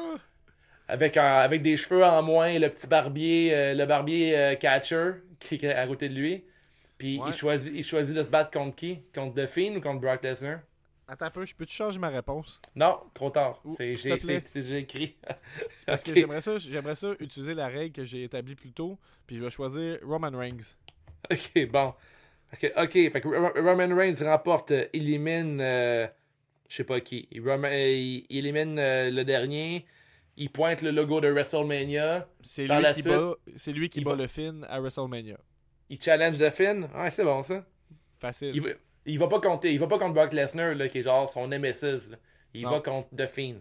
avec, 0.89 1.17
un- 1.19 1.23
avec 1.41 1.61
des 1.63 1.77
cheveux 1.77 2.03
en 2.05 2.23
moins, 2.23 2.47
et 2.49 2.59
le 2.59 2.69
petit 2.71 2.87
barbier, 2.87 3.55
euh, 3.55 3.75
le 3.75 3.85
barbier 3.87 4.37
euh, 4.39 4.55
catcher 4.55 5.13
qui 5.39 5.57
est 5.57 5.73
à 5.75 5.87
côté 5.87 6.09
de 6.09 6.15
lui. 6.15 6.45
Puis 6.99 7.17
Ouais. 7.19 7.29
il, 7.29 7.33
choisit, 7.33 7.73
il 7.75 7.85
choisit 7.85 8.15
de 8.15 8.23
se 8.23 8.31
battre 8.31 8.51
contre 8.51 8.77
qui? 8.77 9.03
Contre 9.15 9.35
The 9.43 9.47
Fiend 9.47 9.77
ou 9.77 9.81
contre 9.81 10.01
Brock 10.01 10.23
Lesnar? 10.23 10.61
Attends 11.07 11.27
un 11.27 11.31
peu, 11.31 11.45
je 11.45 11.55
peux-tu 11.55 11.75
changer 11.75 11.99
ma 11.99 12.09
réponse? 12.09 12.61
Non, 12.75 12.99
trop 13.13 13.31
tard. 13.31 13.61
C'est, 13.77 13.95
j'ai, 13.97 14.17
te 14.17 14.75
écrit. 14.75 15.17
C'est 15.77 15.87
parce 15.87 16.03
que 16.03 16.15
j'aimerais 16.15 16.41
ça, 16.41 16.57
j'aimerais 16.57 16.97
ça 16.97 17.13
utiliser 17.21 17.55
la 17.55 17.69
règle 17.69 17.93
que 17.95 18.05
j'ai 18.05 18.25
établie 18.25 18.55
plus 18.55 18.73
tôt, 18.73 18.99
puis 19.27 19.37
je 19.37 19.43
vais 19.43 19.51
choisir 19.51 19.99
Roman 20.03 20.31
Reigns. 20.37 20.75
Ok, 21.31 21.67
bon. 21.71 21.95
Ok, 22.53 22.73
ok, 22.77 22.93
fait 22.93 23.21
que 23.21 23.29
Ro- 23.29 23.63
Roman 23.63 23.95
Reigns 23.95 24.23
remporte, 24.25 24.71
euh, 24.71 24.87
élimine, 24.93 25.61
euh, 25.61 26.07
je 26.69 26.77
sais 26.77 26.85
pas 26.85 27.01
qui. 27.01 27.29
Il, 27.33 27.43
Roman- 27.43 27.69
euh, 27.69 27.91
il- 27.93 28.27
il 28.31 28.39
élimine 28.47 28.79
euh, 28.79 29.11
le 29.11 29.25
dernier. 29.25 29.87
Il 30.37 30.51
pointe 30.51 30.83
le 30.83 30.91
logo 30.91 31.21
de 31.21 31.29
WrestleMania. 31.29 32.27
C'est 32.43 32.63
lui, 32.67 32.83
la 32.83 32.93
qui 32.93 33.03
bat, 33.03 33.35
c'est 33.57 33.73
lui 33.73 33.89
qui 33.89 34.03
bat 34.03 34.13
va- 34.13 34.17
le 34.17 34.27
Finn 34.27 34.65
à 34.69 34.81
WrestleMania. 34.81 35.39
Il 35.91 36.01
challenge 36.03 36.39
The 36.39 36.51
Finn? 36.51 36.89
Ouais, 36.95 37.11
c'est 37.11 37.23
bon 37.25 37.43
ça. 37.43 37.65
Facile. 38.19 38.51
Il 38.55 38.61
va, 38.63 38.69
il 39.07 39.19
va 39.19 39.29
pas 39.29 39.41
compter. 39.41 39.73
Il 39.73 39.79
va 39.79 39.87
pas 39.87 39.99
contre 39.99 40.15
Brock 40.15 40.33
Lesnar, 40.33 40.75
là, 40.75 40.89
qui 40.89 40.99
est 40.99 41.03
genre 41.03 41.29
son 41.29 41.47
nemesis. 41.47 42.11
là. 42.11 42.17
Il 42.53 42.63
Non. 42.63 42.71
va 42.73 42.81
contre 42.81 43.09
The 43.17 43.27
Fiend. 43.27 43.57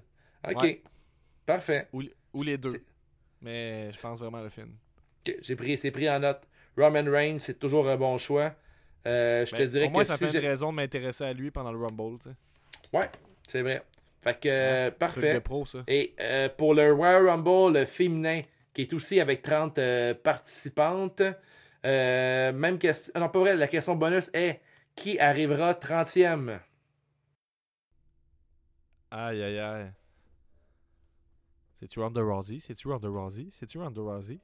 Ok. 0.49 0.61
Ouais. 0.63 0.81
Parfait. 1.45 1.87
Ou, 1.93 2.03
ou 2.33 2.43
les 2.43 2.57
deux. 2.57 2.73
Mais 3.41 3.91
je 3.91 3.99
pense 3.99 4.19
vraiment 4.19 4.41
le 4.41 4.49
Finn. 4.49 4.71
J'ai 5.41 5.55
pris, 5.55 5.77
c'est 5.77 5.91
pris 5.91 6.09
en 6.09 6.19
note. 6.19 6.41
Roman 6.77 7.03
Reigns, 7.05 7.37
c'est 7.39 7.59
toujours 7.59 7.87
un 7.87 7.97
bon 7.97 8.17
choix. 8.17 8.55
Euh, 9.05 9.45
je 9.45 9.53
te 9.55 9.61
dirais 9.63 9.91
que 9.91 10.03
ça 10.03 10.17
si 10.17 10.25
fait 10.25 10.31
j'ai- 10.31 10.39
une 10.39 10.45
raison 10.45 10.71
de 10.71 10.77
m'intéresser 10.77 11.25
à 11.25 11.33
lui 11.33 11.51
pendant 11.51 11.71
le 11.71 11.77
Rumble. 11.77 12.17
Ouais, 12.93 13.09
c'est 13.45 13.61
vrai. 13.61 13.83
Fait 14.23 14.39
que, 14.39 14.47
euh, 14.47 14.89
parfait. 14.89 15.41
pro, 15.41 15.65
ça. 15.65 15.83
Et 15.85 16.15
euh, 16.21 16.47
pour 16.47 16.73
le 16.73 16.93
Royal 16.93 17.27
Rumble 17.27 17.77
le 17.77 17.85
féminin, 17.85 18.41
qui 18.73 18.83
est 18.83 18.93
aussi 18.93 19.19
avec 19.19 19.41
30 19.41 19.77
euh, 19.79 20.13
participantes, 20.13 21.21
même 21.83 22.79
question. 22.79 23.11
Non, 23.19 23.27
pas 23.27 23.39
vrai, 23.39 23.57
la 23.57 23.67
question 23.67 23.97
bonus 23.97 24.29
est 24.33 24.61
qui 24.95 25.19
arrivera 25.19 25.73
30e 25.73 26.57
Aïe, 29.11 29.43
aïe, 29.43 29.59
aïe. 29.59 29.91
C'est-tu 31.73 31.99
Ronda 31.99 32.21
Rousey? 32.21 32.59
C'est-tu 32.59 32.87
Ronda 32.87 33.09
Rousey? 33.09 33.49
C'est-tu 33.51 33.77
Ronda 33.77 34.01
Rousey? 34.01 34.39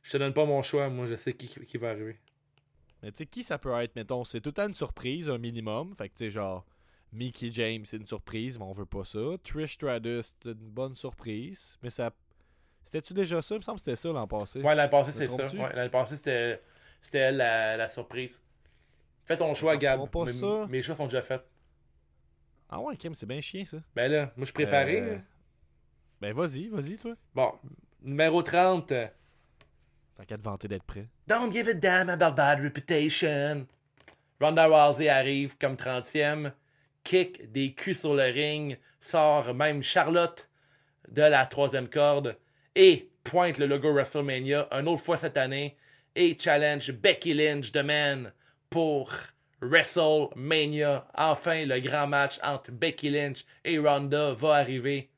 Je 0.00 0.12
te 0.12 0.16
donne 0.16 0.32
pas 0.32 0.46
mon 0.46 0.62
choix, 0.62 0.88
moi, 0.88 1.04
je 1.04 1.16
sais 1.16 1.34
qui, 1.34 1.46
qui 1.46 1.76
va 1.76 1.90
arriver. 1.90 2.18
Mais 3.02 3.12
tu 3.12 3.18
sais, 3.18 3.26
qui 3.26 3.42
ça 3.42 3.58
peut 3.58 3.78
être, 3.82 3.94
mettons? 3.96 4.24
C'est 4.24 4.40
tout 4.40 4.52
temps 4.52 4.66
une 4.66 4.72
surprise, 4.72 5.28
un 5.28 5.36
minimum. 5.36 5.94
Fait 5.98 6.08
que 6.08 6.14
tu 6.14 6.24
sais, 6.24 6.30
genre, 6.30 6.64
Mickey 7.12 7.50
James, 7.52 7.84
c'est 7.86 7.96
une 7.96 8.06
surprise, 8.06 8.58
mais 8.58 8.64
on 8.64 8.72
veut 8.72 8.86
pas 8.86 9.04
ça. 9.04 9.18
Trish 9.42 9.74
Stratus, 9.74 10.36
c'est 10.42 10.50
une 10.50 10.54
bonne 10.70 10.94
surprise. 10.94 11.78
Mais 11.82 11.90
ça. 11.90 12.10
C'était-tu 12.84 13.12
déjà 13.14 13.42
ça? 13.42 13.54
Il 13.54 13.58
me 13.58 13.62
semble 13.62 13.76
que 13.76 13.84
c'était 13.84 13.96
ça 13.96 14.08
l'an 14.10 14.26
passé. 14.26 14.60
Ouais, 14.62 14.74
l'année 14.74 14.90
passée, 14.90 15.08
Me 15.10 15.28
c'est 15.28 15.48
ça. 15.48 15.56
Ouais, 15.56 15.74
l'année 15.74 15.90
passée, 15.90 16.16
c'était 16.16 16.62
c'était 17.02 17.18
elle 17.18 17.36
la, 17.36 17.76
la 17.76 17.88
surprise. 17.88 18.42
Fais 19.24 19.36
ton 19.36 19.52
choix, 19.54 19.76
Gab. 19.76 20.08
pas 20.10 20.24
Mes- 20.24 20.32
ça. 20.32 20.66
Mes 20.68 20.82
choix 20.82 20.94
sont 20.94 21.04
déjà 21.04 21.20
faits. 21.22 21.44
Ah 22.70 22.80
ouais, 22.80 22.96
Kim, 22.96 23.14
c'est 23.14 23.26
bien 23.26 23.40
chiant, 23.40 23.64
ça. 23.66 23.78
Ben 23.94 24.10
là, 24.10 24.20
moi, 24.36 24.40
je 24.40 24.44
suis 24.46 24.52
préparé. 24.52 25.00
Euh. 25.00 25.18
Ben 26.20 26.34
vas-y, 26.34 26.68
vas-y, 26.68 26.96
toi. 26.96 27.14
Bon, 27.34 27.52
numéro 28.02 28.42
30. 28.42 28.92
euh, 28.92 29.06
T'as 30.16 30.24
qu'à 30.24 30.36
te 30.36 30.42
vanter 30.42 30.66
d'être 30.68 30.82
prêt. 30.84 31.08
Don't 31.26 31.52
give 31.52 31.68
a 31.68 31.74
damn 31.74 32.08
about 32.10 32.34
bad 32.34 32.60
reputation. 32.60 33.66
Ronda 34.40 34.66
Rousey 34.66 35.08
arrive 35.08 35.56
comme 35.58 35.74
30e, 35.74 36.52
kick 37.04 37.50
des 37.52 37.72
culs 37.72 37.94
sur 37.94 38.14
le 38.14 38.24
ring, 38.24 38.78
sort 39.00 39.54
même 39.54 39.82
Charlotte 39.82 40.48
de 41.10 41.22
la 41.22 41.46
troisième 41.46 41.88
corde 41.88 42.36
et 42.74 43.10
pointe 43.24 43.58
le 43.58 43.66
logo 43.66 43.92
WrestleMania 43.92 44.68
une 44.70 44.88
autre 44.88 45.02
fois 45.02 45.16
cette 45.16 45.36
année 45.36 45.76
et 46.14 46.36
challenge 46.38 46.92
Becky 46.92 47.34
Lynch 47.34 47.72
de 47.72 47.80
Man 47.80 48.32
pour 48.70 49.12
WrestleMania. 49.60 51.06
Enfin, 51.16 51.64
le 51.64 51.80
grand 51.80 52.06
match 52.06 52.38
entre 52.42 52.70
Becky 52.70 53.10
Lynch 53.10 53.44
et 53.64 53.78
Ronda 53.78 54.32
va 54.34 54.54
arriver. 54.54 55.10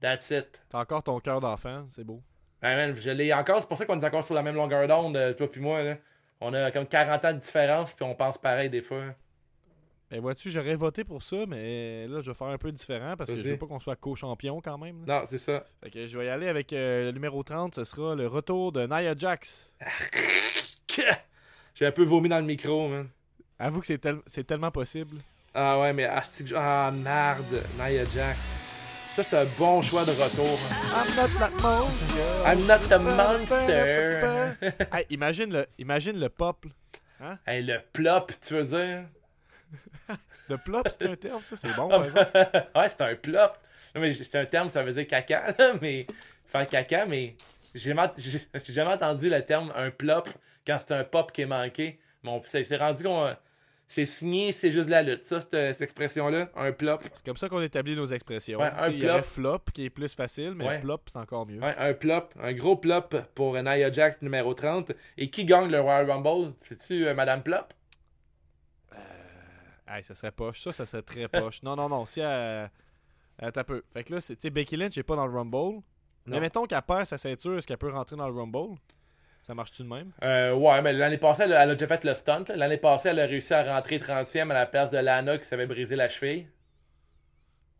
That's 0.00 0.30
it. 0.30 0.62
T'as 0.68 0.80
encore 0.80 1.02
ton 1.02 1.20
cœur 1.20 1.40
d'enfant, 1.40 1.84
c'est 1.88 2.04
beau. 2.04 2.22
Ben, 2.60 2.76
man, 2.76 2.94
je 2.94 3.10
l'ai 3.10 3.32
encore, 3.32 3.60
c'est 3.60 3.68
pour 3.68 3.76
ça 3.76 3.86
qu'on 3.86 4.00
est 4.00 4.04
encore 4.04 4.24
sur 4.24 4.34
la 4.34 4.42
même 4.42 4.54
longueur 4.54 4.86
d'onde, 4.88 5.16
euh, 5.16 5.34
toi 5.34 5.50
puis 5.50 5.60
moi. 5.60 5.82
Là. 5.82 5.96
On 6.40 6.52
a 6.52 6.70
comme 6.70 6.86
40 6.86 7.24
ans 7.24 7.32
de 7.32 7.38
différence, 7.38 7.92
puis 7.92 8.04
on 8.04 8.14
pense 8.14 8.38
pareil 8.38 8.70
des 8.70 8.82
fois. 8.82 9.14
Ben 10.14 10.20
vois-tu, 10.20 10.48
j'aurais 10.48 10.76
voté 10.76 11.02
pour 11.02 11.24
ça, 11.24 11.38
mais 11.48 12.06
là, 12.06 12.20
je 12.20 12.30
vais 12.30 12.34
faire 12.36 12.46
un 12.46 12.56
peu 12.56 12.70
différent 12.70 13.16
parce 13.18 13.30
que 13.30 13.36
je 13.36 13.42
veux 13.48 13.56
pas 13.56 13.66
qu'on 13.66 13.80
soit 13.80 13.96
co-champion 13.96 14.60
quand 14.60 14.78
même. 14.78 15.04
là. 15.04 15.18
Non, 15.20 15.26
c'est 15.26 15.38
ça. 15.38 15.64
Fait 15.82 15.90
que 15.90 16.06
je 16.06 16.16
vais 16.16 16.26
y 16.26 16.28
aller 16.28 16.46
avec 16.46 16.72
euh, 16.72 17.06
le 17.06 17.10
numéro 17.10 17.42
30, 17.42 17.74
ce 17.74 17.82
sera 17.82 18.14
le 18.14 18.28
retour 18.28 18.70
de 18.70 18.86
Nia 18.86 19.16
Jax. 19.18 19.72
J'ai 21.74 21.86
un 21.86 21.90
peu 21.90 22.04
vomi 22.04 22.28
dans 22.28 22.38
le 22.38 22.44
micro, 22.44 22.86
man. 22.88 23.08
Avoue 23.58 23.80
que 23.80 23.86
c'est 23.86 23.98
tel- 23.98 24.20
c'est 24.26 24.44
tellement 24.46 24.70
possible. 24.70 25.16
Ah 25.52 25.80
ouais, 25.80 25.92
mais 25.92 26.08
j- 26.44 26.54
ah, 26.56 26.92
merde, 26.94 27.64
Nia 27.76 28.04
Jax. 28.04 28.38
Ça, 29.16 29.24
c'est 29.24 29.36
un 29.36 29.46
bon 29.58 29.82
choix 29.82 30.04
de 30.04 30.12
retour. 30.12 30.58
I'm 30.94 31.16
not 31.16 31.38
that 31.40 31.50
monster. 31.60 32.44
I'm 32.46 32.66
not 32.68 32.88
the 32.88 33.00
monster. 33.00 34.56
hey, 34.92 35.06
imagine 35.10 35.52
le, 35.52 35.66
imagine 35.78 36.20
le 36.20 36.28
pop. 36.28 36.66
là. 37.18 37.38
hey, 37.48 37.64
le 37.64 37.78
plop, 37.92 38.30
tu 38.40 38.54
veux 38.54 38.64
dire? 38.64 39.08
Le 40.48 40.58
plop, 40.58 40.86
c'est 40.90 41.06
un 41.08 41.16
terme, 41.16 41.40
ça, 41.42 41.56
c'est 41.56 41.74
bon. 41.74 41.88
Ah, 41.90 42.00
par 42.00 42.04
exemple. 42.04 42.68
ouais, 42.76 42.88
c'est 42.90 43.00
un 43.02 43.14
plop. 43.16 43.52
Non, 43.94 44.00
mais 44.00 44.12
c'est 44.12 44.38
un 44.38 44.44
terme, 44.46 44.68
ça 44.70 44.82
veut 44.82 44.92
dire 44.92 45.06
caca, 45.06 45.52
là, 45.58 45.72
mais. 45.80 46.06
Faire 46.46 46.68
caca, 46.68 47.06
mais. 47.06 47.34
J'ai 47.74 47.94
jamais, 48.72 48.92
entendu 48.92 49.28
le 49.30 49.42
terme 49.42 49.72
un 49.74 49.90
plop 49.90 50.28
quand 50.66 50.76
c'est 50.78 50.92
un 50.94 51.02
pop 51.04 51.32
qui 51.32 51.42
est 51.42 51.46
manqué. 51.46 51.98
Bon, 52.22 52.40
c'est 52.44 52.76
rendu 52.76 53.02
qu'on. 53.02 53.34
C'est 53.86 54.06
signé, 54.06 54.50
c'est 54.52 54.70
juste 54.70 54.88
la 54.88 55.02
lutte. 55.02 55.22
Ça, 55.22 55.40
cette, 55.42 55.50
cette 55.50 55.80
expression-là, 55.82 56.48
un 56.56 56.72
plop. 56.72 57.02
C'est 57.12 57.24
comme 57.24 57.36
ça 57.36 57.48
qu'on 57.50 57.60
établit 57.60 57.94
nos 57.94 58.06
expressions. 58.06 58.58
Ouais, 58.58 58.70
un 58.78 58.88
Il 58.90 58.98
y 59.02 59.08
avait 59.08 59.20
plop. 59.20 59.26
flop 59.30 59.58
qui 59.74 59.84
est 59.84 59.90
plus 59.90 60.14
facile, 60.14 60.52
mais 60.56 60.66
Ouais. 60.66 60.80
plop, 60.80 61.02
c'est 61.06 61.18
encore 61.18 61.46
mieux. 61.46 61.60
Ouais, 61.60 61.74
un 61.78 61.92
plop, 61.92 62.32
un 62.42 62.52
gros 62.54 62.76
plop 62.76 63.14
pour 63.34 63.54
Nia 63.62 63.92
Jax 63.92 64.22
numéro 64.22 64.54
30. 64.54 64.92
Et 65.18 65.28
qui 65.30 65.44
gagne 65.44 65.70
le 65.70 65.80
Royal 65.80 66.10
Rumble? 66.10 66.54
C'est-tu 66.62 67.06
euh, 67.06 67.14
Madame 67.14 67.42
Plop? 67.42 67.74
Hey, 69.86 70.02
ça 70.04 70.14
serait 70.14 70.32
poche. 70.32 70.62
Ça, 70.62 70.72
ça 70.72 70.86
serait 70.86 71.02
très 71.02 71.28
poche. 71.28 71.62
non, 71.62 71.76
non, 71.76 71.88
non. 71.88 72.06
Si 72.06 72.20
elle. 72.20 72.70
Un 73.40 73.50
peu. 73.50 73.82
Fait 73.92 74.04
que 74.04 74.14
là, 74.14 74.22
tu 74.22 74.34
sais, 74.38 74.50
Becky 74.50 74.76
Lynch 74.76 74.96
n'est 74.96 75.02
pas 75.02 75.16
dans 75.16 75.26
le 75.26 75.32
Rumble. 75.36 75.82
Mais 76.26 76.40
mettons 76.40 76.64
qu'elle 76.66 76.80
perd 76.82 77.04
sa 77.04 77.18
ceinture, 77.18 77.58
est-ce 77.58 77.66
qu'elle 77.66 77.76
peut 77.78 77.90
rentrer 77.92 78.16
dans 78.16 78.28
le 78.28 78.34
Rumble? 78.34 78.78
Ça 79.42 79.54
marche-tu 79.54 79.82
de 79.82 79.88
même? 79.88 80.10
Euh, 80.22 80.54
ouais, 80.54 80.80
mais 80.80 80.94
l'année 80.94 81.18
passée, 81.18 81.42
elle, 81.42 81.52
a- 81.52 81.64
elle 81.64 81.70
a 81.70 81.74
déjà 81.74 81.86
fait 81.86 82.02
le 82.04 82.14
stunt. 82.14 82.44
L'année 82.56 82.78
passée, 82.78 83.10
elle 83.10 83.20
a 83.20 83.26
réussi 83.26 83.52
à 83.52 83.62
rentrer 83.74 83.98
30e 83.98 84.50
à 84.50 84.54
la 84.54 84.64
place 84.64 84.90
de 84.92 84.96
Lana 84.98 85.36
qui 85.36 85.44
s'avait 85.44 85.66
brisé 85.66 85.96
la 85.96 86.08
cheville. 86.08 86.48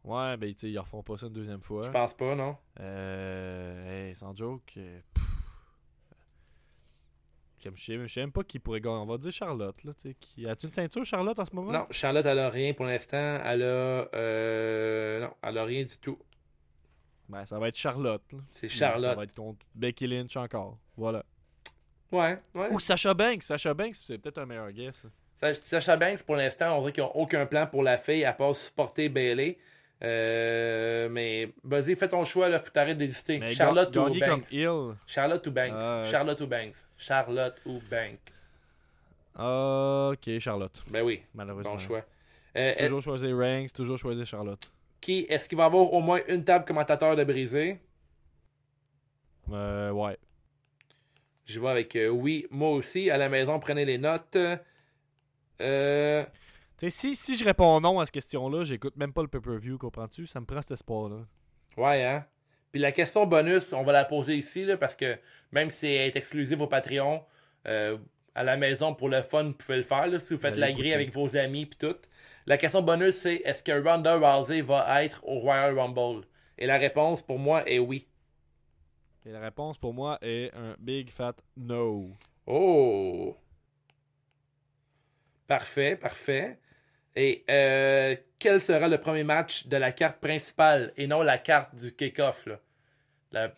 Ouais, 0.05 0.37
ben, 0.37 0.53
tu 0.53 0.59
sais, 0.61 0.71
ils 0.71 0.79
refont 0.79 1.03
pas 1.03 1.17
ça 1.17 1.27
une 1.29 1.33
deuxième 1.33 1.62
fois. 1.62 1.83
Je 1.85 1.88
pense 1.90 2.12
pas, 2.12 2.35
non? 2.35 2.59
Euh. 2.81 4.09
Hey, 4.09 4.14
sans 4.14 4.37
joke. 4.37 4.75
Comme 7.64 7.77
je 7.77 8.07
sais, 8.12 8.20
même 8.20 8.31
pas 8.31 8.44
qui 8.44 8.59
pourrait 8.59 8.81
gagner. 8.81 8.96
On 8.98 9.07
va 9.07 9.16
dire 9.18 9.33
Charlotte, 9.33 9.83
là. 9.85 9.92
Qui... 10.20 10.46
As-tu 10.46 10.66
une 10.66 10.72
ceinture, 10.72 11.05
Charlotte, 11.05 11.38
en 11.38 11.44
ce 11.46 11.55
moment? 11.57 11.72
Non, 11.72 11.87
Charlotte, 11.90 12.27
elle 12.27 12.38
a 12.38 12.50
rien 12.50 12.74
pour 12.74 12.85
l'instant. 12.85 13.38
Elle 13.44 13.62
a. 13.62 14.09
Euh, 14.14 15.20
non, 15.20 15.31
elle 15.42 15.59
a 15.59 15.64
rien 15.64 15.83
du 15.83 15.98
tout. 15.98 16.18
Ben, 17.29 17.44
ça 17.46 17.59
va 17.59 17.68
être 17.68 17.77
Charlotte. 17.77 18.22
C'est 18.50 18.68
Ça 18.68 18.77
Charlotte. 18.90 19.16
va 19.16 19.24
être 19.24 19.35
contre 19.35 19.64
Becky 19.74 20.07
Lynch 20.07 20.37
encore. 20.37 20.79
Voilà. 20.96 21.24
Ouais, 22.12 22.38
ouais. 22.55 22.68
Ou 22.72 22.79
Sacha 22.79 23.14
Banks. 23.14 23.42
Sacha 23.42 23.72
Banks, 23.74 23.96
c'est 23.96 24.18
peut-être 24.18 24.38
un 24.38 24.46
meilleur 24.46 24.70
guess. 24.70 25.07
Sa- 25.37 25.55
Sacha 25.55 25.96
Banks, 25.96 26.22
pour 26.22 26.37
l'instant, 26.37 26.77
on 26.77 26.81
dirait 26.83 26.92
qu'ils 26.92 27.03
n'ont 27.03 27.12
aucun 27.16 27.46
plan 27.46 27.66
pour 27.66 27.83
la 27.83 27.96
fille 27.96 28.24
à 28.24 28.33
part 28.33 28.55
supporter 28.55 29.09
Bailey. 29.09 29.59
Euh, 30.03 31.09
mais 31.09 31.51
vas-y, 31.63 31.95
fais 31.97 32.09
ton 32.09 32.25
choix, 32.25 32.49
là, 32.49 32.59
faut 32.59 32.71
t'arrêter 32.71 32.95
d'hésiter. 33.07 33.41
Charlotte 33.55 33.97
ou 33.97 34.19
Banks? 34.19 34.53
Charlotte 35.07 35.47
ou 35.47 35.51
Banks? 35.51 35.73
Ah. 35.75 36.03
Charlotte 36.05 36.41
ou 36.41 36.47
Banks? 36.47 36.75
Charlotte 36.97 37.57
ou 37.65 37.81
Banks? 37.91 38.33
Ok, 39.39 40.39
Charlotte. 40.39 40.83
Ben 40.91 41.03
oui, 41.03 41.23
Malheureusement. 41.35 41.73
bon 41.73 41.79
choix. 41.79 42.05
Euh, 42.57 42.75
Toujours 42.79 43.03
choisir 43.03 43.37
Ranks, 43.37 43.73
toujours 43.73 43.99
choisir 43.99 44.25
Charlotte. 44.27 44.71
qui, 45.01 45.27
est-ce 45.29 45.49
qu'il 45.49 45.59
va 45.59 45.65
avoir 45.65 45.93
au 45.93 46.01
moins 46.01 46.21
une 46.29 46.45
table 46.45 46.65
commentateur 46.65 47.17
de 47.17 47.25
brisé? 47.25 47.81
Euh, 49.53 49.91
ouais. 49.91 50.17
Je 51.47 51.59
vais 51.61 51.69
avec 51.69 51.97
euh, 51.97 52.09
oui, 52.09 52.47
moi 52.51 52.71
aussi. 52.71 53.11
À 53.11 53.17
la 53.19 53.29
maison, 53.29 53.59
prenez 53.59 53.85
les 53.85 53.99
notes. 53.99 54.39
Euh, 55.61 56.25
Tu 56.85 56.90
sais, 56.90 57.14
si, 57.14 57.16
si 57.16 57.37
je 57.38 57.47
réponds 57.47 57.81
non 57.81 57.99
à 57.99 58.05
cette 58.05 58.12
question-là, 58.12 58.62
j'écoute 58.64 58.94
même 58.99 59.14
pas 59.14 59.23
le 59.23 59.29
pay-per-view, 59.29 59.79
comprends-tu? 59.79 60.27
Ça 60.27 60.38
me 60.38 60.44
prend 60.44 60.61
cet 60.61 60.73
espoir-là. 60.73 61.25
ouais, 61.79 62.05
hein? 62.05 62.27
Puis 62.73 62.81
la 62.83 62.92
question 62.92 63.25
bonus, 63.25 63.73
on 63.73 63.85
va 63.85 63.92
la 63.92 64.05
poser 64.05 64.37
ici, 64.37 64.66
là, 64.66 64.77
parce 64.77 64.94
que 64.94 65.18
même 65.51 65.70
si 65.70 65.87
elle 65.87 66.09
est 66.09 66.16
exclusive 66.16 66.61
au 66.61 66.66
Patreon, 66.66 67.25
euh, 67.66 67.97
à 68.35 68.44
la 68.44 68.59
maison, 68.59 68.94
pour 68.94 69.09
le 69.09 69.23
fun, 69.23 69.44
vous 69.44 69.53
pouvez 69.55 69.79
le 69.79 69.83
faire, 69.83 70.09
là, 70.09 70.20
si 70.20 70.35
vous 70.35 70.40
faites 70.40 70.59
la 70.59 70.73
grille 70.73 70.92
avec 70.92 71.11
vos 71.11 71.35
amis 71.38 71.64
puis 71.64 71.79
tout. 71.79 71.97
La 72.44 72.59
question 72.59 72.83
bonus, 72.83 73.14
c'est 73.14 73.37
est-ce 73.37 73.62
que 73.62 73.73
Ronda 73.73 74.16
Rousey 74.18 74.61
va 74.61 75.03
être 75.03 75.27
au 75.27 75.38
Royal 75.38 75.79
Rumble? 75.79 76.27
Et 76.59 76.66
la 76.66 76.77
réponse, 76.77 77.23
pour 77.23 77.38
moi, 77.38 77.66
est 77.66 77.79
oui. 77.79 78.07
Et 79.25 79.31
la 79.31 79.40
réponse 79.40 79.79
pour 79.79 79.94
moi 79.94 80.18
est 80.20 80.53
un 80.55 80.77
big 80.79 81.09
fat 81.09 81.37
no. 81.57 82.11
Oh! 82.47 83.38
Parfait, 85.47 85.97
parfait. 85.97 86.59
Et 87.16 87.44
euh, 87.48 88.16
quel 88.38 88.61
sera 88.61 88.88
le 88.88 88.98
premier 88.98 89.22
match 89.24 89.66
de 89.68 89.77
la 89.77 89.92
carte 89.92 90.18
principale 90.20 90.92
et 90.96 91.07
non 91.07 91.22
la 91.22 91.38
carte 91.38 91.74
du 91.74 91.94
kick-off? 91.94 92.48
La- 93.33 93.55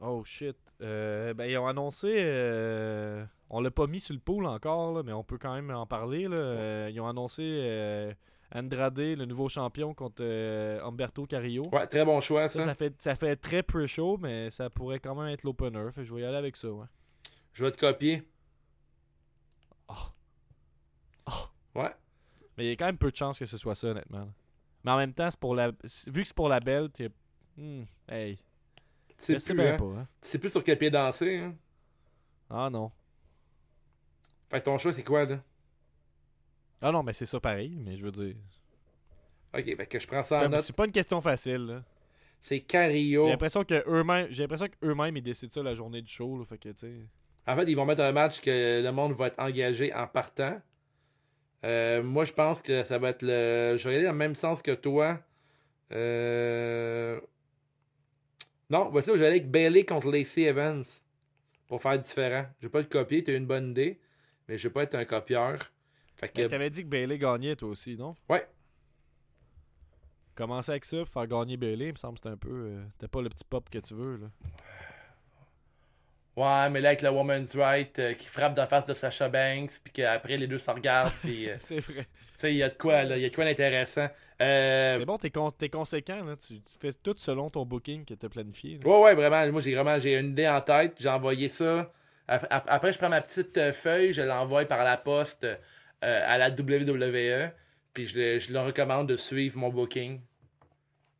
Oh 0.00 0.22
shit. 0.24 0.56
Euh, 0.80 1.34
ben, 1.34 1.46
ils 1.46 1.58
ont 1.58 1.66
annoncé. 1.66 2.14
euh, 2.18 3.24
on 3.50 3.60
l'a 3.60 3.70
pas 3.72 3.88
mis 3.88 3.98
sur 3.98 4.14
le 4.14 4.20
pool 4.20 4.46
encore, 4.46 4.92
là, 4.94 5.02
mais 5.02 5.12
on 5.12 5.24
peut 5.24 5.38
quand 5.38 5.52
même 5.54 5.70
en 5.72 5.86
parler. 5.86 6.28
Là. 6.28 6.36
Euh, 6.36 6.90
ils 6.92 7.00
ont 7.00 7.08
annoncé 7.08 7.42
euh, 7.44 8.12
Andrade, 8.54 8.96
le 8.98 9.24
nouveau 9.24 9.48
champion, 9.48 9.92
contre 9.92 10.22
Humberto 10.84 11.26
Carrillo. 11.26 11.64
Ouais, 11.72 11.88
très 11.88 12.04
bon 12.04 12.20
choix, 12.20 12.46
Ça, 12.46 12.60
ça. 12.60 12.66
ça 12.66 12.74
fait, 12.76 12.94
ça 13.02 13.16
fait 13.16 13.34
très 13.34 13.64
pre-show, 13.64 14.18
mais 14.18 14.50
ça 14.50 14.70
pourrait 14.70 15.00
quand 15.00 15.16
même 15.16 15.32
être 15.32 15.42
l'opener. 15.42 15.88
Je 15.96 16.14
vais 16.14 16.20
y 16.20 16.24
aller 16.24 16.36
avec 16.36 16.54
ça. 16.54 16.68
Ouais. 16.68 16.86
Je 17.52 17.64
vais 17.64 17.72
te 17.72 17.80
copier. 17.80 18.22
Oh. 19.88 19.94
Oh. 21.26 21.80
Ouais. 21.80 21.90
Mais 22.58 22.64
il 22.64 22.68
y 22.70 22.72
a 22.72 22.76
quand 22.76 22.86
même 22.86 22.98
peu 22.98 23.10
de 23.10 23.16
chances 23.16 23.38
que 23.38 23.46
ce 23.46 23.56
soit 23.56 23.76
ça, 23.76 23.86
honnêtement. 23.88 24.28
Mais 24.84 24.90
en 24.90 24.96
même 24.96 25.14
temps, 25.14 25.28
pour 25.40 25.54
la... 25.54 25.68
vu 25.70 26.22
que 26.22 26.24
c'est 26.24 26.34
pour 26.36 26.48
la 26.48 26.58
belle, 26.60 26.90
tu 26.92 27.08
Hmm, 27.56 27.82
hey. 28.08 28.36
Tu 29.24 29.38
sais 29.40 29.54
plus, 29.54 29.62
hein? 29.66 29.76
pas. 29.76 29.84
Hein. 29.84 30.08
Tu 30.20 30.28
sais 30.28 30.38
plus 30.38 30.50
sur 30.50 30.62
quel 30.62 30.76
pied 30.78 30.90
danser, 30.90 31.38
hein? 31.38 31.54
Ah 32.50 32.68
non. 32.70 32.90
Fait 34.50 34.60
que 34.60 34.64
ton 34.64 34.76
choix, 34.78 34.92
c'est 34.92 35.02
quoi, 35.02 35.24
là? 35.24 35.40
Ah 36.80 36.92
non, 36.92 37.02
mais 37.02 37.12
c'est 37.12 37.26
ça 37.26 37.40
pareil, 37.40 37.76
mais 37.76 37.96
je 37.96 38.04
veux 38.04 38.12
dire. 38.12 38.34
Ok, 39.54 39.64
fait 39.64 39.86
que 39.86 39.98
je 39.98 40.06
prends 40.06 40.22
ça 40.22 40.44
en 40.46 40.48
note. 40.48 40.60
C'est 40.62 40.72
pas 40.74 40.84
une 40.84 40.92
question 40.92 41.20
facile. 41.20 41.66
là. 41.66 41.84
C'est 42.40 42.56
J'ai 42.56 42.60
Carrillo. 42.62 43.28
l'impression 43.28 43.64
que 43.64 43.82
eux-mêmes, 43.88 44.28
j'ai 44.30 44.42
l'impression 44.44 44.68
qu'eux-mêmes 44.68 45.16
ils 45.16 45.22
décident 45.22 45.52
ça 45.52 45.62
la 45.62 45.74
journée 45.74 46.02
du 46.02 46.10
show. 46.12 46.38
Là, 46.38 46.44
fait 46.44 46.58
que 46.58 46.68
tu. 46.70 47.06
En 47.46 47.56
fait, 47.56 47.64
ils 47.70 47.74
vont 47.74 47.84
mettre 47.86 48.02
un 48.02 48.12
match 48.12 48.40
que 48.40 48.82
le 48.82 48.90
monde 48.92 49.12
va 49.14 49.28
être 49.28 49.38
engagé 49.40 49.92
en 49.94 50.06
partant. 50.06 50.60
Euh, 51.64 52.02
moi, 52.02 52.24
je 52.24 52.32
pense 52.32 52.62
que 52.62 52.84
ça 52.84 52.98
va 52.98 53.10
être 53.10 53.22
le. 53.22 53.76
Je 53.76 53.88
vais 53.88 53.96
aller 53.96 54.04
dans 54.04 54.12
le 54.12 54.18
même 54.18 54.34
sens 54.34 54.62
que 54.62 54.72
toi. 54.72 55.18
Euh... 55.92 57.20
Non, 58.70 58.90
voici, 58.90 59.10
je 59.12 59.16
vais 59.18 59.26
aller 59.26 59.38
avec 59.40 59.50
Bailey 59.50 59.84
contre 59.84 60.10
Lacey 60.10 60.42
Evans. 60.42 60.84
Pour 61.66 61.82
faire 61.82 61.98
différent. 61.98 62.46
Je 62.60 62.66
vais 62.66 62.70
pas 62.70 62.82
te 62.82 62.88
copier, 62.88 63.22
tu 63.24 63.30
as 63.32 63.34
une 63.36 63.46
bonne 63.46 63.70
idée. 63.70 64.00
Mais 64.48 64.56
je 64.56 64.68
vais 64.68 64.72
pas 64.72 64.84
être 64.84 64.94
un 64.94 65.04
copieur. 65.04 65.58
Fait 66.16 66.28
que. 66.28 66.46
T'avais 66.46 66.70
dit 66.70 66.82
que 66.82 66.88
Bailey 66.88 67.18
gagnait 67.18 67.56
toi 67.56 67.68
aussi, 67.70 67.96
non? 67.96 68.14
Ouais. 68.28 68.46
Commencer 70.34 70.70
avec 70.70 70.84
ça, 70.84 70.98
pour 70.98 71.08
faire 71.08 71.26
gagner 71.26 71.56
Bailey, 71.56 71.86
il 71.86 71.92
me 71.92 71.96
semble 71.96 72.14
que 72.14 72.20
c'était 72.20 72.32
un 72.32 72.36
peu. 72.36 72.50
euh, 72.50 72.84
T'as 72.98 73.08
pas 73.08 73.20
le 73.20 73.28
petit 73.28 73.44
pop 73.44 73.68
que 73.68 73.78
tu 73.78 73.94
veux 73.94 74.16
là. 74.18 74.26
Ouais, 76.38 76.70
mais 76.70 76.80
là, 76.80 76.90
avec 76.90 77.02
le 77.02 77.10
Woman's 77.10 77.56
Right 77.56 77.98
euh, 77.98 78.12
qui 78.14 78.26
frappe 78.28 78.54
d'en 78.54 78.66
face 78.66 78.84
de 78.86 78.94
Sasha 78.94 79.28
Banks, 79.28 79.72
puis 79.82 79.92
qu'après 79.92 80.36
les 80.36 80.46
deux 80.46 80.58
se 80.58 80.70
regardent, 80.70 81.12
puis. 81.22 81.48
euh, 81.48 81.54
tu 81.54 81.66
C'est 81.66 81.80
vrai. 81.80 82.06
sais, 82.36 82.52
il 82.52 82.58
y 82.58 82.62
a 82.62 82.68
de 82.68 82.76
quoi, 82.76 83.02
là. 83.04 83.16
Il 83.16 83.22
y 83.22 83.26
a 83.26 83.30
de 83.30 83.34
quoi 83.34 83.44
d'intéressant. 83.44 84.08
Euh, 84.40 84.98
C'est 84.98 85.04
bon, 85.04 85.16
t'es 85.18 85.30
con- 85.30 85.50
conséquent 85.72 86.22
là. 86.24 86.36
Tu, 86.36 86.60
tu 86.60 86.72
fais 86.80 86.92
tout 86.92 87.14
selon 87.18 87.50
ton 87.50 87.64
booking 87.66 88.04
que 88.04 88.14
t'as 88.14 88.28
planifié. 88.28 88.78
là. 88.78 88.88
Ouais, 88.88 89.00
ouais, 89.02 89.14
vraiment. 89.16 89.50
Moi, 89.52 89.60
j'ai 89.60 89.74
vraiment 89.74 89.98
j'ai 89.98 90.14
une 90.16 90.30
idée 90.30 90.46
en 90.48 90.60
tête. 90.60 90.94
J'ai 91.00 91.08
envoyé 91.08 91.48
ça. 91.48 91.92
Ap- 92.28 92.46
ap- 92.50 92.66
Après, 92.68 92.92
je 92.92 92.98
prends 92.98 93.08
ma 93.08 93.20
petite 93.20 93.72
feuille, 93.72 94.12
je 94.12 94.22
l'envoie 94.22 94.64
par 94.66 94.84
la 94.84 94.96
poste 94.96 95.46
à 96.00 96.38
la 96.38 96.50
WWE. 96.50 97.50
Puis 97.94 98.06
je 98.06 98.16
le, 98.16 98.38
je 98.38 98.52
leur 98.52 98.66
recommande 98.66 99.08
de 99.08 99.16
suivre 99.16 99.58
mon 99.58 99.70
booking. 99.70 100.20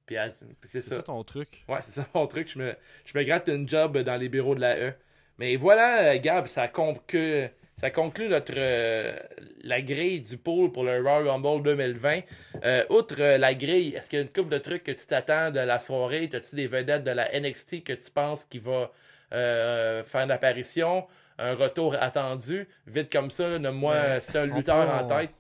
Puis, 0.07 0.17
C'est 0.63 0.81
ça. 0.81 0.97
ça 0.97 1.03
ton 1.03 1.23
truc? 1.25 1.65
Ouais, 1.69 1.81
c'est 1.83 2.01
ça 2.01 2.07
mon 2.15 2.27
truc. 2.29 2.49
Je 2.51 2.59
me, 2.59 2.75
je 3.05 3.19
me 3.19 3.25
gratte 3.25 3.49
une 3.49 3.69
job 3.69 3.99
dans 3.99 4.17
les 4.17 4.29
bureaux 4.29 4.55
de 4.55 4.61
la 4.61 4.79
E. 4.79 4.95
Mais 5.39 5.57
voilà, 5.57 6.15
euh, 6.15 6.19
Gab, 6.19 6.47
ça, 6.47 6.69
conclut, 6.69 7.49
ça 7.77 7.91
conclut 7.91 8.29
notre 8.29 8.55
euh, 8.57 9.17
la 9.63 9.81
grille 9.81 10.21
du 10.21 10.37
pool 10.37 10.73
pour 10.73 10.85
le 10.85 11.01
Royal 11.01 11.29
Rumble 11.29 11.63
2020. 11.63 12.21
Euh, 12.65 12.85
outre 12.91 13.17
euh, 13.21 13.39
la 13.39 13.55
grille, 13.55 13.95
est-ce 13.95 14.11
qu'il 14.11 14.19
y 14.19 14.23
a 14.23 14.25
une 14.25 14.33
couple 14.33 14.51
de 14.51 14.59
trucs 14.59 14.83
que 14.85 14.93
tu 14.93 15.07
t'attends 15.07 15.51
de 15.51 15.61
la 15.61 15.79
soirée? 15.79 16.29
As-tu 16.33 16.57
des 16.57 16.67
vedettes 16.67 17.05
de 17.05 17.13
la 17.13 17.29
NXT 17.39 17.85
que 17.85 17.93
tu 17.93 18.11
penses 18.13 18.45
qui 18.45 18.59
va 18.59 18.91
euh, 19.33 20.03
faire 20.03 20.23
une 20.23 20.31
apparition? 20.31 21.07
Un 21.39 21.55
retour 21.55 21.95
attendu? 21.95 22.67
Vite 22.87 23.13
comme 23.13 23.31
ça, 23.31 23.59
nomme-moi 23.61 24.19
si 24.21 24.33
t'as 24.33 24.43
un 24.43 24.47
lutteur 24.47 24.91
en 24.91 25.07
tête. 25.07 25.31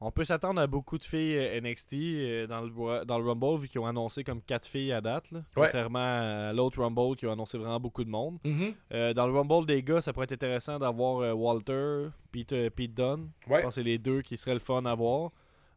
On 0.00 0.10
peut 0.10 0.24
s'attendre 0.24 0.60
à 0.60 0.66
beaucoup 0.66 0.98
de 0.98 1.04
filles 1.04 1.36
euh, 1.36 1.60
NXT 1.60 1.94
euh, 1.94 2.46
dans, 2.46 2.60
le, 2.60 3.04
dans 3.06 3.18
le 3.18 3.24
Rumble 3.24 3.58
vu 3.62 3.68
qu'ils 3.68 3.80
ont 3.80 3.86
annoncé 3.86 4.24
comme 4.24 4.42
4 4.42 4.66
filles 4.66 4.92
à 4.92 5.00
date. 5.00 5.30
Là, 5.30 5.38
Ouais. 5.56 5.64
Contrairement 5.64 5.98
à 5.98 6.52
l'autre 6.52 6.82
Rumble 6.82 7.16
qui 7.16 7.26
ont 7.26 7.32
annoncé 7.32 7.56
vraiment 7.56 7.80
beaucoup 7.80 8.04
de 8.04 8.10
monde. 8.10 8.38
Mhm. 8.44 8.74
Euh, 8.92 9.14
dans 9.14 9.26
le 9.26 9.32
Rumble 9.32 9.64
des 9.66 9.82
gars, 9.82 10.00
ça 10.02 10.12
pourrait 10.12 10.24
être 10.24 10.32
intéressant 10.32 10.78
d'avoir 10.78 11.36
Walter, 11.36 12.08
Pete, 12.30 12.68
Pete 12.74 12.92
Dunne. 12.94 13.30
Ouais. 13.48 13.58
Je 13.58 13.62
pense 13.62 13.74
que 13.76 13.80
c'est 13.80 13.82
les 13.82 13.96
deux 13.98 14.20
qui 14.20 14.36
seraient 14.36 14.54
le 14.54 14.60
fun 14.60 14.84
à 14.84 14.94
voir, 14.94 15.30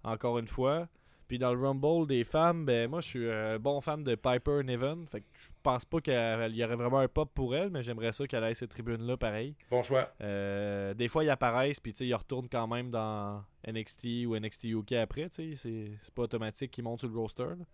encore 0.04 0.38
une 0.38 0.48
fois. 0.48 0.88
Puis 1.30 1.38
dans 1.40 1.54
le 1.54 1.66
Rumble 1.66 2.08
des 2.08 2.26
femmes, 2.26 2.66
ben 2.66 2.90
moi 2.90 3.00
je 3.00 3.08
suis 3.08 3.32
un 3.32 3.58
bon 3.60 3.80
fan 3.80 4.04
de 4.04 4.16
Piper 4.16 4.62
Niven. 4.66 5.06
Fait 5.10 5.22
que 5.22 5.26
je 5.38 5.48
pense 5.64 5.86
pas 5.86 6.02
qu'il 6.02 6.14
y 6.14 6.64
aurait 6.66 6.76
vraiment 6.76 7.00
un 7.00 7.08
pop 7.08 7.30
pour 7.34 7.56
elle, 7.56 7.70
mais 7.70 7.84
j'aimerais 7.84 8.12
ça 8.12 8.28
qu'elle 8.28 8.44
ait 8.44 8.54
ces 8.56 8.68
tribunes-là 8.68 9.16
pareil. 9.16 9.56
Bon 9.72 9.82
choix. 9.84 10.12
Euh, 10.22 10.94
des 10.96 11.08
fois 11.08 11.24
ils 11.24 11.30
apparaissent, 11.30 11.80
puis 11.80 11.94
tu 11.94 12.00
sais, 12.00 12.08
ils 12.08 12.14
retournent 12.16 12.50
quand 12.50 12.68
même 12.68 12.90
dans 12.92 13.44
NXT 13.66 14.26
ou 14.28 14.36
NXT 14.38 14.64
UK 14.66 14.92
après. 14.94 15.30
tu 15.30 15.56
sais. 15.56 15.92
C'est 16.02 16.14
pas 16.14 16.24
automatique 16.24 16.72
qu'ils 16.72 16.84
montent 16.84 17.00
sur 17.00 17.10
le 17.10 17.18
roster. 17.18 17.44
là. 17.44 17.66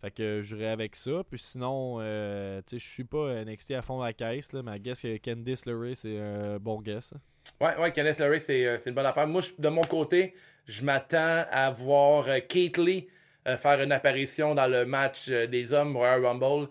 Fait 0.00 0.10
que 0.10 0.40
j'irai 0.42 0.68
avec 0.68 0.96
ça. 0.96 1.22
Puis 1.28 1.38
sinon, 1.38 1.98
euh, 2.00 2.60
tu 2.66 2.78
sais, 2.78 2.84
je 2.84 2.90
suis 2.90 3.04
pas 3.04 3.44
NXT 3.44 3.72
à 3.72 3.82
fond 3.82 4.00
de 4.00 4.04
la 4.04 4.12
caisse, 4.12 4.52
là, 4.52 4.62
mais 4.62 4.76
I 4.76 4.80
guess 4.80 5.00
que 5.02 5.16
Candice 5.18 5.66
LeRae, 5.66 5.94
c'est 5.94 6.18
un 6.18 6.58
bon 6.58 6.80
guess. 6.80 7.12
hein. 7.14 7.20
Ouais, 7.60 7.80
ouais, 7.80 7.92
Kenneth 7.92 8.18
LeRae, 8.18 8.40
c'est 8.40 8.66
euh, 8.66 8.78
c'est 8.78 8.90
une 8.90 8.94
bonne 8.96 9.06
affaire. 9.06 9.26
Moi, 9.28 9.40
je- 9.40 9.52
de 9.60 9.68
mon 9.68 9.80
côté, 9.82 10.34
je 10.66 10.82
m'attends 10.84 11.44
à 11.50 11.70
voir 11.70 12.28
euh, 12.28 12.38
Keith 12.40 12.78
Lee 12.78 13.08
euh, 13.48 13.56
faire 13.56 13.80
une 13.82 13.92
apparition 13.92 14.54
dans 14.54 14.66
le 14.68 14.84
match 14.86 15.26
euh, 15.30 15.46
des 15.46 15.72
hommes 15.72 15.96
Royal 15.96 16.24
Rumble. 16.24 16.68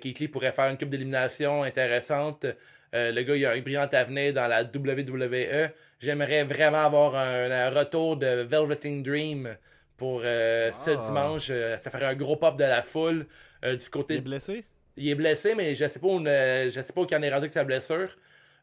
Keith 0.00 0.18
Lee 0.20 0.28
pourrait 0.28 0.52
faire 0.52 0.70
une 0.70 0.78
coupe 0.78 0.88
d'élimination 0.88 1.62
intéressante. 1.62 2.46
Euh, 2.94 3.12
le 3.12 3.22
gars, 3.22 3.36
il 3.36 3.44
a 3.44 3.50
un 3.50 3.60
brillant 3.60 3.88
avenir 3.92 4.32
dans 4.32 4.46
la 4.48 4.62
WWE. 4.62 5.70
J'aimerais 6.00 6.44
vraiment 6.44 6.84
avoir 6.86 7.14
un, 7.16 7.50
un 7.50 7.68
retour 7.68 8.16
de 8.16 8.42
Velveteen 8.44 9.02
Dream 9.02 9.54
pour 9.98 10.22
euh, 10.24 10.72
ce 10.72 10.90
Ah. 10.92 10.96
dimanche. 10.96 11.48
Euh, 11.50 11.76
ça 11.76 11.90
ferait 11.90 12.06
un 12.06 12.14
gros 12.14 12.36
pop 12.36 12.56
de 12.56 12.64
la 12.64 12.82
foule. 12.82 13.26
Du 13.62 13.90
côté, 13.90 14.20
blessé? 14.20 14.64
il 14.96 15.08
est 15.08 15.14
blessé, 15.14 15.54
mais 15.54 15.74
je 15.74 15.86
sais 15.86 15.98
pas 15.98 16.06
où, 16.06 16.20
ne- 16.20 16.70
je 16.70 16.80
sais 16.82 16.92
pas 16.94 17.02
où 17.02 17.06
il 17.10 17.14
en 17.16 17.22
est 17.22 17.28
rendu 17.28 17.40
avec 17.44 17.50
sa 17.50 17.64
blessure. 17.64 18.16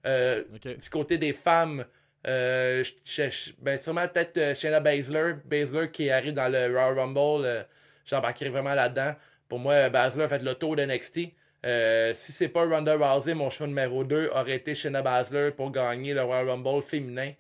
Du 0.04 0.90
côté 0.90 1.18
des 1.20 1.34
femmes, 1.34 1.86
euh, 2.28 2.84
je- 2.84 2.92
je- 3.04 3.30
je- 3.30 3.52
ben 3.60 3.78
sûrement 3.78 4.08
peut-être 4.08 4.38
euh, 4.38 4.54
Shayna 4.56 4.80
Baszler, 4.80 5.34
Baszler 5.46 5.90
qui 5.92 6.10
arrive 6.10 6.34
dans 6.34 6.52
le 6.52 6.68
Royal 6.68 6.98
Rumble, 7.00 7.46
euh, 7.46 7.64
j'embarquerai 8.06 8.50
vraiment 8.50 8.74
là-dedans. 8.76 9.14
Pour 9.50 9.60
moi, 9.60 9.90
Baszler 9.90 10.24
a 10.24 10.28
fait 10.28 10.44
le 10.44 10.56
tour 10.56 10.76
d'NXT. 10.76 11.34
Euh, 11.66 12.14
si 12.16 12.32
c'est 12.32 12.48
pas 12.50 12.66
Ronda 12.66 12.96
Rousey, 12.96 13.34
mon 13.34 13.50
choix 13.50 13.68
numéro 13.68 14.04
2 14.04 14.30
aurait 14.34 14.56
été 14.56 14.74
Shayna 14.76 15.02
Baszler 15.02 15.52
pour 15.52 15.72
gagner 15.72 16.14
le 16.14 16.22
Royal 16.24 16.50
Rumble 16.50 16.82
féminin. 16.82 17.32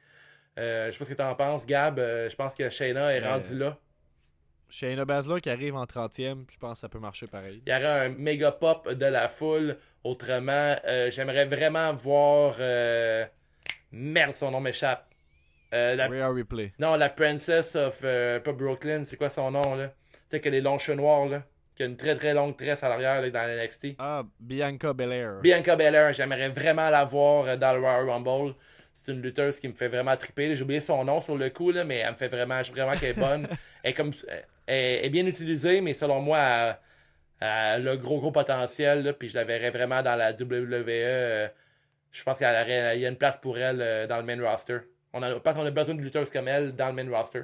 Euh, 0.59 0.87
je 0.87 0.91
sais 0.91 0.99
pas 0.99 1.05
ce 1.05 1.09
que 1.11 1.15
t'en 1.15 1.33
penses, 1.35 1.65
Gab. 1.65 1.97
Euh, 1.97 2.29
je 2.29 2.35
pense 2.35 2.53
que 2.55 2.69
Shayna 2.69 3.15
est 3.15 3.23
Euh, 3.23 3.29
rendue 3.29 3.57
là. 3.57 3.77
Shayna 4.69 5.05
Baszler 5.05 5.41
qui 5.41 5.49
arrive 5.49 5.75
en 5.75 5.85
30e, 5.85 6.45
je 6.49 6.57
pense 6.57 6.73
que 6.73 6.79
ça 6.81 6.89
peut 6.89 6.99
marcher 6.99 7.27
pareil. 7.27 7.61
Il 7.65 7.71
y 7.71 7.75
aurait 7.75 8.05
un 8.05 8.09
méga 8.09 8.51
pop 8.51 8.89
de 8.91 9.05
la 9.05 9.27
foule. 9.27 9.75
Autrement, 10.03 10.75
euh, 10.85 11.09
j'aimerais 11.11 11.45
vraiment 11.45 11.93
voir. 11.93 12.55
Merde, 13.91 14.35
son 14.35 14.51
nom 14.51 14.61
m'échappe. 14.61 15.07
Euh, 15.73 15.95
la... 15.95 16.07
Rhea 16.07 16.29
Ripley. 16.29 16.73
Non, 16.79 16.95
la 16.95 17.09
Princess 17.09 17.75
of. 17.75 18.01
euh, 18.03 18.39
pas 18.39 18.51
Brooklyn, 18.51 19.03
c'est 19.05 19.17
quoi 19.17 19.29
son 19.29 19.51
nom 19.51 19.75
là? 19.75 19.87
Tu 20.11 20.19
sais, 20.29 20.41
qu'elle 20.41 20.53
les 20.53 20.61
longs 20.61 20.77
cheveux 20.77 20.97
noirs 20.97 21.27
là. 21.27 21.43
Qui 21.75 21.83
a 21.83 21.85
une 21.85 21.95
très 21.95 22.15
très 22.15 22.33
longue 22.33 22.57
tresse 22.57 22.83
à 22.83 22.89
l'arrière 22.89 23.21
là, 23.21 23.29
dans 23.29 23.47
l'NXT. 23.47 23.95
Ah, 23.97 24.23
Bianca 24.39 24.93
Belair. 24.93 25.39
Bianca 25.41 25.75
Belair, 25.75 26.11
j'aimerais 26.11 26.49
vraiment 26.49 26.89
la 26.89 27.05
voir 27.05 27.45
euh, 27.45 27.55
dans 27.55 27.73
le 27.73 27.79
Royal 27.79 28.09
Rumble. 28.09 28.55
C'est 28.93 29.13
une 29.13 29.21
lutteuse 29.21 29.59
qui 29.59 29.69
me 29.69 29.73
fait 29.73 29.87
vraiment 29.87 30.15
triper. 30.17 30.53
J'ai 30.55 30.63
oublié 30.63 30.81
son 30.81 31.05
nom 31.05 31.21
sur 31.21 31.37
le 31.37 31.49
coup, 31.49 31.71
là, 31.71 31.85
mais 31.85 31.97
elle 31.97 32.11
me 32.11 32.17
fait 32.17 32.27
vraiment. 32.27 32.61
Je 32.61 32.71
vraiment 32.71 32.91
qu'elle 32.93 33.11
est 33.11 33.19
bonne. 33.19 33.47
elle, 33.83 33.91
est 33.91 33.93
comme, 33.93 34.11
elle 34.67 35.05
est 35.05 35.09
bien 35.09 35.25
utilisée, 35.25 35.79
mais 35.79 35.93
selon 35.93 36.19
moi, 36.19 36.39
elle, 36.39 36.77
elle 37.39 37.47
a 37.47 37.79
le 37.79 37.95
gros 37.95 38.19
gros 38.19 38.31
potentiel. 38.31 39.03
Là, 39.03 39.13
puis 39.13 39.29
je 39.29 39.35
la 39.35 39.45
verrais 39.45 39.69
vraiment 39.69 40.01
dans 40.03 40.17
la 40.17 40.33
WWE. 40.33 40.83
euh, 40.89 41.47
je 42.11 42.23
pense 42.23 42.37
qu'il 42.39 42.45
y 42.47 42.49
a 43.05 43.09
une 43.09 43.17
place 43.17 43.37
pour 43.37 43.57
elle 43.57 43.81
euh, 43.81 44.07
dans 44.07 44.17
le 44.17 44.23
main 44.23 44.41
roster. 44.41 44.79
On 45.13 45.21
a, 45.23 45.39
pense 45.39 45.55
qu'on 45.55 45.65
a 45.65 45.71
besoin 45.71 45.95
de 45.95 46.01
lutteuses 46.01 46.29
comme 46.31 46.47
elle 46.47 46.75
dans 46.75 46.87
le 46.87 46.93
main 47.03 47.09
roster. 47.17 47.43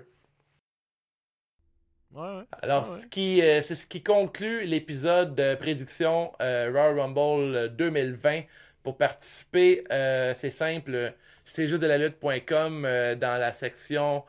Ouais, 2.11 2.21
ouais. 2.21 2.43
Alors, 2.61 2.85
ouais. 2.85 3.01
ce 3.01 3.05
qui, 3.07 3.41
euh, 3.41 3.61
c'est 3.61 3.75
ce 3.75 3.85
qui 3.87 4.01
conclut 4.03 4.65
l'épisode 4.65 5.35
de 5.35 5.55
prédiction 5.55 6.33
euh, 6.41 6.69
Royal 6.71 6.99
Rumble 6.99 7.55
euh, 7.55 7.67
2020. 7.67 8.41
Pour 8.83 8.97
participer, 8.97 9.83
euh, 9.91 10.33
c'est 10.33 10.51
simple, 10.51 11.13
c'est 11.45 11.67
juste 11.67 11.81
de 11.81 11.87
la 11.87 11.97
lutte.com 11.97 12.85
euh, 12.85 13.15
dans 13.15 13.37
la 13.39 13.51
section 13.51 14.23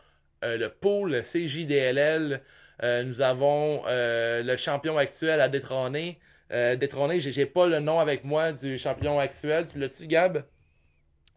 euh, 0.45 0.57
le 0.57 0.69
pool 0.71 1.23
CJDLL. 1.23 2.43
euh, 2.83 3.03
nous 3.05 3.21
avons 3.21 3.83
euh, 3.87 4.43
le 4.43 4.57
champion 4.57 4.97
actuel 4.99 5.41
à 5.41 5.49
détrôner. 5.49 6.19
Euh, 6.51 6.77
détrôner, 6.77 7.21
j'ai 7.21 7.47
pas 7.47 7.67
le 7.67 7.79
nom 7.81 7.99
avec 7.99 8.25
moi 8.25 8.53
du 8.53 8.79
champion 8.79 9.19
actuel. 9.19 9.67
Tu 9.71 9.79
l'as-tu, 9.79 10.07
Gab? 10.07 10.45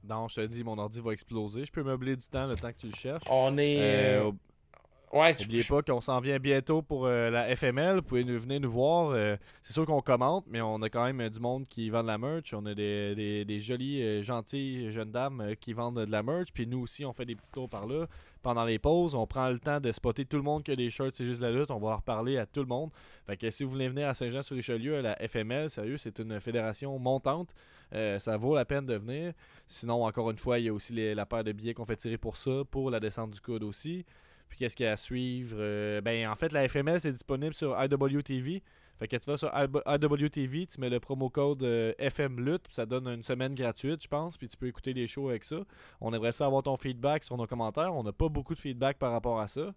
Non, 0.03 0.27
je 0.27 0.41
te 0.41 0.45
dis, 0.47 0.63
mon 0.63 0.77
ordi 0.77 0.99
va 0.99 1.11
exploser. 1.11 1.65
Je 1.65 1.71
peux 1.71 1.83
meubler 1.83 2.15
du 2.15 2.27
temps 2.27 2.47
le 2.47 2.55
temps 2.55 2.71
que 2.71 2.77
tu 2.77 2.87
le 2.87 2.95
cherches. 2.95 3.23
On 3.29 3.57
est. 3.57 3.77
Euh, 3.79 4.31
ouais, 5.13 5.35
N'oubliez 5.39 5.63
pas 5.63 5.81
qu'on 5.81 6.01
s'en 6.01 6.19
vient 6.19 6.39
bientôt 6.39 6.81
pour 6.81 7.05
euh, 7.05 7.29
la 7.29 7.55
FML. 7.55 7.97
Vous 7.97 8.01
pouvez 8.01 8.23
nous, 8.23 8.39
venir 8.39 8.59
nous 8.59 8.71
voir. 8.71 9.11
Euh, 9.11 9.35
c'est 9.61 9.73
sûr 9.73 9.85
qu'on 9.85 10.01
commente, 10.01 10.45
mais 10.47 10.61
on 10.61 10.81
a 10.81 10.89
quand 10.89 11.05
même 11.05 11.21
euh, 11.21 11.29
du 11.29 11.39
monde 11.39 11.67
qui 11.67 11.89
vend 11.89 12.01
de 12.03 12.07
la 12.07 12.17
merch. 12.17 12.53
On 12.53 12.65
a 12.65 12.73
des, 12.73 13.15
des, 13.15 13.45
des 13.45 13.59
jolies, 13.59 14.23
gentilles 14.23 14.91
jeunes 14.91 15.11
dames 15.11 15.55
qui 15.59 15.73
vendent 15.73 16.05
de 16.05 16.11
la 16.11 16.23
merch. 16.23 16.49
Puis 16.53 16.67
nous 16.67 16.79
aussi, 16.79 17.05
on 17.05 17.13
fait 17.13 17.25
des 17.25 17.35
petits 17.35 17.51
tours 17.51 17.69
par 17.69 17.85
là. 17.87 18.05
Pendant 18.41 18.65
les 18.65 18.79
pauses, 18.79 19.13
on 19.13 19.27
prend 19.27 19.49
le 19.49 19.59
temps 19.59 19.79
de 19.79 19.91
spotter 19.91 20.25
tout 20.25 20.37
le 20.37 20.43
monde 20.43 20.63
qui 20.63 20.71
a 20.71 20.75
des 20.75 20.89
shirts, 20.89 21.13
c'est 21.15 21.25
juste 21.25 21.41
la 21.41 21.51
lutte. 21.51 21.69
On 21.69 21.79
va 21.79 21.89
leur 21.91 22.01
parler 22.01 22.37
à 22.37 22.45
tout 22.47 22.61
le 22.61 22.65
monde. 22.65 22.89
Fait 23.27 23.37
que 23.37 23.51
si 23.51 23.63
vous 23.63 23.69
voulez 23.69 23.87
venir 23.87 24.07
à 24.09 24.13
Saint-Jean-sur-Richelieu, 24.15 24.97
à 24.97 25.01
la 25.03 25.15
FML, 25.27 25.69
sérieux, 25.69 25.97
c'est 25.97 26.17
une 26.19 26.39
fédération 26.39 26.97
montante. 26.97 27.53
Ça 27.91 28.37
vaut 28.37 28.55
la 28.55 28.65
peine 28.65 28.85
de 28.85 28.95
venir. 28.95 29.33
Sinon, 29.67 30.05
encore 30.05 30.31
une 30.31 30.37
fois, 30.37 30.57
il 30.57 30.65
y 30.65 30.69
a 30.69 30.73
aussi 30.73 30.93
les- 30.93 31.13
la 31.13 31.25
paire 31.27 31.43
de 31.43 31.51
billets 31.51 31.73
qu'on 31.75 31.85
fait 31.85 31.97
tirer 31.97 32.17
pour 32.17 32.35
ça, 32.37 32.63
pour 32.71 32.89
la 32.89 32.99
descente 32.99 33.29
du 33.31 33.41
coude 33.41 33.63
aussi. 33.63 34.05
Puis 34.51 34.59
qu'est-ce 34.59 34.75
qu'il 34.75 34.85
y 34.85 34.89
a 34.89 34.91
à 34.91 34.97
suivre 34.97 35.55
Euh, 35.57 36.01
Ben 36.01 36.27
en 36.27 36.35
fait 36.35 36.51
la 36.51 36.67
FML 36.69 37.01
c'est 37.01 37.11
disponible 37.11 37.55
sur 37.55 37.75
IWTV. 37.81 38.61
Fait 38.99 39.07
que 39.07 39.15
tu 39.15 39.31
vas 39.31 39.37
sur 39.37 39.49
IWTV, 39.87 40.67
tu 40.67 40.79
mets 40.79 40.89
le 40.91 40.99
promo 40.99 41.27
code 41.31 41.63
euh, 41.63 41.91
FMLUT, 41.99 42.59
puis 42.59 42.75
ça 42.75 42.85
donne 42.85 43.07
une 43.07 43.23
semaine 43.23 43.55
gratuite, 43.55 44.03
je 44.03 44.07
pense, 44.07 44.37
puis 44.37 44.47
tu 44.47 44.55
peux 44.55 44.67
écouter 44.67 44.93
les 44.93 45.07
shows 45.07 45.29
avec 45.29 45.43
ça. 45.43 45.55
On 46.01 46.13
aimerait 46.13 46.33
ça 46.33 46.45
avoir 46.45 46.61
ton 46.61 46.77
feedback 46.77 47.23
sur 47.23 47.35
nos 47.35 47.47
commentaires. 47.47 47.95
On 47.95 48.03
n'a 48.03 48.11
pas 48.11 48.29
beaucoup 48.29 48.53
de 48.53 48.59
feedback 48.59 48.99
par 48.99 49.11
rapport 49.11 49.39
à 49.39 49.47
ça. 49.47 49.73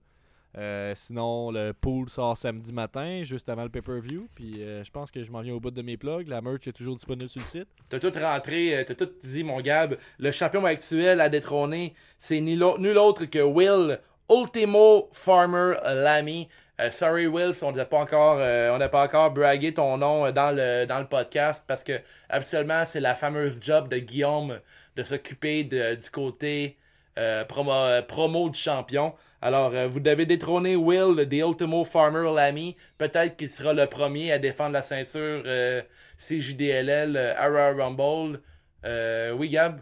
Euh, 0.59 0.93
sinon, 0.95 1.51
le 1.51 1.73
pool 1.73 2.11
sort 2.11 2.37
samedi 2.37 2.71
matin, 2.73 3.23
juste 3.23 3.49
avant 3.49 3.63
le 3.63 3.71
pay-per-view. 3.71 4.29
Puis 4.35 4.63
euh, 4.63 4.85
je 4.85 4.91
pense 4.91 5.11
que 5.11 5.25
je 5.25 5.33
m'en 5.33 5.41
viens 5.41 5.55
au 5.55 5.59
bout 5.61 5.71
de 5.71 5.81
mes 5.83 5.97
plugs. 5.97 6.29
La 6.29 6.43
merch 6.43 6.69
est 6.69 6.73
toujours 6.73 6.95
disponible 6.95 7.31
sur 7.31 7.41
le 7.41 7.47
site. 7.47 7.69
T'as 7.89 7.99
tout 7.99 8.13
rentré, 8.21 8.85
t'as 8.87 8.95
tout 8.95 9.09
dit, 9.23 9.43
mon 9.43 9.61
Gab. 9.63 9.97
Le 10.19 10.31
champion 10.33 10.65
actuel 10.67 11.23
à 11.23 11.31
détrôner, 11.31 11.95
c'est 12.19 12.41
nul 12.41 12.63
autre 12.63 13.25
que 13.25 13.41
Will 13.41 13.99
Ultimo 14.31 15.09
Farmer 15.13 15.75
Lamy. 15.85 16.49
Euh, 16.81 16.91
sorry 16.91 17.27
Will, 17.27 17.55
si 17.55 17.63
on 17.63 17.73
n'a 17.73 17.85
pas 17.85 17.99
encore, 17.99 18.39
euh, 18.41 18.75
on 18.75 18.79
n'a 18.79 18.89
pas 18.89 19.05
encore 19.05 19.31
bragué 19.31 19.73
ton 19.73 19.97
nom 19.97 20.27
euh, 20.27 20.33
dans 20.33 20.51
le 20.55 20.87
dans 20.87 20.99
le 20.99 21.07
podcast 21.07 21.65
parce 21.69 21.85
que 21.85 22.01
absolument 22.29 22.85
c'est 22.85 23.01
la 23.01 23.15
fameuse 23.15 23.59
job 23.61 23.89
de 23.89 23.99
Guillaume 23.99 24.59
de 24.97 25.03
s'occuper 25.05 25.65
du 25.65 26.11
côté 26.11 26.77
euh, 27.19 27.45
promo, 27.45 27.73
euh, 27.73 28.03
promo 28.03 28.49
du 28.51 28.59
champion. 28.59 29.15
Alors, 29.41 29.73
euh, 29.75 29.87
vous 29.89 30.01
devez 30.01 30.27
détrôner 30.27 30.75
Will 30.75 31.27
des 31.29 31.39
Ultimo 31.39 31.85
Farmer 31.85 32.31
Lamy. 32.35 32.77
Peut-être 32.99 33.37
qu'il 33.37 33.49
sera 33.49 33.73
le 33.75 33.87
premier 33.87 34.33
à 34.33 34.39
défendre 34.39 34.73
la 34.73 34.83
ceinture 34.83 35.43
euh, 35.47 35.83
CJDLL 36.19 37.17
euh, 37.17 37.35
Royal 37.39 37.81
Rumble. 37.81 38.41
Euh, 38.85 39.33
oui, 39.33 39.51
Gab, 39.51 39.81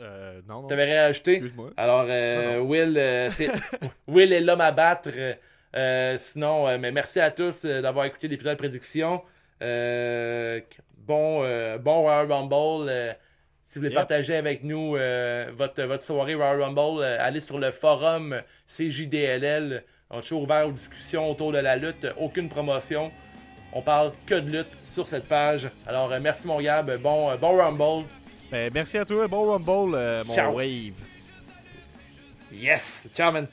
Euh, 0.00 0.40
non, 0.48 0.62
non. 0.62 0.66
t'avais 0.66 0.84
réajouté. 0.84 1.32
Excuse-moi. 1.34 1.70
Alors, 1.76 2.06
euh, 2.08 2.58
Non, 2.58 2.62
Will, 2.64 2.94
euh, 2.96 3.28
c'est- 3.34 3.50
Will 4.08 4.32
est 4.32 4.40
l'homme 4.40 4.60
à 4.60 4.72
battre. 4.72 5.10
Euh, 5.76 6.16
sinon, 6.18 6.66
euh, 6.66 6.78
mais 6.78 6.90
merci 6.90 7.20
à 7.20 7.30
tous 7.30 7.64
euh, 7.64 7.80
d'avoir 7.82 8.04
écouté 8.06 8.26
l'épisode 8.28 8.52
de 8.54 8.58
prédiction. 8.58 9.22
Euh, 9.62 10.60
bon, 10.98 11.42
euh, 11.44 11.78
bon 11.78 12.00
Royal 12.02 12.30
Rumble. 12.32 12.88
euh, 12.88 13.12
si 13.62 13.78
vous 13.78 13.82
voulez 13.84 13.90
Yep. 13.94 13.94
partager 14.08 14.34
avec 14.36 14.64
nous 14.64 14.96
euh, 14.96 15.50
votre, 15.56 15.82
votre 15.84 16.02
soirée 16.02 16.34
Royal 16.34 16.60
Rumble, 16.62 17.02
euh, 17.02 17.18
allez 17.20 17.40
sur 17.40 17.58
le 17.58 17.70
forum 17.70 18.40
CJDLL. 18.66 19.84
On 20.10 20.18
est 20.18 20.22
toujours 20.22 20.42
ouvert 20.42 20.66
aux 20.66 20.72
discussions 20.72 21.30
autour 21.30 21.52
de 21.52 21.58
la 21.58 21.76
lutte. 21.76 22.06
Aucune 22.18 22.48
promotion. 22.48 23.12
On 23.72 23.82
parle 23.82 24.10
que 24.26 24.34
de 24.34 24.50
lutte 24.50 24.66
sur 24.82 25.06
cette 25.06 25.28
page. 25.28 25.68
Alors, 25.86 26.10
euh, 26.12 26.18
merci 26.20 26.48
mon 26.48 26.60
Gab. 26.60 26.90
Bon, 27.00 27.30
euh, 27.30 27.36
bon 27.36 27.56
Rumble. 27.56 28.06
Ben, 28.50 28.70
merci 28.74 28.98
à 28.98 29.04
toi. 29.04 29.28
Bon 29.28 29.50
Rumble, 29.52 29.94
euh, 29.94 30.22
mon 30.26 30.34
Ciao. 30.34 30.54
Wave. 30.54 30.94
Yes! 32.52 33.08
Ciao, 33.14 33.30
man. 33.32 33.46